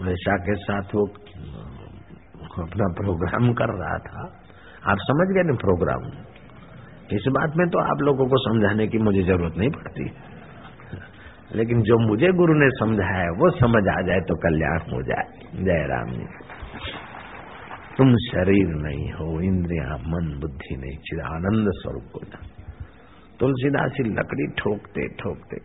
वैशा 0.00 0.34
के 0.38 0.54
साथ 0.60 0.94
वो 0.94 1.04
अपना 2.60 2.86
प्रोग्राम 2.98 3.52
कर 3.54 3.72
रहा 3.74 3.98
था। 4.06 4.24
आप 4.84 4.98
समझ 5.02 5.26
गए 5.28 5.44
ना 5.44 5.54
प्रोग्राम 5.62 6.02
इस 7.10 7.24
बात 7.32 7.56
में 7.56 7.66
तो 7.68 7.78
आप 7.84 8.02
लोगों 8.02 8.26
को 8.28 8.40
समझाने 8.42 8.86
की 8.88 8.98
मुझे 9.00 9.22
ज़रूरत 9.24 9.56
नहीं 9.58 9.70
पड़ती। 9.70 10.04
लेकिन 11.56 11.80
जो 11.82 11.98
मुझे 11.98 12.28
गुरु 12.32 12.54
ने 12.54 12.68
समझाया, 12.70 13.30
वो 13.30 13.50
समझ 13.50 13.82
आ 13.88 14.00
जाए 14.02 14.20
तो 14.20 14.34
कल्याण 14.36 14.78
हो 14.92 15.02
जाए। 15.02 15.24
जय 15.64 15.86
राम 15.86 16.10
जी। 16.10 16.26
तुम 17.96 18.14
शरीर 18.16 18.68
नहीं 18.82 19.10
हो, 19.12 19.40
इंद्रिया, 19.40 19.96
मन, 20.06 20.28
बुद्धि 20.40 20.76
नहीं, 20.76 20.96
चिर 20.98 21.20
आनंद 21.20 21.70
स्वरूप 21.74 22.14
हो 22.14 22.20
जा 22.24 22.38
तुलसीदास 23.40 23.92
ही 24.00 24.04
लकड़ी 24.04 24.46
ठोकते 24.58 25.08
ठोकते 25.14 25.58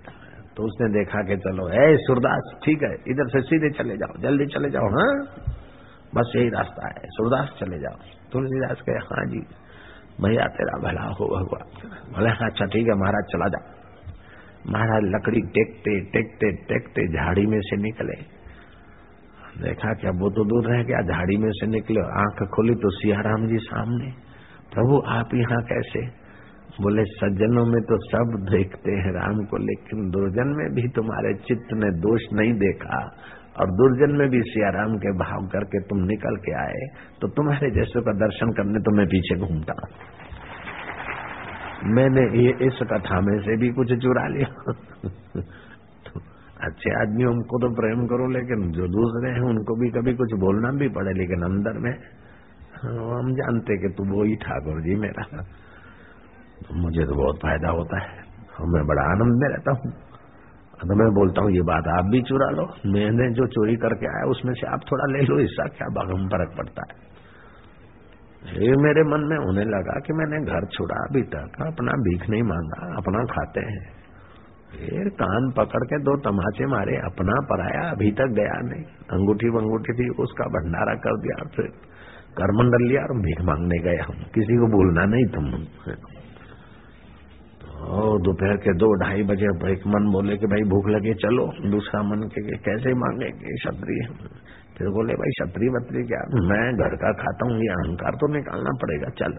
तो 0.58 0.64
उसने 0.64 0.88
देखा 0.90 1.22
कि 1.22 1.36
चलो 1.38 1.68
है 1.68 1.86
सूरदास, 1.98 2.52
ठीक 2.66 2.84
है, 2.84 2.92
इधर 3.08 3.28
से 3.28 3.42
सीधे 3.42 3.70
चले 3.70 3.98
जाओ, 3.98 4.22
जल्दी 4.22 4.46
चले 4.46 4.70
जाओ 4.70 4.90
हाँ? 4.90 5.14
बस 6.16 6.32
यही 6.36 6.50
रास्ता 6.50 6.88
है, 6.88 7.08
सूरदास 7.08 7.50
चले 7.60 7.80
जाओ। 7.80 7.98
तुलसीदास 8.32 8.82
कहे 8.82 8.96
हाँ 8.96 9.26
जी, 9.26 9.42
भैया, 10.22 10.46
तेरा 10.48 10.78
भला 10.80 11.08
हो, 11.20 11.28
भगवान 11.28 11.90
भले 12.14 12.30
हाँ 12.30 12.50
अच्छा 12.50 12.66
ठीक 12.66 12.88
है, 12.88 12.96
महाराज, 12.96 13.26
चला 13.34 13.48
जाओ। 13.48 13.75
महाराज 14.66 15.04
लकड़ी 15.08 15.42
टेकते 15.54 15.94
टेकते 16.12 16.52
टेकते 16.68 17.08
झाड़ी 17.14 17.46
में 17.46 17.60
से 17.62 17.78
निकले। 17.82 18.16
देखा 19.60 19.94
क्या 19.96 20.12
वो 20.20 20.30
तो 20.32 20.44
दूर 20.46 20.66
रह 20.68 20.84
गया, 20.84 21.02
झाड़ी 21.04 21.38
में 21.38 21.50
से 21.54 21.68
निकले, 21.70 22.00
आँख 22.20 22.44
खोली 22.50 22.76
तो 22.78 22.90
सियाराम 22.92 23.48
जी 23.48 23.58
सामने। 23.64 24.10
प्रभु, 24.72 25.02
आप 25.10 25.36
यहाँ 25.36 25.62
कैसे? 25.66 26.02
बोले, 26.78 27.04
सज्जनों 27.12 27.66
में 27.66 27.82
तो 27.84 27.98
सब 28.06 28.34
देखते 28.48 28.96
हैं 28.96 29.12
राम 29.14 29.38
को, 29.46 29.58
लेकिन 29.62 30.10
दुर्जन 30.12 30.50
में 30.58 30.68
भी 30.74 30.88
तुम्हारे 30.92 31.34
चित्त 31.44 31.74
ने 31.76 31.92
दोष 32.02 32.26
नहीं 32.34 32.54
देखा, 32.60 33.00
और 33.56 33.72
दुर्जन 33.74 34.18
में 34.18 34.28
भी 34.30 34.42
सियाराम 34.48 34.98
के 34.98 35.12
भाव 35.18 35.48
करके 35.48 35.80
तुम 35.86 36.00
निकल 36.08 36.38
के 36.40 36.54
आए 36.60 36.82
तो 37.22 37.28
तुम्हारे 37.32 37.70
जैसे 37.72 38.02
का 38.02 38.14
दर्शन 38.20 38.52
करने 38.54 38.82
तो 38.82 38.96
मैं 38.98 39.06
पीछे 39.08 39.38
घूमता। 39.40 39.76
मैंने 41.86 42.44
ये, 42.44 42.68
इस 42.68 42.80
कथा 42.92 43.22
में 43.22 43.40
से 43.40 43.58
भी 43.58 43.70
कुछ 43.70 43.88
चुरा 43.88 44.28
लिया। 44.28 44.72
तो 46.06 46.22
अच्छे 46.62 47.02
आदमियों 47.02 47.34
को 47.34 47.60
तो 47.60 47.76
प्रेम 47.76 48.08
करो, 48.08 48.28
लेकिन 48.28 48.72
जो 48.72 48.88
दूसरे 48.88 49.32
हैं, 49.32 49.42
उनको 49.42 49.76
भी 49.76 49.90
कभी 49.90 50.14
कुछ 50.14 50.34
बोलना 50.34 50.72
भी 50.72 50.88
पड़े, 50.88 51.14
लेकिन 51.14 51.42
अंदर 51.42 51.78
में 51.78 51.92
हम 52.86 53.34
जानते 53.34 53.78
कि 53.78 53.94
तू 53.98 54.04
वो 54.04 54.24
ही 54.24 54.36
ठाकुर 54.36 54.82
जी 54.82 54.96
मेरा। 54.96 55.42
तो 56.62 56.76
मुझे 56.76 57.06
तो 57.06 57.16
बहुत 57.16 57.36
फ़ायदा 57.36 57.70
होता 57.70 58.00
है। 58.00 58.24
और 58.60 58.68
मैं 58.68 58.88
बड़ा 58.88 59.02
आनंद 59.02 59.42
में 59.42 59.50
रहता 59.50 59.72
हूँ। 59.72 59.92
तो 60.76 60.96
मैं 60.96 61.14
बोलता 61.14 61.42
हूँ, 61.42 61.52
ये 61.52 61.62
बात 61.62 61.88
आप 61.88 62.06
भी 62.06 62.22
चुरा 62.22 62.50
लो। 62.50 62.66
मैंने 62.86 63.34
जो 63.34 63.48
चोरी 63.48 63.76
करके 63.76 64.08
आया, 64.08 64.30
उसमें 64.30 64.54
से 64.54 64.68
आप 64.68 64.80
थोड़ा 64.92 65.06
ले 65.06 65.22
लो, 65.22 65.40
इसका 65.40 65.64
क्या 65.64 65.88
बागम 65.88 66.28
फ़र्क 66.28 66.58
पड़ता 66.58 66.82
है? 66.90 67.05
ये 68.46 68.76
मेरे 68.76 69.04
मन 69.04 69.24
में 69.28 69.38
होने 69.38 69.64
लगा 69.66 70.00
कि 70.00 70.14
मैंने 70.14 70.40
घर 70.46 70.66
छोड़ा 70.66 70.96
अभी 70.96 71.22
तक 71.22 71.56
अपना 71.62 71.92
भीख 71.92 72.30
नहीं 72.30 72.44
मांगा, 72.44 72.98
अपना 72.98 73.24
खाते 73.26 73.60
हैं। 73.60 73.84
फिर 74.72 75.10
कान 75.10 75.52
पकड़ 75.52 75.84
के 75.84 76.00
दो 76.00 76.16
तमाचे 76.18 76.66
मारे, 76.66 76.98
अपना 76.98 77.36
पराया, 77.42 77.92
अभी 77.92 78.12
तक 78.12 78.26
गया 78.26 78.58
नहीं। 78.62 78.84
अंगूठी 79.12 79.50
वंगूठी 79.50 79.94
थी, 79.94 80.10
उसका 80.10 80.46
भंडारा 80.46 80.94
कर 80.94 81.18
दिया, 81.18 81.48
फिर 81.56 81.68
करमंडल 82.38 82.88
लिया 82.88 83.02
और 83.02 83.22
भीख 83.22 83.42
मांगने 83.42 83.80
गए 83.80 83.98
हम 83.98 84.24
किसी 84.34 84.58
को 84.58 84.68
बोलना 84.68 85.06
नहीं 85.06 85.26
तुम। 85.26 85.52
तो 87.62 88.18
दोपहर 88.20 88.58
के 88.58 88.74
दो 88.74 88.94
ढाई 88.94 89.24
बजे 89.24 89.46
एक 89.72 89.88
मन 89.88 90.12
बोले 90.12 90.38
कि 90.38 90.46
भाई 90.46 90.62
भूख 90.62 90.88
लगे, 90.88 91.14
चलो। 91.14 91.72
दूसरा 91.72 92.02
मन 92.02 92.28
के 92.28 92.58
कैसे 92.58 92.94
मांगेंगे, 92.94 93.56
क्षत्रिय। 93.56 94.08
फिर 94.78 94.88
बोले, 94.88 95.14
भाई 95.14 95.32
छतरी 95.32 95.70
बतरी 95.70 96.04
क्या? 96.04 96.22
मैं 96.48 96.66
घर 96.78 96.96
का 96.96 97.12
खाता 97.14 97.46
हूँ, 97.46 97.56
ये 97.60 97.72
अहंकार 97.74 98.16
तो 98.16 98.28
निकालना 98.34 98.74
पड़ेगा, 98.82 99.10
चल। 99.20 99.38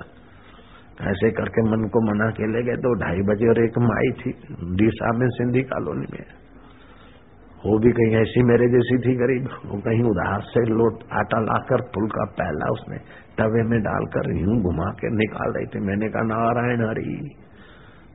ऐसे 1.03 1.31
करके 1.31 1.63
मन 1.63 1.83
को 1.89 2.01
मना 2.01 2.31
के 2.31 2.47
ले 2.53 2.63
गए 2.63 2.77
तो 2.77 2.93
ढाई 2.95 3.23
बजे 3.23 3.49
और 3.49 3.59
एक 3.65 3.79
माई 3.79 4.13
थी, 4.21 4.31
डीसा 4.77 5.13
में 5.13 5.29
सिंधी 5.29 5.63
कॉलोनी 5.63 6.07
में। 6.13 6.23
वो 7.65 7.79
भी 7.79 7.91
कहीं 7.93 8.17
ऐसी 8.17 8.43
मेरे 8.43 8.67
जैसी 8.69 8.97
थी 8.99 9.15
गरीब, 9.17 9.49
वो 9.67 9.81
कहीं 9.81 10.03
उधार 10.03 10.41
से 10.41 10.63
लोट, 10.71 11.03
आटा 11.13 11.41
लाकर 11.41 11.83
फुल 11.95 12.07
का 12.09 12.25
पहला 12.39 12.71
उसने 12.73 12.99
तवे 13.39 13.63
में 13.63 13.79
डालकर 13.81 14.31
यूँ 14.37 14.57
घुमा 14.63 14.87
के 14.93 15.11
निकाल 15.17 15.53
रही 15.53 15.67
थी। 15.67 15.81
मैंने 15.81 16.09
कहा, 16.09 16.23
नारायण 16.23 16.85
हरी 16.89 17.19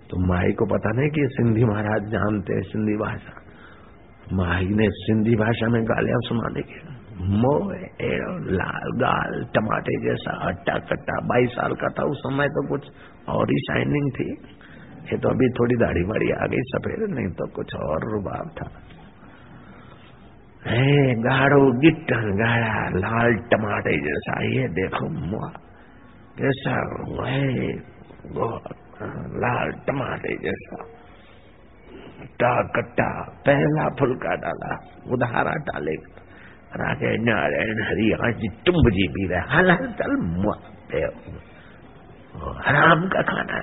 तो 0.09 0.19
माई 0.27 0.51
को 0.51 0.65
पता 0.65 0.91
नहीं 0.91 1.09
कि 1.09 1.27
सिंधी 1.31 1.65
महाराज 1.65 2.07
जानते 2.09 2.53
हैं 2.53 2.61
सिंधी 2.61 2.95
भाषा? 2.95 3.33
माई 4.33 4.65
ने 4.71 4.87
सिंधी 4.95 5.35
भाषा 5.35 5.67
में 5.67 5.83
गालियाँ 5.83 6.19
सुनाने 6.19 6.61
के। 6.61 6.79
मोह 7.21 7.71
लाल 8.51 8.91
गाल, 8.99 9.33
टमाटे 9.55 9.95
जैसा 10.03 10.31
अट्टा 10.47 10.75
कट्टा 10.87 11.15
बाईस 11.27 11.49
साल 11.51 11.73
का 11.75 11.89
था, 11.97 12.03
उस 12.05 12.19
समय 12.19 12.47
तो 12.49 12.61
कुछ 12.67 12.87
और 13.29 13.51
ही 13.51 13.57
शाइनिंग 13.63 14.07
थी। 14.11 14.29
ये 15.11 15.17
तो 15.17 15.29
अभी 15.29 15.49
थोड़ी 15.51 15.75
दाढ़ी 15.77 16.03
वाड़ी 16.03 16.31
आ 16.33 16.45
गई, 16.45 16.61
सफ़ेद, 16.67 17.03
नहीं 17.11 17.29
तो 17.33 17.47
कुछ 17.55 17.75
और 17.81 18.05
रुबाब 18.11 18.49
था। 18.57 18.67
गाढ़ो 21.21 21.61
गिट्ट 21.79 22.11
गाढ़ा, 22.39 22.81
लाल 22.97 23.35
टमाटे 23.51 23.93
जैसा, 23.99 24.33
ये 24.47 24.67
देखो 24.73 25.09
मुआ 25.11 25.49
कैसा 26.37 26.75
है 27.21 27.45
लाल 29.43 29.71
टमाटे 29.87 30.35
जैसा। 30.43 30.83
टा 32.39 32.51
कट्टा, 32.75 33.09
पहला 33.45 33.87
फुलका 33.99 34.35
डाला, 34.37 34.75
उधारा 35.13 35.55
डालेगा 35.67 36.20
राधे 36.71 37.09
नारायण 37.21 37.79
हरि 37.83 38.07
आज 38.25 38.43
तुम्ब 38.65 38.89
जी 38.91 39.07
पी 39.13 39.23
रहे। 39.27 39.39
हाल 39.49 39.71
हाल 39.71 39.87
चल 39.93 40.11
हराम 42.65 43.01
का 43.09 43.21
खाना 43.23 43.55
है 43.55 43.61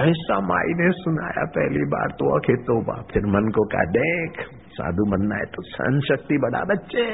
ऐसा 0.00 0.36
माई 0.40 0.74
ने 0.74 0.88
सुनाया, 0.92 1.44
पहली 1.54 1.84
बार 1.92 2.12
तो 2.18 2.28
अखे 2.36 2.54
तो 2.62 2.74
फिर 3.10 3.26
मन 3.26 3.48
को 3.50 3.64
कहा, 3.66 3.84
देख, 3.92 4.38
साधु 4.70 5.04
बनना 5.10 5.36
है 5.36 5.46
तो 5.46 5.64
सहन 5.64 5.98
शक्ति 6.00 6.38
बढ़ा 6.38 6.62
बच्चे। 6.64 7.04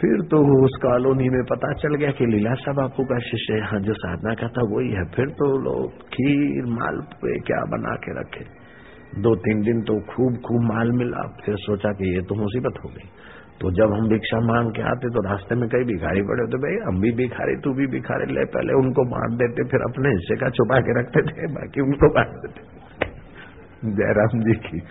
फिर 0.00 0.22
तो 0.30 0.38
उस 0.56 0.76
कॉलोनी 0.82 1.28
में 1.28 1.42
पता 1.44 1.72
चल 1.74 1.94
गया 1.94 2.10
कि 2.12 2.26
लीलासा 2.26 2.72
बापू 2.72 3.04
का 3.04 3.18
शिष्य 3.28 3.56
यहाँ 3.56 3.80
जो 3.80 3.94
साधना 3.98 4.34
का 4.34 4.48
था 4.48 4.66
वही 4.72 4.90
है। 4.92 5.04
फिर 5.16 5.30
तो 5.38 5.46
लोग 5.60 6.02
खीर 6.08 6.68
मालपुए 6.74 7.38
क्या 7.46 7.62
बना 7.72 7.94
के 8.04 8.18
रखे। 8.20 8.44
दो 9.18 9.36
तीन 9.36 9.60
दिन 9.60 9.82
तो 9.82 10.00
खूब 10.00 10.36
खूब 10.36 10.74
माल 10.74 10.92
मिला, 10.92 11.36
फिर 11.44 11.54
सोचा 11.56 11.92
कि 11.92 12.16
ये 12.16 12.22
तो 12.22 12.34
मुसीबत 12.34 12.74
हो 12.84 12.88
गई। 12.88 13.08
तो 13.60 13.70
जब 13.70 13.92
हम 13.92 14.08
भिक्षा 14.08 14.40
मांग 14.40 14.70
के 14.70 14.82
आते 14.82 15.08
तो 15.08 15.28
रास्ते 15.28 15.54
में 15.54 15.68
कई 15.68 15.84
भिखारी 15.84 16.22
पड़े 16.22 16.46
तो 16.46 16.58
भाई 16.58 16.94
हम 16.94 17.00
भी 17.00 17.12
भिखारी, 17.12 17.56
तू 17.56 17.72
भी 17.72 17.86
भिखारी, 17.86 18.32
ले 18.32 18.44
पहले 18.44 18.72
उनको 18.72 19.04
बांट 19.04 19.38
देते, 19.38 19.64
फिर 19.64 19.80
अपने 19.80 20.08
हिस्से 20.08 20.36
का 20.36 20.50
छुपा 20.50 20.80
के 20.80 21.00
रखते 21.00 21.22
थे, 21.22 21.52
बाकी 21.52 21.80
उनको 21.80 22.14
बांट 22.14 22.28
देते। 22.28 22.80
जयराम 23.94 24.40
जी 24.40 24.52
की 24.52 24.82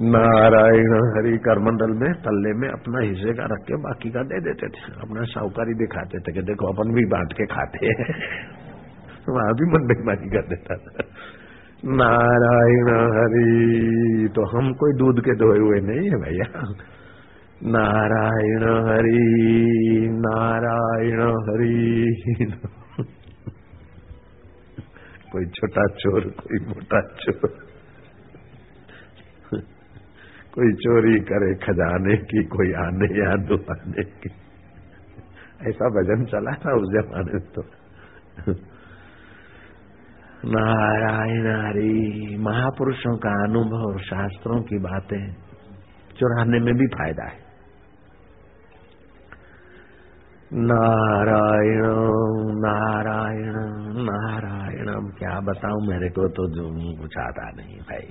नारायण 0.00 0.94
हरि 0.94 1.38
करमंडल 1.38 1.90
में 1.90 2.12
तल्ले 2.12 2.52
में 2.52 2.68
अपना 2.68 3.00
हिस्से 3.00 3.32
का 3.32 3.44
रख 3.44 3.58
के 3.68 3.74
बाकी 3.76 4.10
का 4.10 4.22
दे 4.22 4.40
देते 4.40 4.66
थे, 4.66 4.92
अपना 5.00 5.22
साहूकारी 5.22 5.74
दिखाते 5.74 6.18
थे 6.18 6.32
कि 6.32 6.42
देखो, 6.42 6.66
अपन 6.66 6.94
भी 6.94 7.04
बांट 7.04 7.32
के 7.32 7.46
खाते 7.46 7.86
हैं। 7.86 8.14
वहाँ 9.28 9.54
भी 9.54 9.70
मन 9.70 9.86
बेमानी 9.86 10.30
कर 10.30 10.48
देता 10.48 10.76
था। 10.76 11.04
नारायण 11.84 12.88
हरि। 13.12 14.28
तो 14.36 14.44
हम 14.44 14.72
कोई 14.72 14.92
दूध 14.92 15.24
के 15.24 15.34
धोए 15.34 15.58
हुए 15.58 15.80
नहीं 15.80 16.10
है 16.10 16.16
भैया। 16.16 16.74
नारायण 17.64 18.62
हरि 18.62 20.08
नारायण 20.12 21.20
हरि। 21.22 22.12
कोई 25.32 25.44
छोटा 25.46 25.86
चोर, 25.86 26.20
कोई 26.20 26.66
मोटा 26.66 27.00
चोर। 27.00 27.50
कोई 30.54 30.72
चोरी 30.72 31.20
करे 31.20 31.54
खजाने 31.54 32.16
की, 32.16 32.44
कोई 32.44 32.72
आने 32.72 33.20
या 33.20 33.36
दुआने 33.36 34.02
की। 34.02 34.30
ऐसा 35.68 35.88
भजन 35.88 36.24
चला 36.24 36.50
था 36.50 36.74
उस 36.74 36.92
जमाने 36.92 37.38
तो। 37.38 37.62
नारायण 40.44 41.66
हरि, 41.66 42.36
महापुरुषों 42.40 43.16
का 43.16 43.44
अनुभव, 43.44 43.98
शास्त्रों 43.98 44.62
की 44.62 44.78
बातें, 44.78 45.32
चुराने 46.18 46.58
में 46.60 46.74
भी 46.74 46.86
फ़ायदा 46.86 47.24
है। 47.24 47.40
नारायण 50.54 51.82
नारायण 52.58 53.54
नारायण 54.02 55.10
क्या 55.10 55.40
बताऊँ, 55.40 55.86
मेरे 55.86 56.08
को 56.08 56.28
तो 56.28 56.48
जो 56.48 56.92
कुछ 57.00 57.18
आता 57.18 57.50
नहीं 57.50 57.78
भाई। 57.78 58.10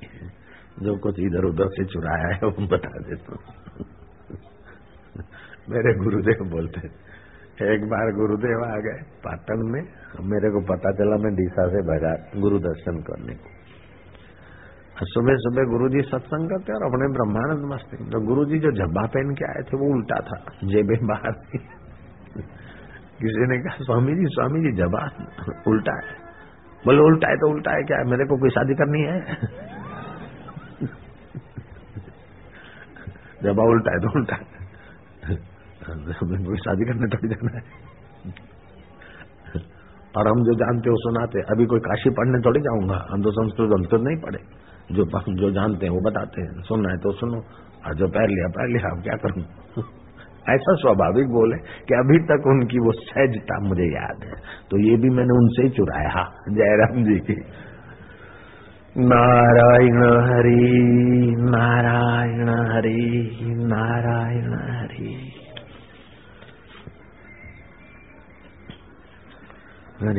जो 0.82 0.98
कुछ 0.98 1.20
इधर 1.20 1.46
उधर 1.46 1.68
से 1.68 1.86
चुराया 1.86 2.28
है, 2.28 2.40
वो 2.44 2.68
बता 2.68 3.00
देता 3.00 3.34
हूँ। 3.34 3.86
मेरे 5.70 5.94
गुरुदेव 5.94 6.50
बोलते 6.50 6.88
एक 7.64 7.82
बार 7.82 8.12
गुरुदेव 8.12 8.66
आ 8.66 8.78
गए 8.78 9.04
पाटन 9.04 9.58
में। 9.58 9.88
मेरे 10.22 10.50
को 10.50 10.62
पता 10.62 10.92
चला 10.92 11.18
मैं 11.18 11.36
डीसा 11.36 11.68
से 11.68 11.78
भगा, 11.78 12.42
गुरु 12.42 12.60
दर्शन 12.60 13.02
करने। 13.02 13.34
को 13.34 15.06
सुबह 15.06 15.36
सुबह 15.36 15.64
गुरु 15.64 15.90
जी 15.90 16.02
सत्संग 16.02 16.50
करते 16.50 16.74
और 16.74 16.84
अपने 16.84 17.08
ब्रह्मानंद 17.08 17.74
मस्ती। 17.74 17.98
तो 17.98 18.22
गुरु 18.22 18.46
जी 18.46 18.60
जो 18.60 18.72
झब्बा 18.72 19.06
पहन 19.06 19.34
के 19.34 19.46
आए 19.46 19.64
थे, 19.64 19.78
वो 19.78 19.94
उल्टा 19.94 20.16
था, 20.16 20.46
जेबे 20.64 21.06
बाहर 21.06 21.34
थी। 21.34 21.70
किसी 23.22 23.48
ने 23.48 23.58
कहा 23.58 23.84
स्वामी 23.84 24.16
जी 24.16 24.26
स्वामी 24.26 24.60
जी 24.60 24.78
जवाब 24.78 25.12
उल्टा 25.68 25.94
है। 25.94 26.16
बोले, 26.86 27.00
उल्टा 27.00 27.30
है 27.30 27.36
तो 27.36 27.52
उल्टा 27.52 27.72
है, 27.72 27.84
क्या 27.84 28.04
मेरे 28.04 28.26
को 28.26 28.38
कोई 28.38 28.50
शादी 28.50 28.74
करनी 28.74 29.02
है? 29.02 29.22
जबा 33.44 33.64
उल्टा 33.64 33.92
है 33.92 34.00
तो 34.00 34.20
उल्टा 34.20 34.36
है। 34.36 34.61
शादी 36.56 36.86
करने 36.86 37.08
थोड़ी 37.08 37.28
जाना 37.28 37.58
है। 37.58 37.64
और 40.18 40.28
हम 40.28 40.44
जो 40.44 40.54
जानते 40.54 40.90
हो, 40.90 40.96
सुनाते 40.96 41.40
अभी 41.40 41.66
कोई 41.66 41.80
काशी 41.80 42.10
पढ़ने 42.10 42.40
थोड़ी 42.40 42.60
जाऊँगा। 42.60 43.08
हम 43.12 43.22
तो 43.22 43.32
संस्कृत 43.32 43.68
संस्कृत 43.68 44.02
नहीं 44.02 44.18
पढ़े। 44.18 44.72
जो 44.92 45.06
जो 45.34 45.52
जानते 45.52 45.86
हैं, 45.86 45.94
वो 45.94 46.00
बताते 46.00 46.42
हैं। 46.42 46.62
सुनना 46.62 46.90
है 46.90 46.98
तो 46.98 47.12
सुनो। 47.12 47.38
और 47.88 47.96
जो 47.96 48.08
पैर 48.08 48.28
लिया 48.30 48.48
पैर 48.48 48.68
लिया, 48.68 48.98
अब 48.98 49.04
क्या 49.04 49.16
करूँ? 49.16 49.44
ऐसा 50.50 50.76
स्वाभाविक 50.76 51.28
बोले 51.28 51.58
कि 51.58 51.94
अभी 51.94 52.20
तक 52.20 52.44
उनकी 52.48 52.78
वो 52.78 52.92
सहजता 52.92 53.60
मुझे 53.60 53.84
याद 53.84 54.24
है। 54.24 54.32
तो 54.72 54.78
ये 54.78 54.98
भी 54.98 55.10
मैंने 55.10 55.38
उनसे 55.38 55.64
ही 55.64 55.70
चुराया। 55.70 56.32
जयराम 56.50 57.04
जी। 57.04 57.20
की 57.20 57.34
नारायण 58.98 60.04
हरि 60.04 61.36
नारायण 61.40 62.50
हरि 62.50 63.38
नारायण 63.58 64.54
हरि। 64.54 65.31
गुरु 70.02 70.14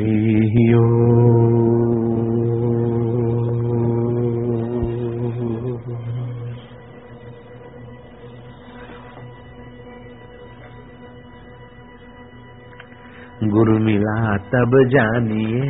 मिला 13.79 14.37
तब 14.37 14.71
जानिए, 14.87 15.61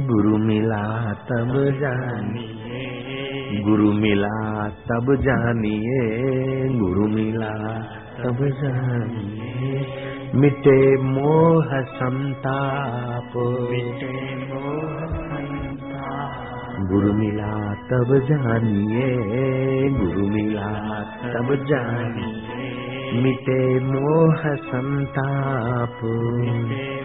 गुरु 0.00 0.36
मिला 0.36 1.12
तब 1.12 1.52
जानिए, 1.80 2.80
गुरु 3.64 3.92
मिला 3.92 4.68
तब 4.68 5.14
जानिए, 5.20 6.28
गुरु 6.78 7.08
मिला 7.08 7.52
तब 8.22 8.48
जानिए। 8.48 9.49
मिटे 10.34 10.96
मोह 10.96 11.80
संताप। 11.82 13.32
मिटे 13.70 14.36
मोह 14.36 15.06
संताप। 15.06 16.88
गुरु 16.88 17.12
मिला 17.12 17.74
तब 17.74 18.18
जानिए। 18.18 19.18
गुरु 19.90 20.26
मिला 20.26 21.02
तब 21.04 21.64
जानिए। 21.64 23.22
मिटे 23.22 23.80
मोह 23.80 24.54
संताप। 24.54 25.98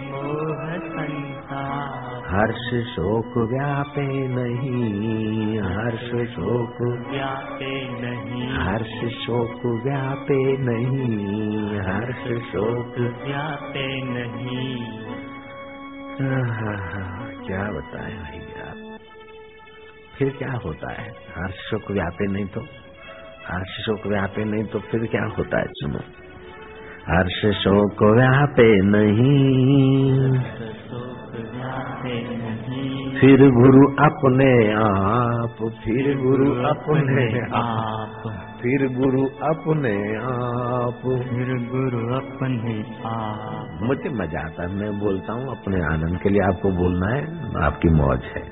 मोह 0.01 0.77
संताप। 0.77 2.04
हर्ष 2.35 2.69
शोक 2.87 3.37
व्यापे 3.51 4.07
नहीं 4.27 5.59
हर्ष 5.59 6.09
शोक 6.31 6.81
व्यापे 7.11 7.75
नहीं। 8.01 8.47
हर्ष 8.57 9.13
शोक 9.13 9.61
व्यापे 9.85 10.39
नहीं 10.57 11.79
हर्ष 11.79 12.25
शोक 12.51 12.97
व्यापे 13.23 13.87
नहीं। 14.03 14.75
क्या 17.47 17.63
बताए 17.71 18.11
भैया 18.11 18.67
फिर 20.17 20.29
क्या 20.37 20.51
होता 20.65 20.91
है? 20.91 21.07
हर्ष 21.37 21.63
शोक 21.69 21.91
व्यापे 21.91 22.27
नहीं 22.27 22.45
तो? 22.45 22.61
हर्ष 23.47 23.73
शोक 23.85 24.07
व्यापे 24.07 24.43
नहीं 24.45 24.63
तो 24.63 24.79
फिर 24.79 25.05
क्या 25.05 25.25
होता 25.37 25.59
है? 25.59 25.65
सुनो। 25.71 25.99
हर्ष 27.09 27.41
शोक 27.63 28.03
व्यापे 28.17 28.71
नहीं। 28.85 29.35
फिर 33.19 33.49
गुरु 33.49 33.87
अपने 34.05 34.73
आप 34.73 35.57
फिर 35.85 36.17
गुरु 36.17 36.51
अपने 36.63 37.41
आप 37.53 38.21
फिर 38.61 38.87
गुरु 38.93 39.25
अपने 39.25 40.17
आप। 40.17 41.01
फिर 41.03 41.49
गुरु 41.71 42.15
अपने 42.15 42.83
आप। 43.05 43.79
मुझे 43.81 44.09
मज़ा 44.09 44.39
आता 44.39 44.63
है 44.63 44.69
मैं 44.69 44.99
बोलता 44.99 45.33
हूँ 45.33 45.51
अपने 45.51 45.83
आनंद 45.83 46.19
के 46.19 46.29
लिए 46.29 46.41
आपको 46.41 46.71
बोलना 46.71 47.09
है 47.09 47.21
आपकी 47.63 47.89
मौज 47.89 48.19
है। 48.23 48.43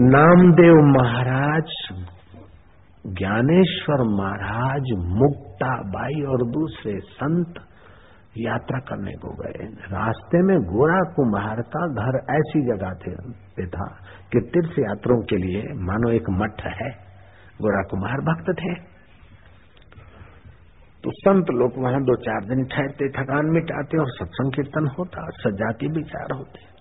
नामदेव 0.00 0.74
महाराज 0.74 1.72
ज्ञानेश्वर 3.06 4.02
महाराज 4.02 4.92
मुक्ताबाई 4.98 6.22
और 6.22 6.46
दूसरे 6.46 6.98
संत 7.00 7.54
यात्रा 8.44 8.78
करने 8.78 9.12
को 9.12 9.28
गए। 9.28 9.64
रास्ते 9.66 10.42
में 10.42 10.58
गोरा 10.58 11.12
कुम्हार 11.16 11.56
का 11.60 11.86
घर 11.86 12.16
ऐसी 12.30 12.66
जगह 12.66 12.90
थे 12.90 13.12
था 13.66 13.98
कि 14.32 14.40
तीर्थ 14.40 14.78
यात्रों 14.78 15.22
के 15.22 15.36
लिए, 15.36 15.62
मानो 15.62 16.10
एक 16.10 16.30
मठ 16.30 16.62
है। 16.64 16.90
गोरा 17.62 17.82
कुम्हार 17.82 18.20
भक्त 18.20 18.50
थे। 18.50 18.98
तो 21.04 21.10
संत 21.10 21.46
लोग 21.50 21.72
वहाँ 21.78 22.02
दो 22.02 22.16
चार 22.16 22.44
दिन 22.44 22.64
ठहरते, 22.64 23.08
थकान 23.08 23.46
मिटाते 23.46 23.98
और 23.98 24.06
सत्संग 24.08 24.52
कीर्तन 24.52 24.86
होता 24.98 25.26
सजाती 25.30 25.88
विचार 25.88 26.32
होते। 26.36 26.78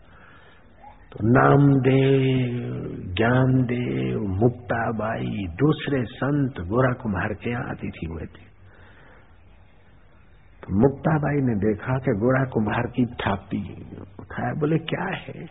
तो 1.11 1.17
नामदेव, 1.23 2.85
ज्ञानदेव, 3.17 4.19
मुक्ताबाई, 4.19 5.45
दूसरे 5.49 6.03
संत 6.03 6.53
गोरा 6.59 6.93
कुमार 6.93 7.33
के 7.33 7.49
यहाँ 7.49 7.69
अतिथि 7.69 8.05
हुए 8.05 8.25
थे। 8.25 8.46
मुक्ताबाई 10.71 11.35
ने 11.35 11.55
देखा 11.55 11.97
कि 11.97 12.11
गोरा 12.11 12.43
कुमार 12.43 12.87
की 12.87 13.05
थापी 13.05 13.85
उठाया 14.19 14.53
बोले, 14.53 14.77
क्या 14.77 15.05
है? 15.05 15.45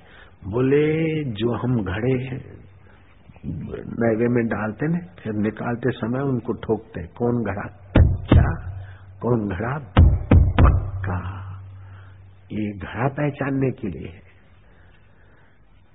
बोले, 0.49 1.25
जो 1.25 1.53
हम 1.53 1.85
घड़े 1.85 2.12
हैं। 2.12 2.67
नैवे 3.77 4.29
में 4.29 4.47
डालते 4.47 4.87
ने, 4.89 4.99
फिर 5.23 5.33
निकालते 5.33 5.91
समय 5.91 6.21
उनको 6.21 6.53
ठोकते, 6.53 7.03
कौन 7.03 7.43
घड़ा 7.43 7.93
कच्चा 7.99 8.77
कौन 9.23 9.49
घड़ा 9.49 9.79
पक्का? 9.79 11.43
ये 12.53 12.79
घड़ा 12.79 13.09
पहचानने 13.09 13.71
के 13.71 13.89
लिए 13.89 14.09
है। 14.09 14.27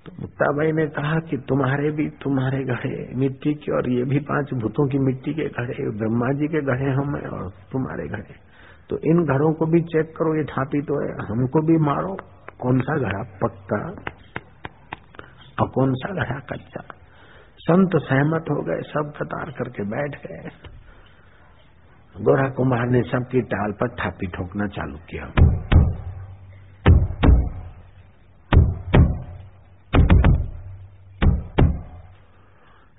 तो 0.06 0.12
मुक्ताबाई 0.20 0.72
ने 0.72 0.86
कहा 0.86 1.18
कि 1.18 1.36
तुम्हारे 1.36 1.90
भी 1.90 2.08
तुम्हारे 2.08 2.64
घड़े, 2.64 3.14
मिट्टी 3.14 3.54
के, 3.54 3.72
और 3.72 3.90
ये 3.90 4.04
भी 4.04 4.18
पाँच 4.18 4.54
भूतों 4.54 4.88
की 4.88 4.98
मिट्टी 4.98 5.34
के 5.34 5.44
घड़े, 5.44 5.98
ब्रह्मा 5.98 6.32
जी 6.32 6.46
के 6.46 6.60
घड़े 6.60 6.90
हम 6.92 7.14
और 7.14 7.50
तुम्हारे 7.72 8.08
घड़े। 8.08 8.51
तो 8.90 8.98
इन 8.98 9.24
घरों 9.24 9.52
को 9.52 9.66
भी 9.66 9.80
चेक 9.80 10.16
करो, 10.16 10.36
ये 10.36 10.44
ठापी 10.44 10.82
तो 10.82 11.00
है। 11.02 11.26
हमको 11.26 11.62
भी 11.66 11.76
मारो, 11.78 12.16
कौन 12.60 12.80
सा 12.80 12.96
घड़ा 12.96 13.22
पक्का 13.22 13.80
और 15.62 15.68
कौन 15.68 15.94
सा 15.94 16.14
घड़ा 16.14 16.38
कच्चा। 16.38 16.80
संत 17.58 17.90
सहमत 17.96 18.44
हो 18.50 18.62
गए, 18.62 18.82
सब 18.82 19.12
कतार 19.16 19.50
करके 19.50 19.84
बैठ 19.84 20.16
गए। 20.26 20.50
गोरा 22.22 22.48
कुमार 22.48 22.86
ने 22.86 23.02
सबकी 23.02 23.40
टाल 23.40 23.72
पर 23.72 23.88
थापी 23.88 24.26
ठोकना 24.26 24.66
चालू 24.66 24.98
किया। 25.10 25.24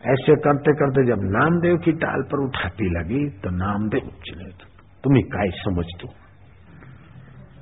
ऐसे 0.04 0.36
करते 0.36 0.74
करते 0.74 1.06
जब 1.06 1.22
नामदेव 1.24 1.78
की 1.78 1.92
टाल 1.92 2.22
पर 2.22 2.40
उठाती 2.44 2.90
लगी 2.90 3.30
तो 3.30 3.50
नामदेव 3.50 4.12
चले 4.26 4.73
तुम्हें 5.04 5.24
काय 5.24 5.50
समझ 5.50 5.86
दू 5.86 6.08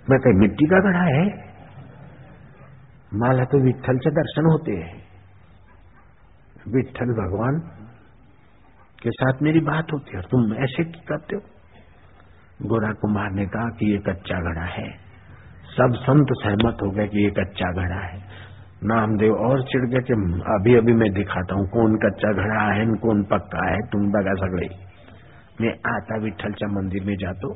मैं 0.10 0.20
कहीं 0.20 0.34
मिट्टी 0.34 0.66
का 0.66 0.80
गढ़ा 0.80 1.04
है? 1.04 1.52
माला 3.14 3.44
तो 3.44 3.60
विठल 3.64 3.98
से 3.98 4.12
दर्शन 4.12 4.46
होते 4.46 4.72
हैं। 4.72 5.02
विठल 6.68 7.06
भगवान 7.06 7.60
के 9.04 9.10
साथ 9.10 9.42
मेरी 9.42 9.60
बात 9.60 9.88
होती 9.94 10.12
है 10.12 10.18
और 10.18 10.26
तुम 10.26 10.54
ऐसे 10.54 10.84
करते 10.84 11.36
हो? 11.36 11.42
गोरा 12.68 12.92
कुमार 12.92 13.32
ने 13.32 13.46
कहा 13.46 13.70
कि 13.70 13.92
ये 13.92 13.98
कच्चा 13.98 14.42
घड़ा 14.42 14.66
है। 14.66 14.92
सब 15.78 15.94
संत 15.94 16.28
सहमत 16.32 16.78
हो 16.82 16.92
गए 16.92 17.08
कि 17.08 17.24
ये 17.24 17.30
कच्चा 17.30 17.72
घड़ा 17.72 18.00
है। 18.06 18.20
नामदेव 18.84 19.34
और 19.34 19.64
चिड़ 19.64 19.86
गए 19.86 20.00
कि 20.00 20.14
अभी 20.54 20.76
अभी 20.76 20.94
मैं 20.94 21.14
दिखाता 21.14 21.56
हूँ 21.56 21.68
कौन 21.70 21.96
कच्चा 21.96 22.32
घड़ा 22.34 22.74
है, 22.74 22.86
कौन 22.86 23.24
पक्का 23.24 23.72
है, 23.72 23.78
तुम 23.78 24.02
बगा 24.12 24.34
सगड़े। 24.34 24.91
मी 25.62 25.68
आता 25.68 26.18
विठ्ठलच्या 26.22 26.68
मंदिर 26.68 27.04
मी 27.06 27.16
जातो 27.16 27.52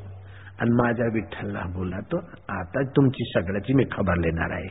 आणि 0.60 0.70
माझ्या 0.70 1.06
विठ्ठलला 1.06 1.62
बोला 1.74 2.00
तो 2.12 2.16
आता 2.48 2.82
तुमची 2.96 3.24
सगळ्याची 3.34 3.72
मी 3.72 3.84
खबर 3.92 4.16
लेणार 4.16 4.50
आहे. 4.50 4.68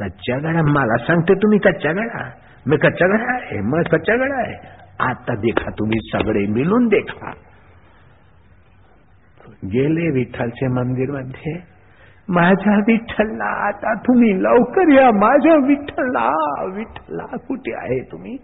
कच्च्या 0.00 0.38
घड़ा 0.38 0.62
मला 0.62 0.96
सांगते 1.06 1.34
तुम्ही 1.34 1.58
कच्च्या 1.58 1.92
घड़ा 1.92 2.30
मी 2.66 2.76
कच्च्या 2.76 3.08
घड़ा 3.08 3.34
आहे 3.34 3.60
मग 3.60 3.82
कच्च्या 3.82 4.16
घड़ा 4.16 4.36
आहे. 4.36 4.54
आता 5.00 5.34
देखा 5.34 5.70
तुम्ही 5.70 5.98
सगळे 6.12 6.46
मिळून 6.46 6.86
देखा. 6.88 7.32
गेले 9.64 10.10
विठ्ठलचे 10.10 10.68
मंदिरमध्ये 10.68 11.52
माझ्या 12.28 12.76
विठ्ठलला 12.86 13.50
आता 13.66 13.94
तुम्ही 13.94 14.42
लवकर 14.42 14.88
या. 14.88 15.10
माझ्या 15.10 15.54
विठ्ठलला 15.66 16.28
विठ्ठला 16.74 17.36
कुठे 17.36 17.74
आहे 17.74 18.00
तुम्ही? 18.12 18.36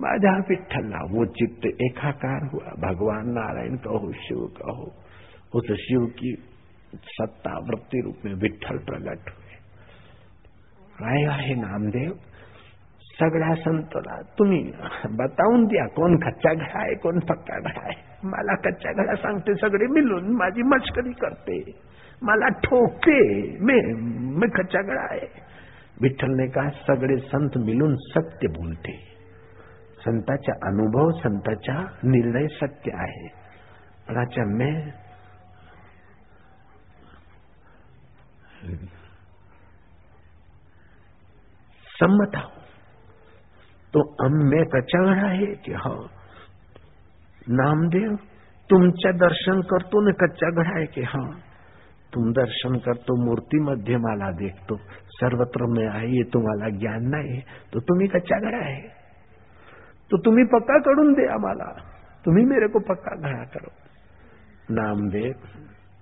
माझ्या 0.00 0.32
विठ्ठलला 0.48 0.98
वो 1.10 1.24
चित्त 1.24 1.66
एकाकार 1.80 2.42
हुआ। 2.52 2.72
भगवान 2.80 3.28
नारायण 3.32 3.76
कहो, 3.76 4.12
शिव 4.12 4.44
कहो, 4.56 4.92
उस 5.54 5.72
शिव 5.78 6.06
की 6.18 6.32
सत्ता 6.94 7.52
वृत्ति 7.58 8.00
रूप 8.00 8.24
में 8.24 8.34
विठल 8.34 8.78
प्रकट 8.78 9.30
हुए। 9.30 9.54
काय 10.98 11.24
आहे 11.24 11.54
नामदेव, 11.54 12.12
सगड़ा 13.20 13.54
संतोला, 13.54 14.20
तुम्ही 14.38 14.60
बतावून 15.16 15.64
द्या, 15.66 15.86
कोण 15.86 16.16
कच्चा 16.16 16.52
घडा 16.54 16.78
आहे, 16.82 16.94
कोण 16.94 17.18
पक्का 17.20 17.58
घडा 17.60 17.80
आहे? 17.84 17.96
मला 18.24 18.54
कच्चा 18.60 18.92
घडा 18.92 19.14
सांगते, 19.14 19.54
सगळे 19.54 19.86
मिळून 19.86 20.30
माझी 20.36 20.62
मस्करी 20.62 21.12
करते, 21.12 21.60
मला 22.22 22.48
ठोकते 22.64 23.18
मैं 23.60 23.80
मैं 24.40 24.48
कच्चा 24.50 24.82
घडा 24.82 25.02
आहे. 25.12 25.26
विठ्ठल 26.02 26.32
ने 26.32 26.46
कहा 26.46 26.70
सगळे 26.86 27.16
संत 27.26 27.58
मिलून 27.58 27.94
सत्य 27.96 28.48
बोलते 28.48 29.15
संताचा 30.06 30.52
अनुभव, 30.52 31.10
संताचा 31.10 31.82
निर्णय 32.04 32.46
सत्य 32.46 32.92
आहे. 32.94 33.28
पण 34.08 34.16
अच्छा 34.16 34.44
मैं 34.44 34.90
सम्मत 42.00 42.36
हूँ. 42.36 42.62
तो 43.94 44.24
हम 44.24 44.32
मैं 44.48 44.64
कच्चा 44.64 45.26
आहे 45.26 45.54
की 45.54 45.72
हो, 45.72 46.10
नामदेव, 47.48 48.14
तुमच्या 48.70 49.10
दर्शन 49.12 49.60
करतो 49.60 50.00
न 50.00 50.12
कच्चा 50.12 50.50
घडा 50.50 50.76
आहे 50.76 50.86
की 50.86 51.02
हा? 51.02 51.30
तुम 52.14 52.32
दर्शन 52.32 52.78
करतो 52.78 53.24
मूर्तीमध्ये 53.24 53.96
मला 53.96 54.30
देखतो. 54.30 54.76
सर्वत्र 55.10 55.66
मैं 55.66 55.88
आहे 55.88 56.08
ये 56.08 56.22
तुम्हाला 56.22 56.68
ज्ञान 56.68 57.10
नाही. 57.10 57.40
तो 57.74 57.80
तुम्ही 57.80 58.06
कच्चा 58.06 58.38
घडा 58.38 58.56
आहे. 58.56 58.95
तो 60.10 60.18
तुम्ही 60.18 60.44
पक्का 60.44 60.78
करून 60.78 61.12
दे 61.14 61.26
आम्हाला. 61.26 61.70
तुम्ही 62.24 62.44
मेरे 62.44 62.68
को 62.68 62.80
पक्का 62.80 63.16
घड़ा 63.16 63.44
करो. 63.44 63.72
नामदेव, 64.70 65.34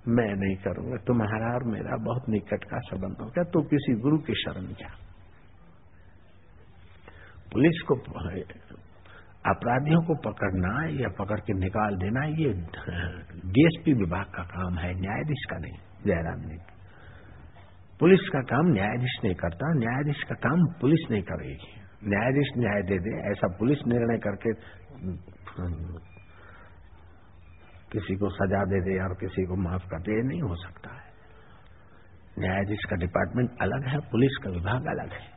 मैं 0.07 0.33
नहीं 0.35 0.55
करूँगा. 0.57 0.97
तुम्हारा 0.97 1.53
और 1.53 1.63
मेरा 1.63 1.97
बहुत 1.97 2.29
निकट 2.29 2.63
का 2.63 2.79
संबंध 2.79 3.15
हो 3.21 3.25
गया 3.25 3.43
तो 3.43 3.61
किसी 3.61 3.93
गुरु 3.93 4.17
की 4.17 4.33
शरण 4.33 4.65
जा. 4.65 4.89
पुलिस 7.53 7.81
को 7.81 7.95
अपराधियों 9.45 10.01
को 10.01 10.15
पकड़ना, 10.15 11.01
या 11.01 11.09
पकड़ 11.09 11.39
के 11.39 11.53
निकाल 11.53 11.95
देना, 11.95 12.23
ये 12.25 12.53
डीएसपी 13.45 13.93
विभाग 13.93 14.25
का 14.25 14.43
काम 14.43 14.73
है, 14.73 14.93
न्यायाधीश 15.01 15.45
का 15.51 15.57
नहीं, 15.57 15.77
जयराम 16.05 16.39
ने। 16.39 16.57
पुलिस 17.99 18.29
का 18.33 18.41
काम 18.41 18.67
न्यायाधीश 18.67 19.19
नहीं 19.23 19.35
करता, 19.35 19.73
न्यायाधीश 19.73 20.23
का 20.23 20.35
काम 20.35 20.65
पुलिस 20.81 21.11
नहीं 21.11 21.21
करेगी। 21.21 21.84
न्यायाधीश 22.07 22.49
न्याय 22.57 22.81
दे 22.81 22.97
दे, 22.99 23.11
ऐसा 23.31 23.47
पुलिस 23.59 23.77
निर्णय 23.87 24.17
करके, 24.17 24.53
किसी 27.91 28.15
को 28.15 28.29
सजा 28.29 28.63
दे 28.63 28.81
दे 28.81 28.97
और 29.03 29.13
किसी 29.13 29.45
को 29.45 29.55
माफ़ 29.55 29.87
कर 29.87 30.01
दे 30.01 30.21
नहीं 30.27 30.41
हो 30.41 30.55
सकता 30.55 30.93
है। 30.95 31.03
न्यायाधीश 32.39 32.83
का 32.89 32.95
डिपार्टमेंट 32.95 33.49
अलग 33.61 33.87
है, 33.87 33.99
पुलिस 33.99 34.37
का 34.43 34.49
विभाग 34.49 34.85
अलग 34.85 35.11
है। 35.11 35.33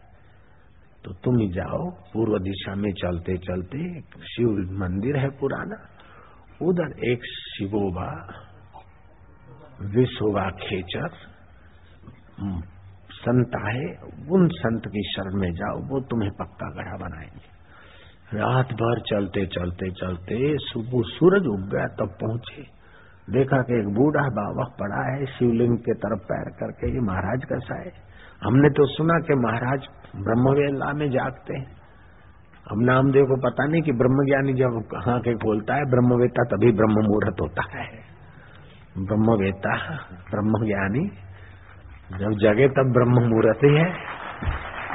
तो 1.04 1.12
तुम 1.14 1.38
ही 1.38 1.48
जाओ, 1.48 1.90
पूर्व 2.12 2.38
दिशा 2.38 2.74
में 2.74 2.92
चलते 2.92 3.36
चलते 3.38 4.00
शिव 4.24 4.48
मंदिर 4.78 5.16
है 5.16 5.28
पुराना, 5.30 5.78
उधर 6.62 7.04
एक 7.04 7.24
शिवोबा, 7.24 8.10
विश्वबा 9.80 10.50
खेचर 10.50 11.08
संत 13.18 13.50
आए, 13.54 14.10
उन 14.30 14.48
संत 14.48 14.82
की 14.86 15.02
शरण 15.16 15.40
में 15.40 15.52
जाओ, 15.52 15.76
वो 15.76 16.00
तुम्हें 16.00 16.30
पक्का 16.30 16.70
गढ़ा 16.70 16.96
बनाएँगे। 16.96 17.58
रात 18.38 18.66
भर 18.66 19.00
चलते 19.00 19.46
चलते 19.46 19.90
चलते 19.90 20.56
सुबह 20.58 21.02
सूरज 21.06 21.46
उग 21.46 21.60
गया, 21.60 21.86
तब 21.86 22.08
पहुँचे। 22.08 22.78
देखा 23.32 23.62
कि 23.62 23.80
एक 23.80 23.88
बूढ़ा 23.94 24.28
बाबा 24.28 24.64
पड़ा 24.80 25.14
है, 25.14 25.26
शिवलिंग 25.26 25.78
के 25.78 25.94
तरफ़ 25.94 26.18
पैर 26.18 26.50
करके 26.50 26.94
ये 26.94 27.00
महाराज 27.00 27.44
कैसा 27.44 27.78
है। 27.78 27.92
हमने 28.44 28.68
तो 28.68 28.86
सुना 28.86 29.14
कि 29.14 29.34
महाराज 29.34 29.80
ब्रह्मवेला 30.16 30.92
में 30.92 31.10
जागते 31.10 31.58
हैं। 31.58 31.78
अब 32.70 32.82
नामदेव 32.82 33.24
को 33.24 33.50
पता 33.50 33.66
नहीं 33.66 33.82
कि 33.82 33.92
ब्रह्मज्ञानी 33.92 34.52
जब 34.52 34.82
कहाँ 34.94 35.20
के 35.20 35.34
खोलता 35.34 35.74
है, 35.74 35.84
ब्रह्मवेता 35.84 36.44
तभी 36.44 36.72
ब्रह्म 36.72 36.92
मुहूर्त 36.92 37.40
होता 37.40 37.78
है। 37.78 37.88
ब्रह्मवेता, 38.98 39.96
ब्रह्मज्ञानी 40.30 41.27
जब 42.08 42.30
जगे 42.30 42.68
तब 42.68 42.92
ब्रह्म 42.92 43.12
मुहूर्त 43.12 43.58
ही 43.64 43.76
है। 43.76 43.84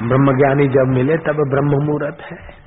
ब्रह्म 0.08 0.38
ज्ञानी 0.38 0.68
जब 0.68 0.88
मिले 0.88 1.18
तब 1.18 1.50
ब्रह्म 1.50 1.86
मुहूर्त 1.86 2.22
है। 2.22 2.64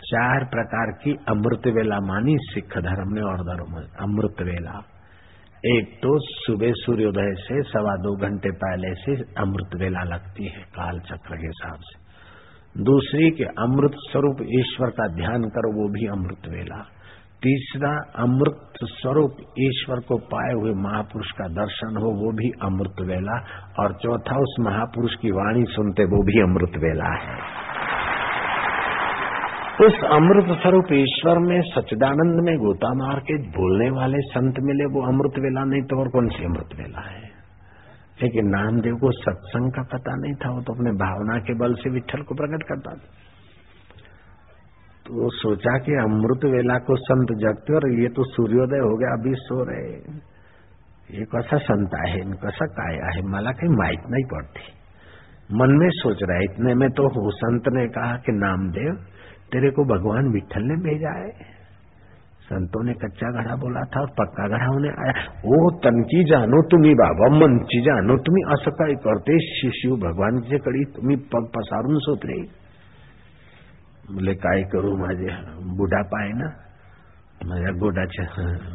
चार 0.00 0.44
प्रकार 0.44 0.92
की 0.92 1.10
अमृत 1.28 1.66
वेला 1.66 2.00
मानी 2.00 2.36
सिख 2.40 2.78
धर्म 2.78 3.14
ने 3.14 3.20
और 3.20 3.36
धर्म, 3.36 3.74
अमृत 4.00 4.42
वेला। 4.42 4.82
एक 5.66 5.98
तो 6.02 6.18
सुबह 6.18 6.72
सूर्योदय 6.72 7.34
से 7.34 7.62
सवा 7.62 7.96
दो 7.96 8.16
घंटे 8.16 8.50
पहले 8.50 8.94
से 8.94 9.24
अमृत 9.38 9.70
वेला 9.80 10.02
लगती 10.02 10.44
है 10.44 10.60
काल 10.60 10.98
चक्र 10.98 11.36
के 11.36 11.46
हिसाब 11.46 11.78
से। 11.80 12.10
दूसरी 12.82 13.30
के 13.30 13.44
अमृत 13.44 13.92
स्वरूप 13.94 14.36
ईश्वर 14.42 14.88
का 14.90 15.08
ध्यान 15.08 15.42
करो, 15.42 15.82
वो 15.82 15.88
भी 15.88 16.06
अमृत 16.06 16.48
वेला। 16.48 16.86
तीसरा 17.42 17.96
अमृत 18.16 18.72
स्वरूप 18.82 19.36
ईश्वर 19.58 20.00
को 20.00 20.16
पाए 20.16 20.52
हुए 20.52 20.72
महापुरुष 20.72 21.30
का 21.30 21.48
दर्शन 21.48 21.96
हो, 21.96 22.08
वो 22.10 22.32
भी 22.32 22.50
अमृत 22.62 22.94
वेला। 23.00 23.44
और 23.78 23.92
चौथा 23.92 24.36
उस 24.36 24.56
महापुरुष 24.60 25.14
की 25.14 25.30
वाणी 25.30 25.64
सुनते, 25.64 26.04
वो 26.04 26.22
भी 26.22 26.40
अमृत 26.40 26.72
वेला 26.76 27.18
है। 27.22 27.60
उस 29.86 29.94
अमृत 30.04 30.58
स्वरूप 30.58 30.84
ईश्वर 30.92 31.38
में 31.38 31.62
सच्चिदानंद 31.62 32.44
में 32.44 32.56
गोता 32.56 32.94
मार 32.94 33.20
के 33.20 33.34
बोलने 33.34 33.90
वाले 33.90 34.18
संत 34.18 34.54
मिले, 34.60 34.84
वो 34.84 35.06
अमृत 35.06 35.32
वेला 35.38 35.64
नहीं 35.64 35.82
तो 35.82 36.00
और 36.00 36.08
कौन 36.08 36.28
सी 36.28 36.44
अमृत 36.44 36.68
वेला 36.78 37.10
है? 37.10 37.30
लेकिन 38.22 38.48
नामदेव 38.48 38.94
को 38.94 39.10
सत्संग 39.10 39.72
का 39.72 39.82
पता 39.82 40.16
नहीं 40.16 40.34
था, 40.34 40.50
वो 40.50 40.62
तो 40.62 40.72
अपने 40.72 40.90
भावना 40.90 41.38
के 41.38 41.54
बल 41.54 41.74
से 41.74 41.90
विठल 41.90 42.22
को 42.22 42.34
प्रकट 42.34 42.62
करता 42.62 42.94
था। 42.94 43.29
तो 45.10 45.28
सोचा 45.30 45.78
कि 45.78 45.94
अमृत 46.00 46.44
वेला 46.44 46.74
को 46.78 46.96
संत 46.96 47.30
जगते 47.38 47.74
और 47.74 47.84
ये 47.92 48.08
तो 48.08 48.24
सूर्योदय 48.24 48.82
हो 48.82 48.96
गया, 48.96 49.12
अभी 49.12 49.32
सो 49.36 49.62
रहे 49.64 49.94
ये 51.10 51.24
कसा 51.24 51.58
संत 51.58 51.94
आहे 51.94 52.20
कसा 52.42 52.66
काय 52.74 52.98
आहे 53.06 53.22
मला 53.28 53.52
काही 53.52 53.70
माहित 53.76 54.04
नहीं 54.10 54.24
पड़ती। 54.24 54.66
मन 55.56 55.72
में 55.78 55.88
सोच 55.90 56.22
रहा 56.22 56.36
है, 56.36 56.44
इतने 56.44 56.74
में 56.74 56.88
तो 56.90 57.06
हो, 57.08 57.30
संत 57.30 57.68
ने 57.68 57.86
कहा 57.88 58.12
कि 58.16 58.32
नामदेव, 58.32 58.92
तेरे 59.52 59.70
को 59.70 59.84
भगवान 59.84 60.30
विठल 60.32 60.62
ने 60.62 60.76
भेजा 60.84 61.16
है। 61.18 61.30
संतों 62.44 62.84
ने 62.84 62.94
कच्चा 62.94 63.32
घड़ा 63.32 63.56
बोला 63.56 63.82
था 63.90 64.00
और 64.00 64.14
पक्का 64.18 64.48
घड़ा 64.48 64.64
होने 64.64 64.94
आया। 65.00 65.26
ओ 65.46 65.58
तनकी 65.80 66.22
जानो 66.24 66.62
तुम्ही 66.68 66.94
बाबा 66.94 67.34
मनची 67.34 67.82
जानो 67.82 68.16
तुम्ही 68.22 68.42
असं 68.52 68.78
काय 68.78 68.94
करते 69.04 69.38
शिव 69.50 69.96
भगवानचे 70.06 70.58
कडी 70.58 70.84
तुम्ही 70.96 71.16
पग 71.34 71.52
पसारून 71.56 71.98
सोत 71.98 72.26
रे 72.26 72.40
बोले, 74.14 74.34
काय 74.34 74.62
करू 74.62 74.96
माझे? 74.96 75.28
बुढापा 75.76 76.22
आहे 76.22 76.32
ना? 76.32 76.48
माझ्या 77.44 77.70
गोडाच्या 77.70 78.24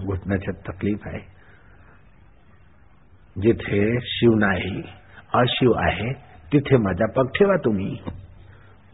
घुटण्याच्या 0.05 0.71
तकलीफ़ 0.71 1.07
आहे. 1.07 1.35
जिथे 3.37 3.99
शिव 3.99 4.35
नाही, 4.35 4.83
अशिव 5.33 5.71
आहे, 5.71 6.13
तिथे 6.51 6.77
माझा 6.77 7.05
पग 7.05 7.27
ठेवा 7.27 7.55
तुम्ही. 7.55 7.99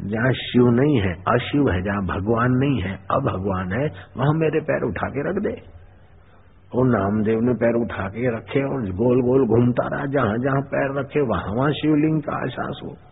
जहाँ 0.01 0.31
शिव 0.33 0.69
नहीं 0.69 1.01
है, 1.01 1.13
अशिव 1.27 1.69
है. 1.69 1.81
जहाँ 1.81 2.05
भगवान 2.05 2.51
नहीं 2.51 2.81
है, 2.81 2.91
अभगवान 3.11 3.71
है, 3.71 3.87
वहाँ 4.17 4.33
मेरे 4.33 4.59
पैर 4.59 4.83
उठा 4.83 5.07
के 5.07 5.29
रख 5.29 5.35
दे. 5.35 5.81
वो 6.75 6.83
नामदेव 6.83 7.39
ने 7.39 7.53
पैर 7.53 7.73
उठा 7.73 8.07
के 8.07 8.37
रखे 8.37 8.63
और 8.63 8.81
गोल 8.81 9.21
गोल 9.21 9.47
घूमता 9.47 9.87
रहा। 9.87 10.05
जहाँ 10.05 10.37
जहाँ 10.37 10.61
पैर 10.61 10.99
रखे 10.99 11.21
वहाँ 11.21 11.53
वहाँ 11.53 11.71
शिवलिंग 11.71 12.21
का 12.21 12.35
आशास 12.43 12.79
हो। 12.83 13.10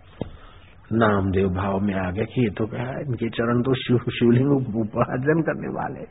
नामदेव 0.91 1.49
भाव 1.49 1.79
में 1.79 1.93
आ 1.95 2.11
गए 2.11 2.25
कि 2.25 2.43
ये 2.43 2.49
तो 2.49 2.65
क्या 2.67 2.81
है, 2.81 3.01
इनके 3.01 3.29
चरण 3.29 3.61
तो 3.61 3.73
शिव 3.73 3.97
शिवलिंग 3.97 4.77
उपार्जन 4.77 5.41
करने 5.41 5.67
वाले। 5.67 6.05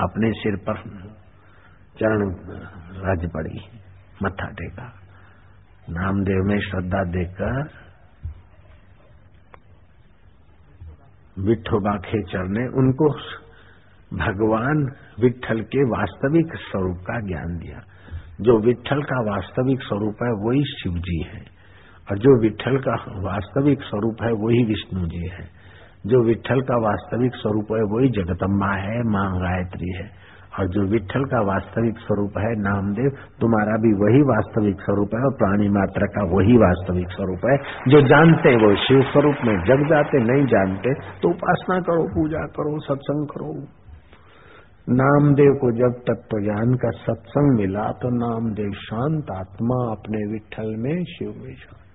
अपने 0.00 0.32
सिर 0.32 0.56
पर 0.56 0.80
चरण 2.00 2.30
रज 3.02 3.30
पड़ी, 3.30 3.60
मत्था 4.22 4.46
टेका। 4.46 4.92
नामदेव 5.90 6.42
में 6.44 6.58
श्रद्धा 6.60 7.04
देकर 7.04 7.68
विठोबा 11.38 11.96
खेचर 11.98 12.48
ने 12.48 12.66
उनको 12.78 13.12
भगवान 14.16 14.84
विठल 15.20 15.60
के 15.60 15.84
वास्तविक 15.84 16.56
स्वरूप 16.56 16.98
का 16.98 17.20
ज्ञान 17.20 17.58
दिया। 17.58 17.80
जो 18.40 18.58
विठल 18.58 19.02
का 19.02 19.20
वास्तविक 19.30 19.80
स्वरूप 19.80 20.22
है, 20.22 20.32
वही 20.46 20.64
शिव 20.64 20.92
जी 20.92 21.22
है। 21.22 21.59
और 22.10 22.18
जो 22.18 22.42
विठल 22.42 22.78
का 22.78 22.94
वास्तविक 23.08 23.82
स्वरूप 23.82 24.16
है, 24.22 24.32
वही 24.32 24.64
विष्णु 24.64 25.06
जी 25.06 25.28
है। 25.28 25.60
जो 26.06 26.24
विठल 26.24 26.60
का 26.60 26.76
वास्तविक 26.76 27.34
स्वरूप 27.34 27.66
है, 27.72 27.82
वही 27.82 28.08
जगदम्बा 28.08 28.72
है, 28.72 29.02
माँ 29.02 29.40
गायत्री 29.40 29.88
है। 29.88 30.30
और 30.58 30.68
जो 30.68 30.82
विठल 30.82 31.24
का 31.24 31.40
वास्तविक 31.40 31.98
स्वरूप 31.98 32.32
है, 32.38 32.60
नामदेव, 32.60 33.10
तुम्हारा 33.40 33.72
भी 33.72 33.92
वही 33.92 34.22
वास्तविक 34.22 34.80
स्वरूप 34.80 35.10
है 35.14 35.20
और 35.20 35.32
प्राणी 35.32 35.68
मात्र 35.68 36.06
का 36.06 36.24
वही 36.24 36.56
वास्तविक 36.56 37.08
स्वरूप 37.10 37.40
है। 37.50 37.56
जो 37.88 38.08
जानते 38.08 38.56
वो 38.56 38.76
शिव 38.76 39.02
स्वरूप 39.02 39.36
में 39.44 39.64
जग 39.64 39.88
जाते, 39.88 40.18
नहीं 40.18 40.46
जानते 40.46 40.94
तो 40.94 41.28
उपासना 41.28 41.80
करो, 41.80 42.04
पूजा 42.04 42.38
करो, 42.38 42.80
सत्संग 42.80 43.26
करो। 43.26 43.64
नामदेव 44.88 45.52
को 45.60 45.72
जब 45.72 46.00
तत्व 46.00 46.42
ज्ञान 46.42 46.74
का 46.74 46.90
सत्संग 46.90 47.58
मिला 47.58 47.84
तो 47.84 48.08
नामदेव 48.08 48.70
शांत 48.70 49.30
आत्मा 49.30 49.92
अपने 49.92 50.32
विठल 50.32 50.76
में, 50.76 51.04
शिव 51.04 51.28
में 51.28 51.54
शांत 51.54 51.89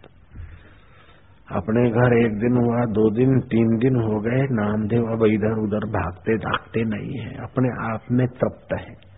अपने 1.51 1.89
घर 1.89 2.25
एक 2.25 2.39
दिन 2.39 2.57
हुआ, 2.57 2.85
दो 2.85 3.09
दिन, 3.09 3.39
तीन 3.39 3.77
दिन 3.77 3.95
हो 3.95 4.19
गए, 4.19 4.41
नामदेव 4.51 5.03
अब 5.03 5.25
इधर 5.25 5.63
उधर 5.63 5.77
भागते 5.77 6.37
भागते 6.37 6.83
नहीं 6.83 7.19
है, 7.19 7.35
अपने 7.37 7.93
आप 7.93 8.01
में 8.11 8.27
तृप्त 8.27 8.73
है। 8.73 9.15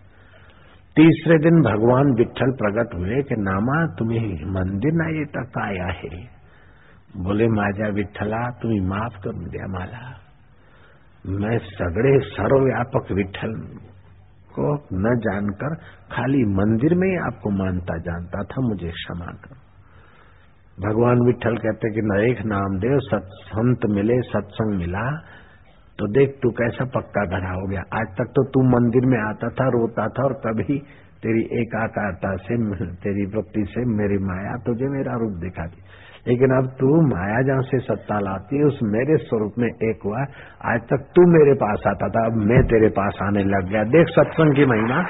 तीसरे 0.96 1.38
दिन 1.38 1.62
भगवान 1.62 2.14
विठल 2.14 2.50
प्रकट 2.52 2.94
हुए 2.94 3.22
कि 3.22 3.34
नामा, 3.38 3.86
तुम्हें 3.98 4.44
मंदिर 4.50 4.92
ना 4.92 5.18
ये 5.18 5.24
तक 5.24 5.58
आया 5.58 5.86
है। 5.86 6.38
बोले, 7.16 7.48
माजा 7.48 7.88
विठला 7.88 8.50
तुम्हें 8.50 8.80
माफ़ 8.80 9.22
कर 9.22 9.32
दिया 9.32 9.66
माला। 9.66 10.18
मैं 11.26 11.58
सगड़े 11.58 12.18
सर्वव्यापक 12.18 13.12
विठल 13.12 13.54
को 14.58 14.74
न 14.92 15.18
जानकर 15.18 15.74
खाली 16.12 16.44
मंदिर 16.44 16.94
में 16.94 17.08
ही 17.08 17.16
आपको 17.16 17.50
मानता 17.50 17.98
जानता 17.98 18.42
था, 18.42 18.68
मुझे 18.68 18.88
क्षमा 18.88 19.26
करो। 19.26 19.57
भगवान 20.82 21.20
विठल 21.26 21.56
कहते 21.56 21.90
कि 21.90 22.00
न 22.04 22.16
एक 22.30 22.46
नाम 22.46 22.60
नामदेव 22.60 22.98
संत 23.30 23.78
मिले, 23.90 24.20
सत्संग 24.20 24.78
मिला 24.78 25.10
तो 25.98 26.06
देख 26.06 26.38
तू 26.42 26.50
कैसा 26.50 26.84
पक्का 26.84 27.24
घड़ा 27.24 27.50
हो 27.50 27.66
गया। 27.66 27.80
आज 27.80 28.06
तक 28.18 28.32
तो 28.36 28.44
तू 28.44 28.62
मंदिर 28.62 29.06
में 29.06 29.18
आता 29.18 29.48
था, 29.48 29.68
रोता 29.68 30.06
था, 30.08 30.24
और 30.24 30.32
कभी 30.32 30.78
तेरी 31.22 31.60
एकाकारता 31.60 32.36
से, 32.36 32.56
तेरी 32.94 33.24
वृत्ति 33.26 33.64
से 33.64 33.84
मेरी 33.96 34.18
माया 34.18 34.56
तुझे 34.66 34.86
मेरा 34.88 35.12
रूप 35.12 35.32
दिखाती 35.32 35.82
लेकिन 36.28 36.50
अब 36.50 36.66
तू 36.80 36.88
माया 37.00 37.42
जहाँ 37.42 37.62
से 37.62 37.78
सत्ता 37.78 38.18
लाती 38.20 38.62
उस 38.62 38.78
मेरे 38.82 39.16
स्वरूप 39.16 39.52
में 39.58 39.68
एक 39.68 39.98
हुआ। 40.04 40.18
आज 40.74 40.80
तक 40.80 41.06
तू 41.16 41.22
मेरे 41.22 41.54
पास 41.54 41.82
आता 41.86 42.08
था, 42.08 42.26
अब 42.26 42.32
मैं 42.32 42.62
तेरे 42.64 42.88
पास 42.88 43.18
आने 43.22 43.44
लग 43.44 43.68
गया। 43.68 43.84
देख 43.84 44.06
सत्संग 44.08 44.54
की 44.54 44.66
महिमा। 44.66 45.06